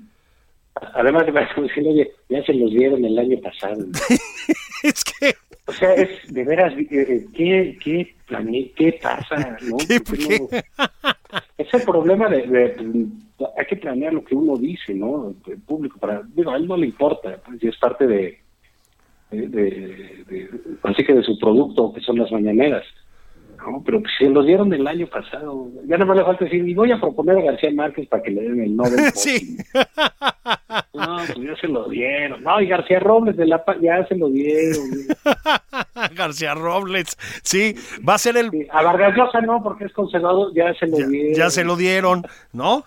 Además, 0.94 1.26
de 1.56 1.62
decir, 1.62 1.86
oye, 1.86 2.10
ya 2.28 2.42
se 2.44 2.52
los 2.54 2.70
dieron 2.70 3.04
el 3.04 3.18
año 3.18 3.38
pasado. 3.40 3.84
es 4.82 5.04
que, 5.04 5.34
O 5.66 5.72
sea, 5.72 5.94
es 5.94 6.10
de 6.32 6.44
veras, 6.44 6.72
eh, 6.78 6.86
eh, 6.90 7.26
¿qué, 7.34 7.78
qué, 7.82 8.14
plane- 8.28 8.72
qué 8.76 8.98
pasa? 9.02 9.56
¿no? 9.68 9.76
¿Qué-. 9.78 10.48
Es 11.58 11.74
el 11.74 11.82
problema 11.82 12.28
de, 12.28 12.46
de- 12.46 13.06
hay 13.56 13.66
que 13.66 13.76
planear 13.76 14.14
lo 14.14 14.24
que 14.24 14.34
uno 14.34 14.56
dice, 14.56 14.94
¿no? 14.94 15.34
El 15.46 15.58
público, 15.58 15.98
para, 15.98 16.22
digo, 16.34 16.50
a 16.50 16.56
él 16.56 16.66
no 16.66 16.76
le 16.76 16.86
importa, 16.86 17.36
pues, 17.44 17.62
y 17.62 17.68
es 17.68 17.76
parte 17.76 18.06
de, 18.06 18.38
de, 19.30 19.48
de- 19.48 20.24
de- 20.28 20.50
así 20.84 21.04
que 21.04 21.14
de 21.14 21.22
su 21.22 21.38
producto, 21.38 21.92
que 21.92 22.00
son 22.00 22.18
las 22.18 22.30
mañaneras. 22.32 22.84
¿no? 23.58 23.82
Pero 23.84 24.00
pues, 24.00 24.12
se 24.18 24.30
los 24.30 24.46
dieron 24.46 24.72
el 24.72 24.86
año 24.86 25.06
pasado. 25.08 25.68
Ya 25.86 25.98
no 25.98 26.06
me 26.06 26.14
le 26.14 26.24
falta 26.24 26.44
decir, 26.44 26.66
y 26.66 26.74
voy 26.74 26.92
a 26.92 27.00
proponer 27.00 27.38
a 27.38 27.42
García 27.42 27.70
Márquez 27.74 28.08
para 28.08 28.22
que 28.22 28.30
le 28.30 28.42
den 28.42 28.60
el 28.62 28.76
Nobel. 28.76 29.10
sí. 29.14 29.58
No, 30.94 31.16
pues 31.34 31.38
ya 31.46 31.56
se 31.60 31.68
lo 31.68 31.88
dieron. 31.88 32.42
No, 32.42 32.60
y 32.60 32.66
García 32.66 33.00
Robles 33.00 33.36
de 33.36 33.46
la 33.46 33.64
Pa- 33.64 33.76
ya 33.80 34.06
se 34.06 34.14
lo 34.16 34.28
dieron. 34.28 34.84
García 36.14 36.54
Robles, 36.54 37.16
sí, 37.42 37.74
va 38.08 38.14
a 38.14 38.18
ser 38.18 38.36
el... 38.36 38.50
Sí, 38.50 38.66
A 38.70 38.82
Vargas 38.82 39.16
Llosa 39.16 39.40
no, 39.40 39.62
porque 39.62 39.84
es 39.86 39.92
conservador, 39.92 40.52
ya 40.54 40.72
se 40.74 40.86
lo 40.86 40.98
Ya, 40.98 41.06
dieron. 41.06 41.34
ya 41.34 41.50
se 41.50 41.64
lo 41.64 41.76
dieron, 41.76 42.22
¿no? 42.52 42.84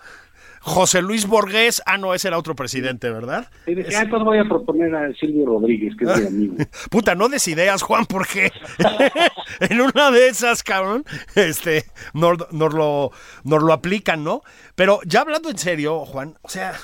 José 0.64 1.02
Luis 1.02 1.26
Borges, 1.26 1.82
ah, 1.86 1.98
no, 1.98 2.14
ese 2.14 2.28
era 2.28 2.38
otro 2.38 2.54
presidente, 2.54 3.10
¿verdad? 3.10 3.50
Y 3.66 3.74
dije, 3.74 3.96
ah, 3.96 4.06
pues 4.08 4.22
voy 4.22 4.38
a 4.38 4.44
proponer 4.44 4.94
a 4.94 5.12
Silvio 5.14 5.44
Rodríguez, 5.44 5.96
que 5.96 6.04
es 6.04 6.20
mi 6.20 6.26
amigo. 6.26 6.54
Puta, 6.90 7.16
no 7.16 7.28
des 7.28 7.48
ideas, 7.48 7.82
Juan, 7.82 8.06
porque 8.06 8.52
en 9.60 9.80
una 9.80 10.12
de 10.12 10.28
esas, 10.28 10.62
cabrón, 10.62 11.04
este, 11.34 11.84
nos, 12.14 12.52
nos 12.52 12.72
lo, 12.72 13.10
nos 13.42 13.60
lo 13.60 13.72
aplican, 13.72 14.22
¿no? 14.22 14.42
Pero 14.76 15.00
ya 15.04 15.22
hablando 15.22 15.50
en 15.50 15.58
serio, 15.58 16.04
Juan, 16.06 16.38
o 16.42 16.48
sea, 16.48 16.74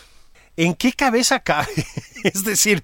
¿en 0.57 0.75
qué 0.75 0.93
cabeza 0.93 1.39
cabe? 1.39 1.69
es 2.25 2.45
decir, 2.45 2.83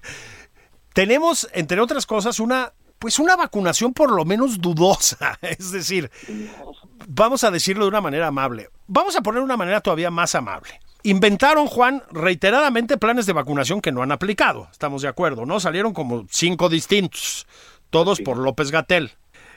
tenemos, 0.93 1.49
entre 1.51 1.81
otras 1.81 2.05
cosas, 2.05 2.39
una 2.39 2.71
pues 2.99 3.19
una 3.19 3.35
vacunación 3.35 3.93
por 3.93 4.11
lo 4.11 4.23
menos 4.23 4.61
dudosa. 4.61 5.37
Es 5.41 5.71
decir, 5.71 6.09
vamos 7.07 7.43
a 7.43 7.51
decirlo 7.51 7.83
de 7.83 7.89
una 7.89 8.01
manera 8.01 8.27
amable. 8.27 8.69
Vamos 8.87 9.15
a 9.17 9.21
poner 9.21 9.43
una 9.43 9.57
manera 9.57 9.81
todavía 9.81 10.09
más 10.09 10.33
amable. 10.33 10.79
Inventaron, 11.05 11.67
Juan, 11.67 12.01
reiteradamente 12.09 12.97
planes 12.97 13.27
de 13.27 13.33
vacunación 13.33 13.79
que 13.79 13.91
no 13.91 14.01
han 14.01 14.11
aplicado. 14.11 14.67
Estamos 14.71 15.03
de 15.03 15.07
acuerdo, 15.07 15.45
¿no? 15.45 15.59
Salieron 15.59 15.93
como 15.93 16.25
cinco 16.31 16.67
distintos, 16.67 17.45
todos 17.91 18.21
por 18.21 18.37
López 18.37 18.71
Gatel. 18.71 19.11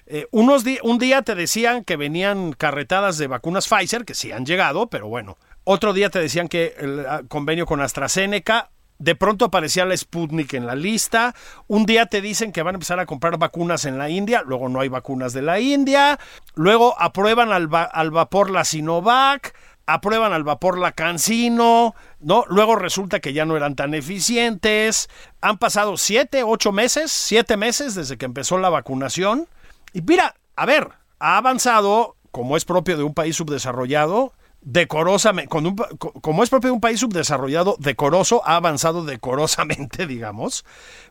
Eh, 0.05 0.27
unos 0.31 0.65
un 0.83 0.99
día 0.99 1.23
te 1.23 1.35
decían 1.35 1.85
que 1.85 1.97
venían 1.97 2.53
carretadas 2.53 3.17
de 3.17 3.29
vacunas 3.29 3.67
Pfizer, 3.67 4.05
que 4.05 4.13
sí 4.13 4.31
han 4.31 4.45
llegado, 4.45 4.91
pero 4.91 5.09
bueno. 5.09 5.39
Otro 5.65 5.95
día 5.95 6.11
te 6.11 6.19
decían 6.19 6.49
que 6.49 6.75
el 6.79 7.07
ah, 7.07 7.23
convenio 7.29 7.65
con 7.65 7.81
AstraZeneca, 7.81 8.69
de 8.99 9.15
pronto 9.15 9.47
aparecía 9.47 9.87
la 9.87 9.97
Sputnik 9.97 10.53
en 10.53 10.67
la 10.67 10.75
lista. 10.75 11.35
Un 11.67 11.87
día 11.87 12.05
te 12.05 12.21
dicen 12.21 12.53
que 12.53 12.63
van 12.63 12.75
a 12.75 12.77
empezar 12.77 13.01
a 13.01 13.07
comprar 13.07 13.39
vacunas 13.39 13.87
en 13.87 13.97
la 13.97 14.11
India, 14.11 14.43
luego 14.45 14.69
no 14.69 14.81
hay 14.81 14.89
vacunas 14.89 15.33
de 15.33 15.41
la 15.41 15.61
India. 15.61 16.19
Luego 16.55 16.95
aprueban 17.01 17.53
al, 17.53 17.71
al 17.73 18.11
vapor 18.11 18.51
la 18.51 18.65
Sinovac, 18.65 19.55
aprueban 19.89 20.35
al 20.35 20.45
vapor 20.45 20.79
la 20.79 20.93
Cancino, 20.93 21.95
¿no? 22.21 22.45
Luego 22.49 22.77
resulta 22.77 23.21
que 23.21 23.33
ya 23.33 23.47
no 23.47 23.57
eran 23.57 23.75
tan 23.75 23.95
eficientes. 23.95 25.09
Han 25.41 25.57
pasado 25.57 25.97
siete, 25.97 26.43
ocho 26.45 26.73
meses, 26.73 27.11
siete 27.11 27.57
meses 27.57 27.95
desde 27.95 28.19
que 28.19 28.27
empezó 28.27 28.59
la 28.59 28.69
vacunación. 28.69 29.49
Y 29.95 30.03
mira, 30.03 30.35
a 30.57 30.67
ver, 30.67 30.91
ha 31.19 31.39
avanzado, 31.39 32.17
como 32.31 32.59
es 32.59 32.67
propio 32.67 32.99
de 32.99 33.03
un 33.03 33.15
país 33.15 33.37
subdesarrollado, 33.37 34.35
decorosamente, 34.71 35.49
con 35.49 35.67
un, 35.67 35.77
como 36.21 36.43
es 36.43 36.51
propio 36.51 36.69
de 36.69 36.75
un 36.75 36.81
país 36.81 37.01
subdesarrollado, 37.01 37.77
decoroso, 37.79 38.43
ha 38.45 38.57
avanzado 38.57 39.03
decorosamente, 39.03 40.07
digamos, 40.07 40.67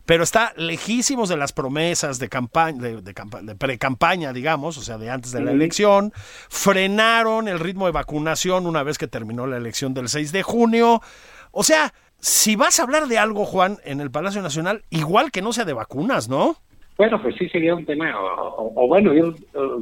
pero 0.06 0.22
está 0.22 0.52
lejísimos 0.56 1.28
de 1.28 1.36
las 1.36 1.52
promesas 1.52 2.20
de 2.20 2.28
campaña, 2.28 2.80
de, 2.80 3.02
de, 3.02 3.56
pre-campaña, 3.56 4.32
digamos, 4.32 4.78
o 4.78 4.82
sea, 4.82 4.96
de 4.96 5.10
antes 5.10 5.32
de 5.32 5.40
la 5.42 5.50
elección, 5.50 6.12
frenaron 6.48 7.48
el 7.48 7.58
ritmo 7.58 7.86
de 7.86 7.92
vacunación 7.92 8.66
una 8.66 8.84
vez 8.84 8.96
que 8.96 9.08
terminó 9.08 9.48
la 9.48 9.56
elección 9.56 9.92
del 9.92 10.08
6 10.08 10.30
de 10.30 10.44
junio, 10.44 11.02
o 11.50 11.64
sea, 11.64 11.92
si 12.20 12.54
vas 12.54 12.78
a 12.78 12.84
hablar 12.84 13.08
de 13.08 13.18
algo, 13.18 13.44
Juan, 13.44 13.78
en 13.84 14.00
el 14.00 14.12
Palacio 14.12 14.40
Nacional, 14.40 14.82
igual 14.90 15.32
que 15.32 15.42
no 15.42 15.52
sea 15.52 15.64
de 15.64 15.72
vacunas, 15.72 16.28
¿no? 16.28 16.56
Bueno, 16.96 17.20
pues 17.22 17.36
sí 17.36 17.48
sería 17.48 17.76
un 17.76 17.86
tema, 17.86 18.12
o, 18.18 18.88
bueno, 18.88 19.14
yo 19.14 19.32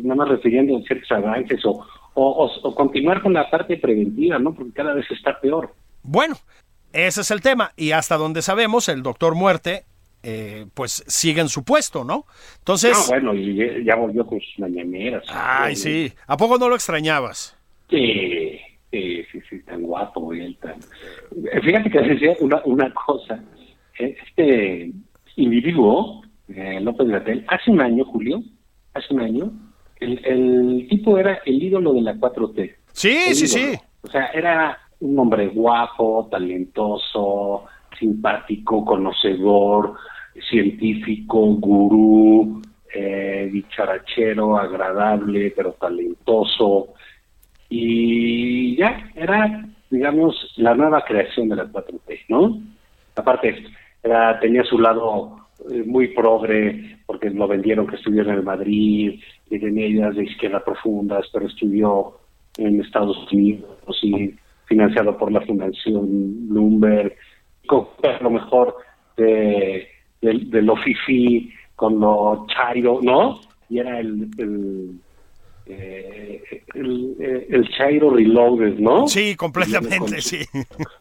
nada 0.03 0.15
más 0.17 0.29
refiriendo 0.29 0.77
a 0.77 0.83
ciertos 0.83 1.11
avances 1.13 1.65
o, 1.65 1.87
o, 2.17 2.75
continuar 2.75 3.23
con 3.23 3.33
la 3.33 3.49
parte 3.51 3.77
preventiva, 3.77 4.39
¿no? 4.39 4.55
Porque 4.55 4.73
cada 4.73 4.95
vez 4.95 5.07
está 5.11 5.39
peor. 5.39 5.75
Bueno, 6.03 6.37
ese 6.93 7.21
es 7.21 7.31
el 7.31 7.43
tema. 7.43 7.73
Y 7.77 7.93
hasta 7.93 8.17
donde 8.17 8.43
sabemos, 8.43 8.89
el 8.89 9.03
doctor 9.03 9.35
Muerte, 9.35 9.85
eh, 10.23 10.67
pues 10.75 11.05
sigue 11.07 11.43
en 11.43 11.49
su 11.49 11.63
puesto, 11.63 12.05
¿no? 12.05 12.25
Entonces. 12.59 12.97
No, 12.97 13.07
bueno, 13.09 13.35
y 13.35 13.85
ya 13.85 13.97
volvió 13.97 14.27
con 14.27 14.41
sus 14.41 14.59
mañaneras. 14.59 15.25
Ay, 15.29 15.77
sí. 15.77 16.13
¿A 16.27 16.37
poco 16.37 16.59
no 16.59 16.69
lo 16.69 16.75
extrañabas? 16.75 17.57
Sí, 17.91 18.59
sí, 18.91 19.25
sí, 19.31 19.41
sí 19.49 19.63
tan 19.63 19.83
guapo 19.83 20.35
y 20.35 20.41
él 20.41 20.57
tan. 20.57 20.81
Fíjate 21.63 21.91
que 21.91 22.01
decía 22.01 22.35
una, 22.41 22.63
una 22.65 22.93
cosa. 22.95 23.43
Este 23.99 24.91
individuo, 25.37 26.23
eh, 26.49 26.81
López 26.81 27.09
Gatel, 27.09 27.45
hace 27.49 27.71
un 27.71 27.81
año, 27.81 28.05
Julio, 28.05 28.43
hace 28.95 29.13
un 29.13 29.21
año, 29.21 29.53
el, 30.01 30.25
el 30.25 30.87
tipo 30.89 31.19
era 31.19 31.41
el 31.45 31.63
ídolo 31.63 31.93
de 31.93 32.03
la 32.03 32.15
4T. 32.15 32.75
Sí, 32.93 33.35
sí, 33.35 33.47
sí. 33.47 33.75
O 34.03 34.09
sea, 34.09 34.27
era 34.29 34.79
un 35.01 35.19
hombre 35.19 35.49
guapo, 35.49 36.29
talentoso, 36.31 37.65
simpático, 37.99 38.85
conocedor, 38.85 39.95
científico, 40.49 41.41
gurú, 41.57 42.63
eh, 42.95 43.49
dicharachero, 43.53 44.57
agradable, 44.57 45.53
pero 45.55 45.73
talentoso. 45.73 46.95
Y 47.69 48.77
ya, 48.77 49.11
era, 49.15 49.67
digamos, 49.91 50.53
la 50.57 50.75
nueva 50.75 51.05
creación 51.05 51.49
de 51.49 51.57
la 51.57 51.67
4T, 51.67 52.25
¿no? 52.29 52.61
Aparte, 53.17 53.65
era, 54.03 54.39
tenía 54.41 54.63
su 54.65 54.79
lado 54.79 55.46
muy 55.87 56.09
progre, 56.09 56.99
porque 57.07 57.31
lo 57.31 57.49
vendieron 57.49 57.87
que 57.87 57.97
estuviera 57.97 58.33
en 58.33 58.39
el 58.39 58.45
Madrid, 58.45 59.21
y 59.51 59.59
tenía 59.59 59.87
ideas 59.87 60.17
de 60.17 60.25
izquierda 60.25 60.65
profundas, 60.65 61.27
pero 61.33 61.47
estudió 61.47 62.19
en 62.59 62.81
Estados 62.81 63.17
Unidos 63.33 63.99
y 64.03 64.35
financiado 64.67 65.17
por 65.17 65.31
la 65.31 65.41
Fundación 65.43 66.49
Bloomberg, 66.49 67.15
con 67.67 67.89
lo 68.21 68.31
mejor 68.31 68.77
de, 69.17 69.89
de, 70.21 70.63
lo 70.63 70.77
fifi, 70.77 71.53
con 71.75 72.01
lo 72.01 72.47
chairo, 72.49 73.01
¿no? 73.03 73.41
Y 73.69 73.79
era 73.79 74.01
el, 74.01 74.31
el 74.39 75.01
eh, 75.67 76.63
el, 76.75 77.47
el, 77.49 77.69
Chairo 77.71 78.11
Reloaded, 78.11 78.79
¿no? 78.79 79.09
Sí, 79.09 79.35
completamente, 79.35 80.21
sí. 80.21 80.39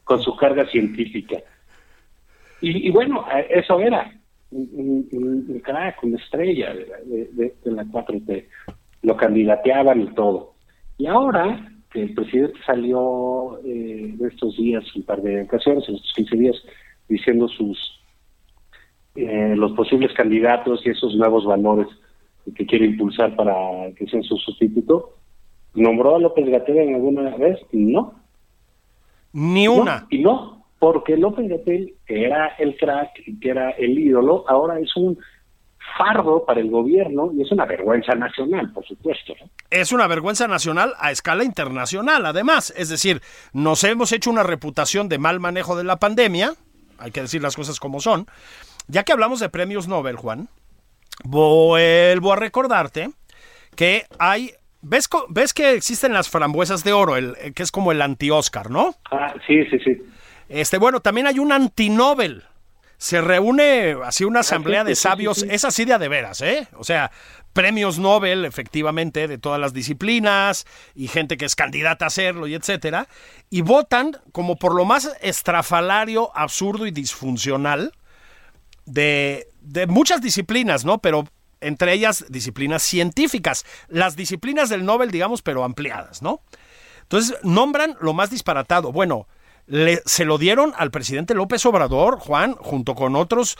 Con 0.04 0.22
su 0.22 0.36
carga 0.36 0.66
científica. 0.68 1.38
Y, 2.62 2.88
y, 2.88 2.92
bueno, 2.92 3.26
eso 3.50 3.80
era 3.80 4.12
un, 4.56 5.62
crack, 5.64 6.04
una 6.04 6.18
estrella 6.18 6.74
de, 6.74 7.54
la 7.66 7.84
4T. 7.84 8.46
Lo 9.02 9.18
candidateaban 9.18 10.02
y 10.02 10.08
todo. 10.14 10.54
Y 10.98 11.08
ahora 11.08 11.72
que 11.92 12.04
el 12.04 12.14
presidente 12.14 12.60
salió 12.66 13.60
eh, 13.64 14.14
de 14.16 14.28
estos 14.28 14.58
días, 14.58 14.84
un 14.96 15.04
par 15.04 15.22
de 15.22 15.44
ocasiones, 15.44 15.88
en 15.88 15.96
estos 15.96 16.14
15 16.16 16.38
días, 16.38 16.56
diciendo 17.08 17.48
sus 17.48 17.78
eh, 19.16 19.54
los 19.56 19.72
posibles 19.72 20.12
candidatos 20.14 20.82
y 20.86 20.90
esos 20.90 21.16
nuevos 21.16 21.46
valores 21.46 21.88
que 22.54 22.66
quiere 22.66 22.86
impulsar 22.86 23.34
para 23.36 23.54
que 23.96 24.06
sean 24.08 24.24
su 24.24 24.38
sustituto, 24.38 25.16
¿nombró 25.74 26.16
a 26.16 26.20
López 26.20 26.46
Gatell 26.50 26.78
en 26.78 26.96
alguna 26.96 27.36
vez? 27.38 27.60
No. 27.72 28.14
Ni 29.32 29.68
una. 29.68 30.06
y 30.10 30.20
no, 30.20 30.55
porque 30.80 31.18
López 31.18 31.50
Gatel, 31.50 31.94
que 32.06 32.26
era 32.26 32.56
el 32.60 32.76
crack, 32.78 33.12
que 33.42 33.50
era 33.50 33.72
el 33.72 33.98
ídolo, 33.98 34.46
ahora 34.48 34.80
es 34.80 34.96
un 34.96 35.18
fardo 35.98 36.44
para 36.46 36.60
el 36.60 36.70
gobierno 36.70 37.32
y 37.34 37.42
es 37.42 37.52
una 37.52 37.66
vergüenza 37.66 38.14
nacional, 38.16 38.72
por 38.74 38.86
supuesto. 38.86 39.34
Es 39.70 39.92
una 39.92 40.08
vergüenza 40.08 40.48
nacional 40.48 40.94
a 41.00 41.12
escala 41.12 41.44
internacional, 41.44 42.26
además. 42.26 42.74
Es 42.76 42.90
decir, 42.90 43.22
nos 43.54 43.84
hemos 43.84 44.12
hecho 44.12 44.30
una 44.30 44.44
reputación 44.44 45.08
de 45.08 45.20
mal 45.20 45.40
manejo 45.40 45.78
de 45.78 45.84
la 45.84 45.98
pandemia, 45.98 46.54
hay 46.98 47.12
que 47.12 47.22
decir 47.22 47.42
las 47.42 47.56
cosas 47.56 47.80
como 47.80 48.00
son. 48.00 48.26
Ya 48.88 49.04
que 49.04 49.14
hablamos 49.14 49.40
de 49.40 49.50
premios 49.50 49.88
Nobel, 49.88 50.18
Juan, 50.18 50.50
vuelvo 51.24 52.34
a 52.34 52.36
recordarte 52.36 53.10
que 53.76 54.04
hay 54.20 54.52
¿Ves, 54.88 55.10
¿Ves 55.30 55.52
que 55.56 55.74
existen 55.74 56.14
las 56.14 56.30
frambuesas 56.30 56.84
de 56.84 56.94
oro, 56.94 57.18
el, 57.18 57.36
que 57.56 57.64
es 57.64 57.72
como 57.72 57.92
el 57.92 58.04
anti-Oscar, 58.04 58.70
¿no? 58.70 58.94
Ah, 59.10 59.34
sí, 59.48 59.66
sí, 59.66 59.80
sí. 59.80 60.00
Este, 60.50 60.78
bueno, 60.78 61.00
también 61.00 61.28
hay 61.28 61.40
un 61.40 61.52
antinobel. 61.52 62.44
Se 62.98 63.20
reúne 63.22 63.96
así 64.04 64.24
una 64.24 64.40
asamblea 64.40 64.84
de 64.84 64.96
sabios, 64.96 65.44
es 65.44 65.66
así 65.66 65.84
de 65.84 65.94
a 65.94 66.00
de 66.00 66.08
veras, 66.08 66.42
¿eh? 66.42 66.68
O 66.78 66.84
sea, 66.84 67.12
premios 67.52 68.00
Nobel, 68.00 68.46
efectivamente, 68.46 69.28
de 69.28 69.38
todas 69.38 69.60
las 69.60 69.74
disciplinas, 69.74 70.66
y 70.94 71.08
gente 71.10 71.36
que 71.38 71.46
es 71.46 71.56
candidata 71.56 72.06
a 72.06 72.08
hacerlo, 72.08 72.48
y 72.48 72.54
etcétera, 72.54 73.08
y 73.50 73.62
votan 73.62 74.18
como 74.32 74.56
por 74.56 74.74
lo 74.74 74.86
más 74.86 75.12
estrafalario, 75.22 76.32
absurdo 76.36 76.88
y 76.88 76.92
disfuncional 76.92 77.92
de, 78.86 79.50
de 79.62 79.88
muchas 79.88 80.22
disciplinas, 80.22 80.86
¿no? 80.86 81.00
Pero 81.00 81.26
entre 81.62 81.94
ellas 81.94 82.26
disciplinas 82.30 82.84
científicas. 82.84 83.66
Las 83.88 84.16
disciplinas 84.16 84.70
del 84.70 84.86
Nobel, 84.86 85.12
digamos, 85.12 85.42
pero 85.42 85.64
ampliadas, 85.64 86.22
¿no? 86.22 86.42
Entonces, 87.02 87.38
nombran 87.44 87.98
lo 88.02 88.14
más 88.14 88.30
disparatado. 88.30 88.92
Bueno, 88.92 89.28
se 90.06 90.26
lo 90.26 90.38
dieron 90.38 90.74
al 90.78 90.92
presidente 90.92 91.34
López 91.34 91.66
Obrador, 91.66 92.20
Juan, 92.20 92.54
junto 92.54 92.96
con 92.96 93.16
otros 93.16 93.58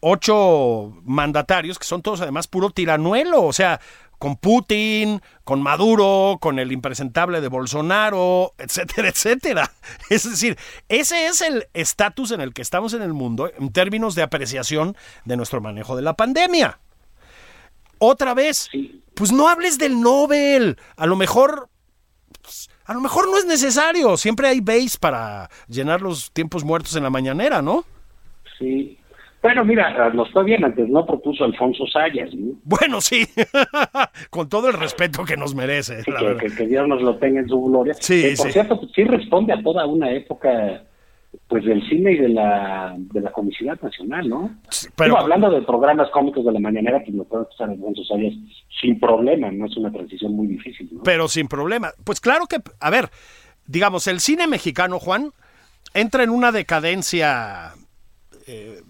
ocho 0.00 0.92
mandatarios, 1.04 1.78
que 1.78 1.84
son 1.84 2.02
todos 2.02 2.20
además 2.20 2.46
puro 2.46 2.70
tiranuelo, 2.70 3.42
o 3.42 3.52
sea, 3.52 3.80
con 4.18 4.36
Putin, 4.36 5.22
con 5.44 5.62
Maduro, 5.62 6.38
con 6.40 6.58
el 6.58 6.72
impresentable 6.72 7.40
de 7.40 7.48
Bolsonaro, 7.48 8.54
etcétera, 8.58 9.08
etcétera. 9.14 9.72
Es 10.08 10.28
decir, 10.28 10.58
ese 10.88 11.26
es 11.26 11.40
el 11.40 11.68
estatus 11.72 12.30
en 12.30 12.40
el 12.40 12.52
que 12.52 12.62
estamos 12.62 12.92
en 12.92 13.02
el 13.02 13.12
mundo 13.12 13.50
en 13.58 13.72
términos 13.72 14.14
de 14.14 14.22
apreciación 14.22 14.96
de 15.24 15.36
nuestro 15.36 15.60
manejo 15.60 15.96
de 15.96 16.02
la 16.02 16.14
pandemia. 16.14 16.80
Otra 17.98 18.34
vez, 18.34 18.68
pues 19.14 19.32
no 19.32 19.48
hables 19.48 19.78
del 19.78 20.00
Nobel. 20.00 20.78
A 20.96 21.06
lo 21.06 21.16
mejor 21.16 21.68
pues, 22.40 22.69
a 22.90 22.94
lo 22.94 23.00
mejor 23.00 23.30
no 23.30 23.38
es 23.38 23.46
necesario. 23.46 24.16
Siempre 24.16 24.48
hay 24.48 24.60
base 24.60 24.98
para 24.98 25.48
llenar 25.68 26.02
los 26.02 26.32
tiempos 26.32 26.64
muertos 26.64 26.96
en 26.96 27.04
la 27.04 27.10
mañanera, 27.10 27.62
¿no? 27.62 27.84
Sí. 28.58 28.98
Bueno, 29.40 29.64
mira, 29.64 30.10
nos 30.10 30.28
fue 30.32 30.42
bien 30.42 30.64
antes, 30.64 30.88
no 30.88 31.06
propuso 31.06 31.44
Alfonso 31.44 31.86
Sayas, 31.86 32.34
¿no? 32.34 32.54
Bueno, 32.64 33.00
sí, 33.00 33.28
con 34.30 34.48
todo 34.48 34.70
el 34.70 34.74
respeto 34.74 35.24
que 35.24 35.36
nos 35.36 35.54
merece. 35.54 36.02
Sí, 36.02 36.10
la 36.10 36.36
que, 36.36 36.66
Dios 36.66 36.88
nos 36.88 37.00
lo 37.00 37.14
tenga 37.16 37.38
en 37.38 37.48
su 37.48 37.62
gloria. 37.62 37.94
Sí, 37.94 38.22
Que, 38.22 38.34
por 38.36 38.46
sí. 38.48 38.52
cierto, 38.54 38.80
pues, 38.80 38.90
sí 38.92 39.04
responde 39.04 39.52
a 39.52 39.62
toda 39.62 39.86
una 39.86 40.10
época 40.10 40.82
pues 41.46 41.64
del 41.64 41.86
cine 41.88 42.12
y 42.12 42.18
de 42.18 42.28
la 42.28 42.94
de 42.96 43.20
la 43.20 43.32
comicidad 43.32 43.80
nacional, 43.80 44.28
¿no? 44.28 44.56
Pero 44.96 45.18
hablando 45.18 45.50
de 45.50 45.62
programas 45.62 46.10
cómicos 46.10 46.44
de 46.44 46.52
la 46.52 46.60
mañanera, 46.60 47.00
pues 47.04 47.14
lo 47.14 47.24
puede 47.24 47.44
escuchar 47.44 47.70
Alfonso 47.70 48.02
Sayas 48.04 48.34
sin 48.80 48.98
problema, 48.98 49.50
no 49.50 49.66
es 49.66 49.76
una 49.76 49.92
transición 49.92 50.32
muy 50.34 50.46
difícil, 50.48 50.88
¿no? 50.92 51.02
pero 51.02 51.28
sin 51.28 51.48
problema. 51.48 51.92
Pues 52.04 52.20
claro 52.20 52.46
que, 52.46 52.58
a 52.80 52.90
ver, 52.90 53.10
digamos, 53.66 54.06
el 54.06 54.20
cine 54.20 54.46
mexicano, 54.46 54.98
Juan, 54.98 55.32
entra 55.94 56.22
en 56.22 56.30
una 56.30 56.50
decadencia, 56.50 57.74
eh, 58.46 58.82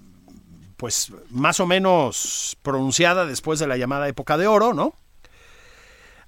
pues 0.77 1.13
más 1.31 1.61
o 1.61 1.67
menos 1.67 2.57
pronunciada 2.63 3.27
después 3.27 3.59
de 3.59 3.67
la 3.67 3.77
llamada 3.77 4.09
época 4.09 4.39
de 4.39 4.47
oro, 4.47 4.73
¿no? 4.73 4.95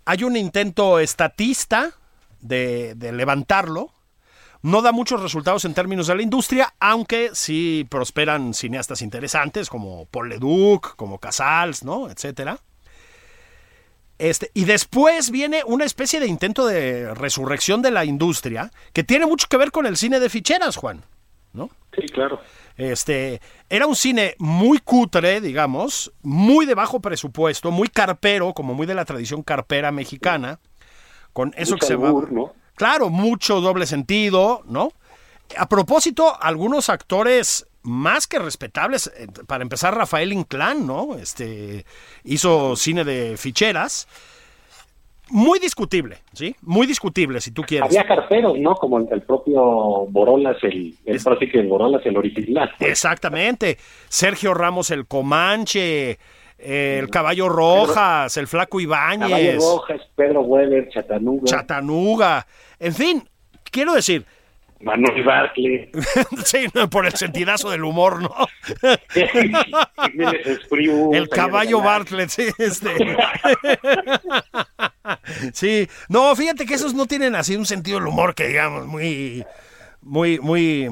Hay 0.05 0.25
un 0.25 0.37
intento 0.37 0.99
estatista 0.99 1.93
de, 2.41 2.95
de 2.97 3.13
levantarlo. 3.13 3.92
No 4.63 4.81
da 4.81 4.93
muchos 4.93 5.21
resultados 5.21 5.65
en 5.65 5.75
términos 5.75 6.07
de 6.07 6.15
la 6.15 6.23
industria, 6.23 6.75
aunque 6.79 7.31
sí 7.35 7.87
prosperan 7.91 8.55
cineastas 8.55 9.03
interesantes 9.03 9.69
como 9.69 10.07
Paul 10.07 10.29
Leduc, 10.29 10.95
como 10.97 11.19
Casals, 11.19 11.85
¿no? 11.85 12.09
Etcétera. 12.09 12.59
Este, 14.19 14.53
y 14.55 14.65
después 14.65 15.33
viene 15.33 15.63
una 15.67 15.85
especie 15.85 16.21
de 16.21 16.29
intento 16.29 16.65
de 16.65 17.13
resurrección 17.15 17.83
de 17.83 17.91
la 17.91 18.05
industria 18.05 18.71
que 18.93 19.03
tiene 19.03 19.27
mucho 19.27 19.49
que 19.49 19.57
ver 19.57 19.73
con 19.73 19.85
el 19.85 19.97
cine 19.97 20.21
de 20.21 20.31
ficheras, 20.31 20.77
Juan. 20.77 21.03
¿no? 21.53 21.71
Sí, 21.95 22.07
claro. 22.09 22.41
Este, 22.77 23.41
era 23.69 23.87
un 23.87 23.97
cine 23.97 24.35
muy 24.39 24.79
cutre, 24.79 25.41
digamos, 25.41 26.13
muy 26.23 26.67
de 26.67 26.75
bajo 26.75 27.01
presupuesto, 27.01 27.71
muy 27.71 27.89
carpero, 27.89 28.55
como 28.55 28.75
muy 28.75 28.87
de 28.87 28.95
la 28.95 29.05
tradición 29.05 29.43
carpera 29.43 29.93
mexicana, 29.93 30.59
con 31.33 31.53
eso 31.57 31.75
Mucho 31.75 31.81
que 31.81 31.87
se 31.87 31.97
va. 31.97 32.13
Claro, 32.83 33.11
mucho 33.11 33.61
doble 33.61 33.87
sentido, 33.87 34.63
¿no? 34.67 34.91
A 35.57 35.69
propósito, 35.69 36.37
algunos 36.43 36.89
actores 36.89 37.65
más 37.85 38.27
que 38.27 38.41
respetables, 38.41 39.07
eh, 39.17 39.29
para 39.47 39.63
empezar, 39.63 39.95
Rafael 39.97 40.33
Inclán, 40.33 40.85
¿no? 40.85 41.17
Este 41.17 41.87
hizo 42.25 42.75
cine 42.75 43.05
de 43.05 43.37
ficheras. 43.37 44.09
Muy 45.31 45.61
discutible, 45.61 46.19
¿sí? 46.33 46.57
Muy 46.63 46.89
discutible, 46.89 47.41
si 47.41 47.53
tú 47.53 47.63
quieres. 47.63 47.89
Había 47.89 48.05
carperos, 48.05 48.59
¿no? 48.59 48.75
Como 48.75 48.99
el, 48.99 49.23
propio 49.23 49.63
Borolas, 50.09 50.57
el, 50.63 50.97
el 51.07 51.15
Es- 51.17 51.25
el 51.55 51.69
Borolas, 51.69 52.05
el 52.05 52.17
original. 52.17 52.69
Exactamente. 52.81 53.79
Sergio 54.09 54.55
Ramos 54.55 54.91
el 54.91 55.07
Comanche, 55.07 56.19
eh, 56.63 56.99
el 57.01 57.11
Caballo 57.11 57.49
Rojas, 57.49 58.37
el 58.37 58.47
Flaco 58.47 58.79
Caballo 58.79 58.81
Ibáñez, 58.81 59.57
Rojas, 59.57 60.01
Pedro 60.15 60.43
Weber, 60.43 60.89
Chatanuga, 60.91 61.45
Chatanuga. 61.45 62.47
En 62.79 62.95
fin, 62.95 63.29
quiero 63.71 63.95
decir, 63.95 64.25
Manuel 64.83 65.23
Bartley, 65.23 65.91
sí, 66.45 66.67
no, 66.75 66.91
por 66.91 67.07
el 67.07 67.15
sentidazo 67.15 67.71
del 67.71 67.85
humor, 67.85 68.21
¿no? 68.23 68.35
El 71.13 71.29
caballo. 71.29 71.81
Bartlett, 71.81 72.31
sí, 72.31 72.49
este. 72.59 72.91
Sí, 75.53 75.89
no, 76.09 76.35
fíjate 76.37 76.65
que 76.65 76.75
esos 76.75 76.95
no 76.95 77.07
tienen 77.07 77.35
así 77.35 77.57
un 77.57 77.67
sentido 77.67 77.99
del 77.99 78.07
humor 78.09 78.35
que 78.35 78.49
digamos 78.49 78.87
muy, 78.87 79.45
muy, 80.01 80.39
muy, 80.39 80.89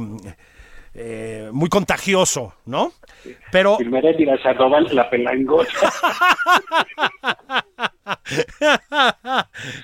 eh, 0.95 1.51
muy 1.53 1.69
contagioso, 1.69 2.55
¿no? 2.67 2.93
Pero, 3.53 3.77
Filmeréndira 3.79 4.41
Sandoval, 4.43 4.89
la 4.93 5.09
pelangota. 5.11 5.71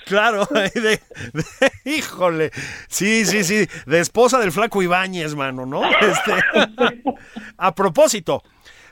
claro, 0.07 0.47
de- 0.51 1.01
de- 1.33 1.73
híjole, 1.85 2.51
sí, 2.89 3.25
sí, 3.25 3.45
sí, 3.45 3.67
de 3.87 4.01
esposa 4.01 4.39
del 4.39 4.53
flaco 4.53 4.83
Ibáñez, 4.83 5.35
mano, 5.35 5.67
¿no? 5.67 5.83
Este, 5.85 6.33
a 7.59 7.75
propósito, 7.75 8.43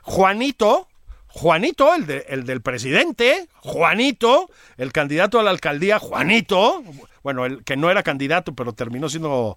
Juanito, 0.02 0.88
Juanito, 1.28 1.94
el, 1.94 2.06
de- 2.06 2.24
el 2.28 2.44
del 2.44 2.60
presidente, 2.62 3.48
Juanito, 3.56 4.50
el 4.76 4.92
candidato 4.92 5.40
a 5.40 5.42
la 5.42 5.50
alcaldía, 5.50 5.98
Juanito, 5.98 6.82
bueno, 7.22 7.44
el 7.46 7.64
que 7.64 7.76
no 7.76 7.90
era 7.90 8.02
candidato, 8.02 8.54
pero 8.54 8.72
terminó 8.72 9.08
siendo 9.08 9.56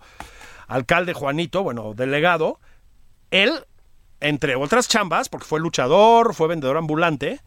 alcalde 0.67 1.13
Juanito, 1.13 1.63
bueno, 1.63 1.93
delegado, 1.93 2.59
él, 3.31 3.51
entre 4.19 4.55
otras 4.55 4.87
chambas, 4.87 5.29
porque 5.29 5.45
fue 5.45 5.59
luchador, 5.59 6.33
fue 6.33 6.47
vendedor 6.47 6.77
ambulante, 6.77 7.39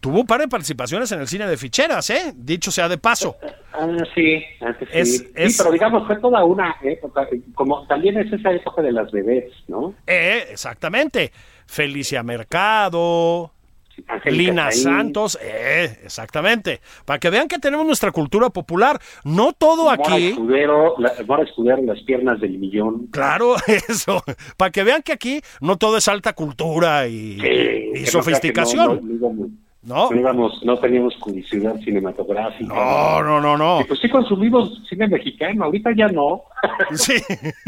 tuvo 0.00 0.20
un 0.20 0.26
par 0.26 0.40
de 0.40 0.48
participaciones 0.48 1.10
en 1.12 1.20
el 1.20 1.26
cine 1.28 1.46
de 1.46 1.56
ficheras, 1.56 2.08
¿eh? 2.10 2.32
Dicho 2.36 2.70
sea 2.70 2.88
de 2.88 2.98
paso. 2.98 3.36
Ah, 3.72 3.86
sí, 4.14 4.42
antes 4.60 4.88
sí. 4.90 4.98
Es- 4.98 5.18
Sí, 5.18 5.32
es- 5.34 5.58
pero 5.58 5.72
digamos, 5.72 6.06
fue 6.06 6.16
toda 6.20 6.44
una 6.44 6.76
época, 6.82 7.26
como 7.54 7.86
también 7.86 8.16
es 8.18 8.32
esa 8.32 8.52
época 8.52 8.80
de 8.82 8.92
las 8.92 9.10
bebés, 9.10 9.52
¿no? 9.66 9.94
Eh, 10.06 10.46
exactamente. 10.50 11.32
Felicia 11.66 12.22
Mercado, 12.22 13.52
Lina 14.26 14.70
Santos, 14.72 15.38
eh, 15.42 15.98
exactamente. 16.04 16.80
Para 17.04 17.18
que 17.18 17.30
vean 17.30 17.48
que 17.48 17.58
tenemos 17.58 17.86
nuestra 17.86 18.12
cultura 18.12 18.50
popular. 18.50 19.00
No 19.24 19.52
todo 19.52 19.84
Mora 19.84 19.94
aquí. 20.14 20.28
Escudero, 20.28 20.94
la, 20.98 21.12
Mora 21.26 21.44
Escudero, 21.44 21.82
las 21.82 22.00
piernas 22.02 22.40
del 22.40 22.58
millón. 22.58 23.06
Claro, 23.08 23.56
eso. 23.66 24.22
Para 24.56 24.70
que 24.70 24.82
vean 24.84 25.02
que 25.02 25.12
aquí 25.12 25.40
no 25.60 25.76
todo 25.76 25.96
es 25.96 26.08
alta 26.08 26.32
cultura 26.32 27.06
y, 27.08 27.38
Sí, 27.40 27.90
y 28.02 28.06
sofisticación. 28.06 28.86
No, 28.86 28.94
no, 28.94 29.00
no 29.00 29.14
íbamos- 29.14 29.48
No, 29.80 30.10
no 30.10 30.20
íbamos- 30.20 30.62
no 30.64 30.76
teníamos 30.78 31.14
publicidad 31.16 31.76
cinematográfica. 31.80 32.74
no, 32.74 33.22
no, 33.22 33.40
no, 33.40 33.56
no. 33.56 33.80
Y 33.80 33.84
Pues 33.84 34.00
sí 34.00 34.08
consumimos 34.10 34.82
cine 34.88 35.06
mexicano, 35.08 35.64
ahorita 35.64 35.90
ya 35.96 36.08
no. 36.08 36.42
Sí, 36.96 37.14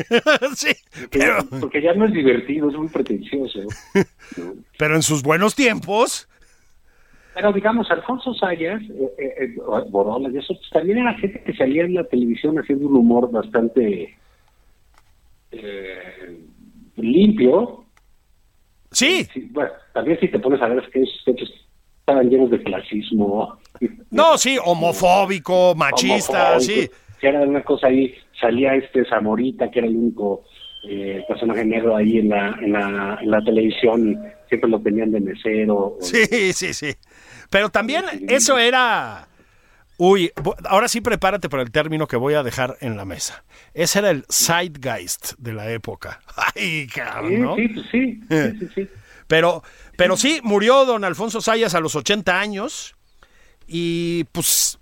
sí. 0.56 0.70
Pero, 1.10 1.36
Porque 1.60 1.80
ya 1.80 1.94
no 1.94 2.06
es 2.06 2.12
divertido, 2.12 2.68
es 2.68 2.76
muy 2.76 2.88
pretencioso. 2.88 3.60
pero 4.78 4.96
en 4.96 5.02
sus 5.02 5.22
buenos 5.22 5.54
tiempos. 5.54 6.28
Pero 7.32 7.52
digamos, 7.52 7.88
Alfonso 7.92 8.34
Sayas, 8.34 8.82
eh, 8.82 9.14
eh, 9.16 9.34
eh, 9.44 9.54
Borolas 9.88 10.34
y 10.34 10.38
eso, 10.38 10.52
pues, 10.54 10.68
también 10.70 10.98
era 10.98 11.14
gente 11.14 11.40
que 11.44 11.54
salía 11.54 11.84
en 11.84 11.94
la 11.94 12.04
televisión 12.04 12.58
haciendo 12.58 12.88
un 12.88 12.96
humor 12.96 13.30
bastante 13.30 14.16
eh, 15.52 16.40
limpio. 16.96 17.84
Sí, 18.90 19.26
Sí, 19.32 19.48
bueno, 19.52 19.70
también 19.94 20.18
si 20.18 20.28
te 20.28 20.38
pones 20.40 20.60
a 20.60 20.66
ver 20.66 20.82
es 20.84 20.90
que 20.90 21.02
esos 21.02 21.52
estaban 22.10 22.28
llenos 22.30 22.50
de 22.50 22.62
clasismo. 22.62 23.58
no, 24.10 24.36
sí, 24.38 24.58
homofóbico, 24.64 25.74
machista, 25.74 26.52
homofóbico. 26.52 26.60
sí. 26.60 26.90
Sí, 27.20 27.26
era 27.26 27.40
una 27.42 27.62
cosa 27.62 27.88
ahí, 27.88 28.14
salía 28.40 28.74
este 28.74 29.04
Zamorita, 29.04 29.70
que 29.70 29.80
era 29.80 29.88
el 29.88 29.94
único 29.96 30.44
eh, 30.88 31.22
personaje 31.28 31.64
negro 31.66 31.94
ahí 31.94 32.16
en 32.18 32.30
la, 32.30 32.48
en, 32.62 32.72
la, 32.72 33.18
en 33.20 33.30
la 33.30 33.42
televisión 33.44 34.18
siempre 34.48 34.70
lo 34.70 34.80
tenían 34.80 35.12
de 35.12 35.20
mesero. 35.20 35.76
o- 35.76 35.98
Sí, 36.00 36.52
sí, 36.54 36.72
sí. 36.72 36.94
Pero 37.50 37.68
también 37.68 38.04
eso 38.28 38.58
era. 38.58 39.26
Uy, 39.98 40.32
ahora 40.64 40.88
sí 40.88 41.02
prepárate 41.02 41.50
para 41.50 41.62
el 41.62 41.70
término 41.70 42.06
que 42.06 42.16
voy 42.16 42.32
a 42.32 42.42
dejar 42.42 42.78
en 42.80 42.96
la 42.96 43.04
mesa. 43.04 43.44
Ese 43.74 43.98
era 43.98 44.08
el 44.10 44.24
zeitgeist 44.32 45.34
de 45.36 45.52
la 45.52 45.70
época. 45.70 46.22
Ay, 46.56 46.86
cabrón, 46.86 47.38
¿no? 47.42 47.56
sí, 47.56 47.68
pues 47.68 47.86
sí, 47.92 48.20
sí, 48.30 48.58
sí, 48.60 48.68
sí. 48.76 48.88
Pero, 49.30 49.62
pero 49.96 50.16
sí, 50.16 50.40
murió 50.42 50.84
don 50.84 51.04
Alfonso 51.04 51.40
Sayas 51.40 51.76
a 51.76 51.80
los 51.80 51.94
80 51.94 52.40
años. 52.40 52.96
Y 53.68 54.24
pues. 54.32 54.76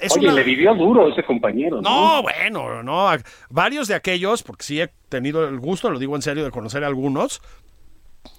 Es 0.00 0.16
Oye, 0.16 0.28
una- 0.28 0.36
le 0.36 0.42
vivió 0.44 0.74
duro 0.74 1.10
ese 1.12 1.22
compañero. 1.22 1.82
No, 1.82 2.16
No, 2.16 2.22
bueno, 2.22 2.82
no. 2.82 3.10
Varios 3.50 3.88
de 3.88 3.94
aquellos, 3.94 4.42
porque 4.42 4.64
sí 4.64 4.80
he 4.80 4.88
tenido 5.10 5.46
el 5.46 5.58
gusto, 5.58 5.90
lo 5.90 5.98
digo 5.98 6.16
en 6.16 6.22
serio, 6.22 6.42
de 6.42 6.50
conocer 6.50 6.82
a 6.84 6.86
algunos, 6.86 7.42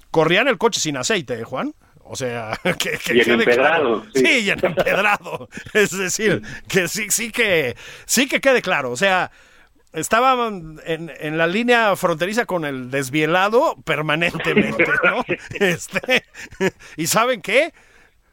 corrían 0.10 0.48
el 0.48 0.58
coche 0.58 0.80
sin 0.80 0.98
aceite, 0.98 1.36
¿eh, 1.40 1.44
Juan? 1.44 1.76
O 2.04 2.16
sea, 2.16 2.60
que, 2.80 2.98
que 2.98 3.18
Y 3.18 3.22
en 3.22 3.32
empedrado, 3.40 4.02
claro. 4.02 4.06
sí. 4.16 4.26
Sí, 4.26 4.40
y 4.46 4.50
en 4.50 4.66
empedrado. 4.66 5.50
Es 5.74 5.96
decir, 5.96 6.42
que 6.68 6.88
sí, 6.88 7.06
sí 7.12 7.32
que, 7.32 7.76
sí 8.08 8.28
que 8.28 8.42
quede 8.42 8.64
claro. 8.64 8.90
O 8.92 8.98
sea, 8.98 9.30
estaban 9.94 10.80
en, 10.86 11.12
en 11.20 11.38
la 11.38 11.48
línea 11.48 11.96
fronteriza 11.96 12.46
con 12.46 12.66
el 12.66 12.92
desvielado 12.92 13.76
permanentemente, 13.86 14.86
¿no? 15.04 15.24
Este, 15.60 16.26
y 16.98 17.08
¿saben 17.08 17.42
qué? 17.42 17.74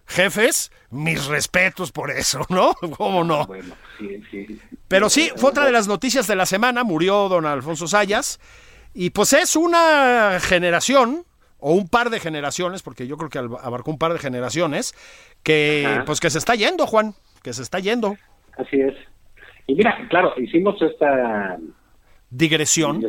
Jefes, 0.06 0.72
mis 0.90 1.26
respetos 1.26 1.92
por 1.92 2.11
eso, 2.11 2.44
¿no? 2.48 2.74
¿Cómo 2.96 3.22
no? 3.22 3.46
Bueno, 3.46 3.76
sí, 3.98 4.20
sí. 4.30 4.61
Pero 4.88 5.08
sí, 5.08 5.30
fue 5.36 5.50
otra 5.50 5.64
de 5.64 5.72
las 5.72 5.86
noticias 5.86 6.26
de 6.26 6.34
la 6.34 6.46
semana, 6.46 6.82
murió 6.82 7.28
don 7.28 7.46
Alfonso 7.46 7.86
Sayas, 7.86 8.40
y 8.92 9.11
pues 9.11 9.32
es 9.32 9.54
una 9.54 10.38
generación, 10.40 11.24
o 11.61 11.74
un 11.74 11.88
par 11.88 12.11
de 12.11 12.18
generaciones, 12.18 12.82
porque 12.82 13.06
yo 13.06 13.16
creo 13.16 13.30
que 13.30 13.38
abarcó 13.38 13.90
un 13.92 13.98
par 13.98 14.12
de 14.12 14.18
generaciones, 14.18 14.94
que 15.44 15.84
Ajá. 15.86 16.04
pues 16.04 16.18
que 16.18 16.30
se 16.30 16.38
está 16.38 16.56
yendo, 16.56 16.86
Juan, 16.86 17.14
que 17.42 17.52
se 17.52 17.62
está 17.62 17.78
yendo. 17.78 18.16
Así 18.56 18.80
es. 18.80 18.94
Y 19.70 19.74
mira, 19.76 19.96
claro, 20.08 20.32
hicimos 20.36 20.82
esta 20.82 21.56
digresión. 22.28 23.00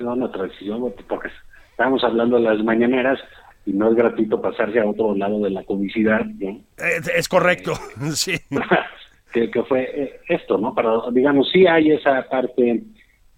No, 0.00 0.16
no, 0.16 0.28
transición, 0.30 0.92
porque 1.06 1.28
estábamos 1.70 2.02
hablando 2.02 2.38
de 2.38 2.42
las 2.42 2.58
mañaneras 2.64 3.20
y 3.64 3.72
no 3.72 3.88
es 3.88 3.94
gratuito 3.94 4.42
pasarse 4.42 4.80
a 4.80 4.86
otro 4.86 5.14
lado 5.14 5.38
de 5.40 5.50
la 5.50 5.62
comicidad. 5.62 6.22
Eh, 6.40 6.60
es 7.16 7.28
correcto, 7.28 7.74
sí. 8.14 8.32
que, 9.32 9.62
fue 9.62 9.82
eh, 9.94 10.20
esto, 10.28 10.58
¿no? 10.58 10.74
Pero 10.74 11.08
digamos, 11.12 11.48
sí 11.52 11.68
hay 11.68 11.92
esa 11.92 12.28
parte, 12.28 12.82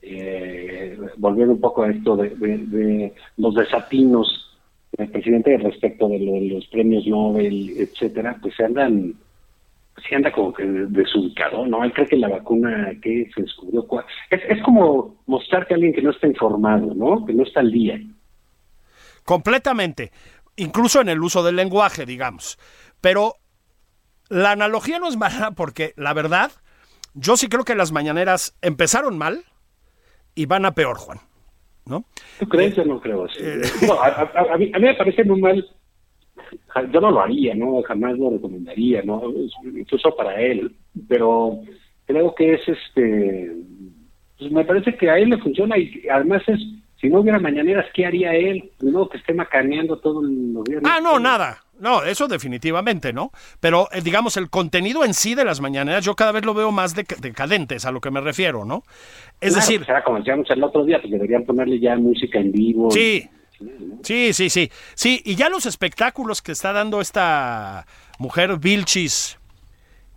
eh, 0.01 0.99
volviendo 1.19 1.53
un 1.53 1.61
poco 1.61 1.83
a 1.83 1.91
esto 1.91 2.17
de, 2.17 3.13
los 3.37 3.55
desatinos 3.57 4.59
del 4.97 5.11
presidente 5.11 5.59
respecto 5.59 6.09
de, 6.09 6.19
los 6.19 6.67
premios 6.69 7.07
Nobel, 7.07 7.75
etcétera, 7.77 8.39
pues 8.41 8.55
se 8.57 8.65
andan 8.65 9.17
se 10.09 10.15
anda 10.15 10.33
como 10.33 10.53
que 10.53 10.65
desubicado, 10.65 11.67
¿no? 11.67 11.85
Él 11.85 11.93
cree 11.93 12.07
que 12.07 12.17
la 12.17 12.29
vacuna 12.29 12.91
que 13.03 13.31
se 13.35 13.43
descubrió, 13.43 13.87
es, 14.31 14.41
es 14.49 14.63
como 14.63 15.23
mostrarte 15.27 15.75
a 15.75 15.77
alguien 15.77 15.93
que 15.93 16.03
no 16.03 16.11
está 16.11 16.27
informado, 16.27 16.95
¿no? 16.95 17.25
Que 17.27 17.33
no 17.33 17.43
está 17.43 17.61
al 17.61 17.71
día. 17.71 18.01
Completamente, 19.25 20.11
incluso 20.57 21.01
en 21.01 21.09
el 21.09 21.21
uso 21.21 21.43
del 21.43 21.57
lenguaje, 21.57 22.07
digamos. 22.07 22.59
Pero 23.01 23.35
la 24.29 24.53
analogía 24.53 24.99
no 24.99 25.09
es 25.09 25.17
mala 25.17 25.51
porque 25.53 25.93
la 25.97 26.15
verdad, 26.15 26.53
yo 27.15 27.37
sí 27.37 27.49
creo 27.49 27.65
que 27.65 27.75
las 27.75 27.93
mañaneras 27.93 28.57
empezaron 28.63 29.19
mal 29.19 29.45
y 30.35 30.47
van 30.47 30.65
a 30.65 30.73
peor, 30.73 30.97
Juan. 30.97 31.19
¿No? 31.87 32.05
¿Tú 32.39 32.49
crees? 32.49 32.77
Yo 32.77 32.85
no 32.85 33.01
creo. 33.01 33.27
Eh, 33.27 33.63
a, 34.53 34.57
mí, 34.57 34.71
me 34.79 34.95
parece 34.95 35.25
muy 35.25 35.41
mal. 35.41 35.69
Yo 36.93 37.01
no 37.01 37.11
lo 37.11 37.21
haría, 37.21 37.55
¿no? 37.55 37.83
Jamás 37.83 38.19
lo 38.19 38.31
recomendaría, 38.31 39.03
¿no? 39.03 39.23
Incluso 39.65 40.15
para 40.17 40.41
él. 40.41 40.75
Pero 41.09 41.61
creo 42.07 42.35
que 42.35 42.55
es 42.55 42.69
este. 42.69 43.53
Pues 44.39 44.51
me 44.51 44.65
parece 44.65 44.97
que 44.97 45.11
a 45.11 45.19
él 45.19 45.31
le 45.31 45.39
funciona 45.39 45.77
y 45.77 46.03
además 46.09 46.43
es 46.47 46.61
si 47.01 47.09
no 47.09 47.21
hubiera 47.21 47.39
mañaneras, 47.39 47.87
¿qué 47.95 48.05
haría 48.05 48.35
él? 48.35 48.71
No, 48.81 49.09
que 49.09 49.17
esté 49.17 49.33
macaneando 49.33 49.99
todo 49.99 50.21
los 50.23 50.65
días. 50.65 50.83
Ah, 50.85 51.01
no, 51.03 51.19
nada. 51.19 51.59
No, 51.79 52.05
eso 52.05 52.29
definitivamente, 52.29 53.15
¿no? 53.15 53.31
Pero 53.59 53.89
eh, 53.93 54.03
digamos, 54.03 54.37
el 54.37 54.51
contenido 54.51 55.03
en 55.03 55.15
sí 55.15 55.35
de 55.35 55.47
las 55.47 55.63
mañaneras, 55.63 56.05
yo 56.05 56.15
cada 56.15 56.33
vez 56.33 56.45
lo 56.45 56.53
veo 56.53 56.73
más 56.73 56.95
decadentes, 56.95 57.87
a 57.87 57.91
lo 57.91 58.03
que 58.03 58.11
me 58.11 58.21
refiero, 58.21 58.67
¿no? 58.67 58.83
Es 59.41 59.55
decir. 59.55 59.87
Pues 59.87 60.05
como 60.05 60.19
decíamos 60.19 60.51
el 60.51 60.63
otro 60.63 60.85
día, 60.85 61.01
que 61.01 61.09
deberían 61.09 61.45
ponerle 61.45 61.81
ya 61.81 61.97
música 61.97 62.39
en 62.39 62.53
vivo. 62.53 62.91
Sí. 62.91 63.27
Sí, 64.03 64.33
sí, 64.33 64.51
sí. 64.51 64.71
Sí, 64.95 65.23
y 65.25 65.35
ya 65.35 65.49
los 65.49 65.67
espectáculos 65.67 66.43
que 66.43 66.53
está 66.53 66.73
dando 66.73 67.01
esta 67.01 67.87
mujer 68.19 68.59
Vilchis 68.59 69.39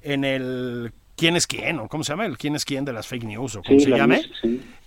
en 0.01 0.23
el 0.23 0.93
quién 1.15 1.35
es 1.35 1.47
quién, 1.47 1.79
o 1.79 1.87
cómo 1.87 2.03
se 2.03 2.13
llama, 2.13 2.25
el 2.25 2.37
quién 2.37 2.55
es 2.55 2.65
quién 2.65 2.85
de 2.85 2.93
las 2.93 3.07
fake 3.07 3.23
news, 3.23 3.55
o 3.55 3.63
cómo 3.63 3.79
se 3.79 3.89
llame, 3.89 4.23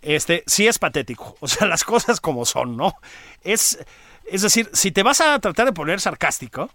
este, 0.03 0.45
sí 0.47 0.67
es 0.67 0.79
patético. 0.79 1.37
O 1.41 1.49
sea, 1.49 1.67
las 1.69 1.85
cosas 1.85 2.21
como 2.21 2.45
son, 2.45 2.77
¿no? 2.77 2.95
Es, 3.43 3.79
es 4.25 4.43
decir, 4.43 4.69
si 4.73 4.91
te 4.91 5.03
vas 5.03 5.21
a 5.21 5.39
tratar 5.39 5.67
de 5.67 5.73
poner 5.73 6.01
sarcástico, 6.01 6.71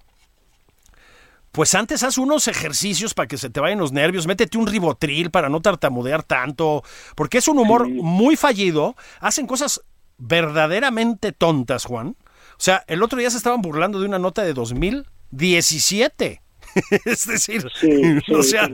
pues 1.52 1.76
antes 1.76 2.02
haz 2.04 2.18
unos 2.18 2.48
ejercicios 2.48 3.14
para 3.14 3.28
que 3.28 3.38
se 3.38 3.50
te 3.50 3.60
vayan 3.60 3.80
los 3.80 3.92
nervios, 3.92 4.26
métete 4.26 4.58
un 4.58 4.68
ribotril 4.68 5.32
para 5.32 5.50
no 5.50 5.62
tartamudear 5.62 6.24
tanto, 6.24 6.84
porque 7.16 7.40
es 7.40 7.48
un 7.48 7.60
humor 7.60 7.90
muy 7.90 8.38
fallido, 8.38 8.96
hacen 9.20 9.48
cosas 9.48 9.82
verdaderamente 10.22 11.32
tontas, 11.32 11.86
Juan. 11.86 12.16
O 12.52 12.64
sea, 12.64 12.84
el 12.88 13.02
otro 13.04 13.20
día 13.20 13.30
se 13.30 13.38
estaban 13.38 13.62
burlando 13.62 14.00
de 14.00 14.06
una 14.06 14.20
nota 14.20 14.44
de 14.44 14.54
2017. 14.54 16.42
es 17.06 17.28
decir, 17.28 17.66
o 18.34 18.44
sea, 18.44 18.70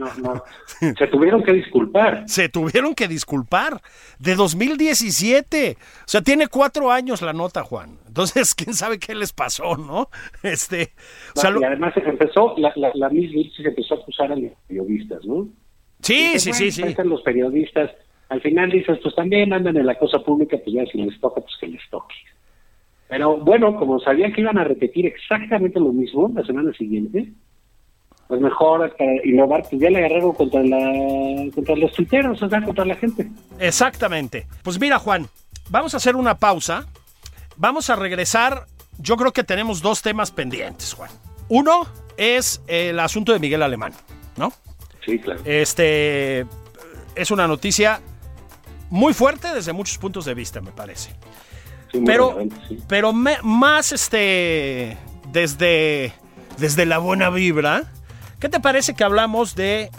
se 0.97 1.07
tuvieron 1.07 1.41
que 1.43 1.53
disculpar. 1.53 2.23
Se 2.27 2.49
tuvieron 2.49 2.93
que 2.93 3.07
disculpar. 3.07 3.81
De 4.19 4.35
2017. 4.35 5.77
O 5.79 6.03
sea, 6.05 6.21
tiene 6.21 6.47
cuatro 6.47 6.91
años 6.91 7.21
la 7.21 7.33
nota, 7.33 7.63
Juan. 7.63 7.97
Entonces, 8.07 8.53
quién 8.53 8.73
sabe 8.73 8.99
qué 8.99 9.15
les 9.15 9.31
pasó, 9.31 9.77
¿no? 9.77 10.09
Este, 10.43 10.93
y 11.35 11.63
además 11.63 11.93
empezó, 11.95 12.55
la, 12.57 12.73
la, 12.75 12.91
la 12.93 13.09
se 13.09 13.63
empezó 13.63 13.95
a 13.95 13.97
acusar 13.97 14.31
a 14.31 14.35
los 14.35 14.51
periodistas, 14.67 15.25
¿no? 15.25 15.47
Sí, 16.01 16.39
sí, 16.39 16.53
sí, 16.53 16.71
sí. 16.71 16.83
Los 17.03 17.21
periodistas, 17.21 17.91
al 18.29 18.41
final 18.41 18.69
dices, 18.69 18.99
pues 19.01 19.15
también 19.15 19.53
andan 19.53 19.77
en 19.77 19.85
la 19.85 19.97
cosa 19.97 20.19
pública, 20.19 20.57
pues 20.63 20.75
ya 20.75 20.85
si 20.85 20.97
les 20.97 21.19
toca, 21.19 21.41
pues 21.41 21.55
que 21.59 21.67
les 21.67 21.81
toque. 21.89 22.15
Pero 23.07 23.37
bueno, 23.37 23.75
como 23.77 23.99
sabían 23.99 24.33
que 24.33 24.41
iban 24.41 24.57
a 24.57 24.65
repetir 24.65 25.05
exactamente 25.05 25.79
lo 25.79 25.93
mismo 25.93 26.29
la 26.33 26.43
semana 26.43 26.73
siguiente, 26.73 27.31
pues 28.27 28.41
mejor 28.41 28.93
innovar, 29.23 29.63
pues 29.69 29.81
ya 29.81 29.89
le 29.89 29.99
agarraron 29.99 30.33
contra, 30.33 30.61
la, 30.61 31.49
contra 31.55 31.75
los 31.77 31.93
tuiteros, 31.93 32.41
o 32.41 32.49
sea, 32.49 32.61
contra 32.61 32.83
la 32.83 32.95
gente. 32.95 33.27
Exactamente. 33.59 34.45
Pues 34.63 34.79
mira, 34.79 34.99
Juan, 34.99 35.27
vamos 35.69 35.93
a 35.93 35.97
hacer 35.97 36.17
una 36.17 36.35
pausa. 36.35 36.85
Vamos 37.55 37.89
a 37.89 37.95
regresar. 37.95 38.65
Yo 38.99 39.15
creo 39.15 39.31
que 39.31 39.43
tenemos 39.45 39.81
dos 39.81 40.01
temas 40.01 40.31
pendientes, 40.31 40.93
Juan. 40.93 41.09
Uno 41.47 41.87
es 42.17 42.61
el 42.67 42.99
asunto 42.99 43.31
de 43.31 43.39
Miguel 43.39 43.63
Alemán, 43.63 43.93
¿no? 44.35 44.51
Sí, 45.05 45.17
claro. 45.19 45.39
Este 45.45 46.45
es 47.15 47.31
una 47.31 47.47
noticia 47.47 48.01
muy 48.89 49.13
fuerte 49.13 49.53
desde 49.53 49.73
muchos 49.73 49.97
puntos 49.97 50.25
de 50.25 50.33
vista, 50.33 50.61
me 50.61 50.71
parece. 50.71 51.11
pero 52.05 52.37
pero 52.87 53.13
más 53.13 53.91
este 53.91 54.97
desde 55.31 56.13
desde 56.57 56.85
la 56.85 56.97
buena 56.97 57.29
vibra 57.29 57.83
¿Qué 58.39 58.49
te 58.49 58.59
parece 58.59 58.93
que 58.93 59.03
hablamos 59.03 59.55
de 59.55 59.89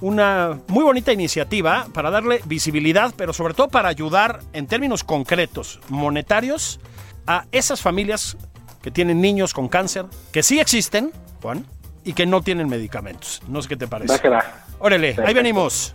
una 0.00 0.60
muy 0.68 0.84
bonita 0.84 1.12
iniciativa 1.12 1.88
para 1.92 2.10
darle 2.10 2.40
visibilidad, 2.44 3.12
pero 3.16 3.32
sobre 3.32 3.54
todo 3.54 3.68
para 3.68 3.88
ayudar 3.88 4.40
en 4.52 4.68
términos 4.68 5.02
concretos, 5.02 5.80
monetarios, 5.88 6.78
a 7.26 7.46
esas 7.50 7.80
familias 7.80 8.36
que 8.82 8.92
tienen 8.92 9.20
niños 9.20 9.52
con 9.52 9.68
cáncer, 9.68 10.06
que 10.32 10.44
sí 10.44 10.60
existen, 10.60 11.10
Juan, 11.42 11.66
y 12.04 12.12
que 12.12 12.24
no 12.24 12.40
tienen 12.40 12.68
medicamentos. 12.68 13.42
No 13.48 13.60
sé 13.60 13.68
qué 13.68 13.76
te 13.76 13.88
parece. 13.88 14.14
Órale, 14.78 15.16
ahí 15.24 15.34
venimos. 15.34 15.94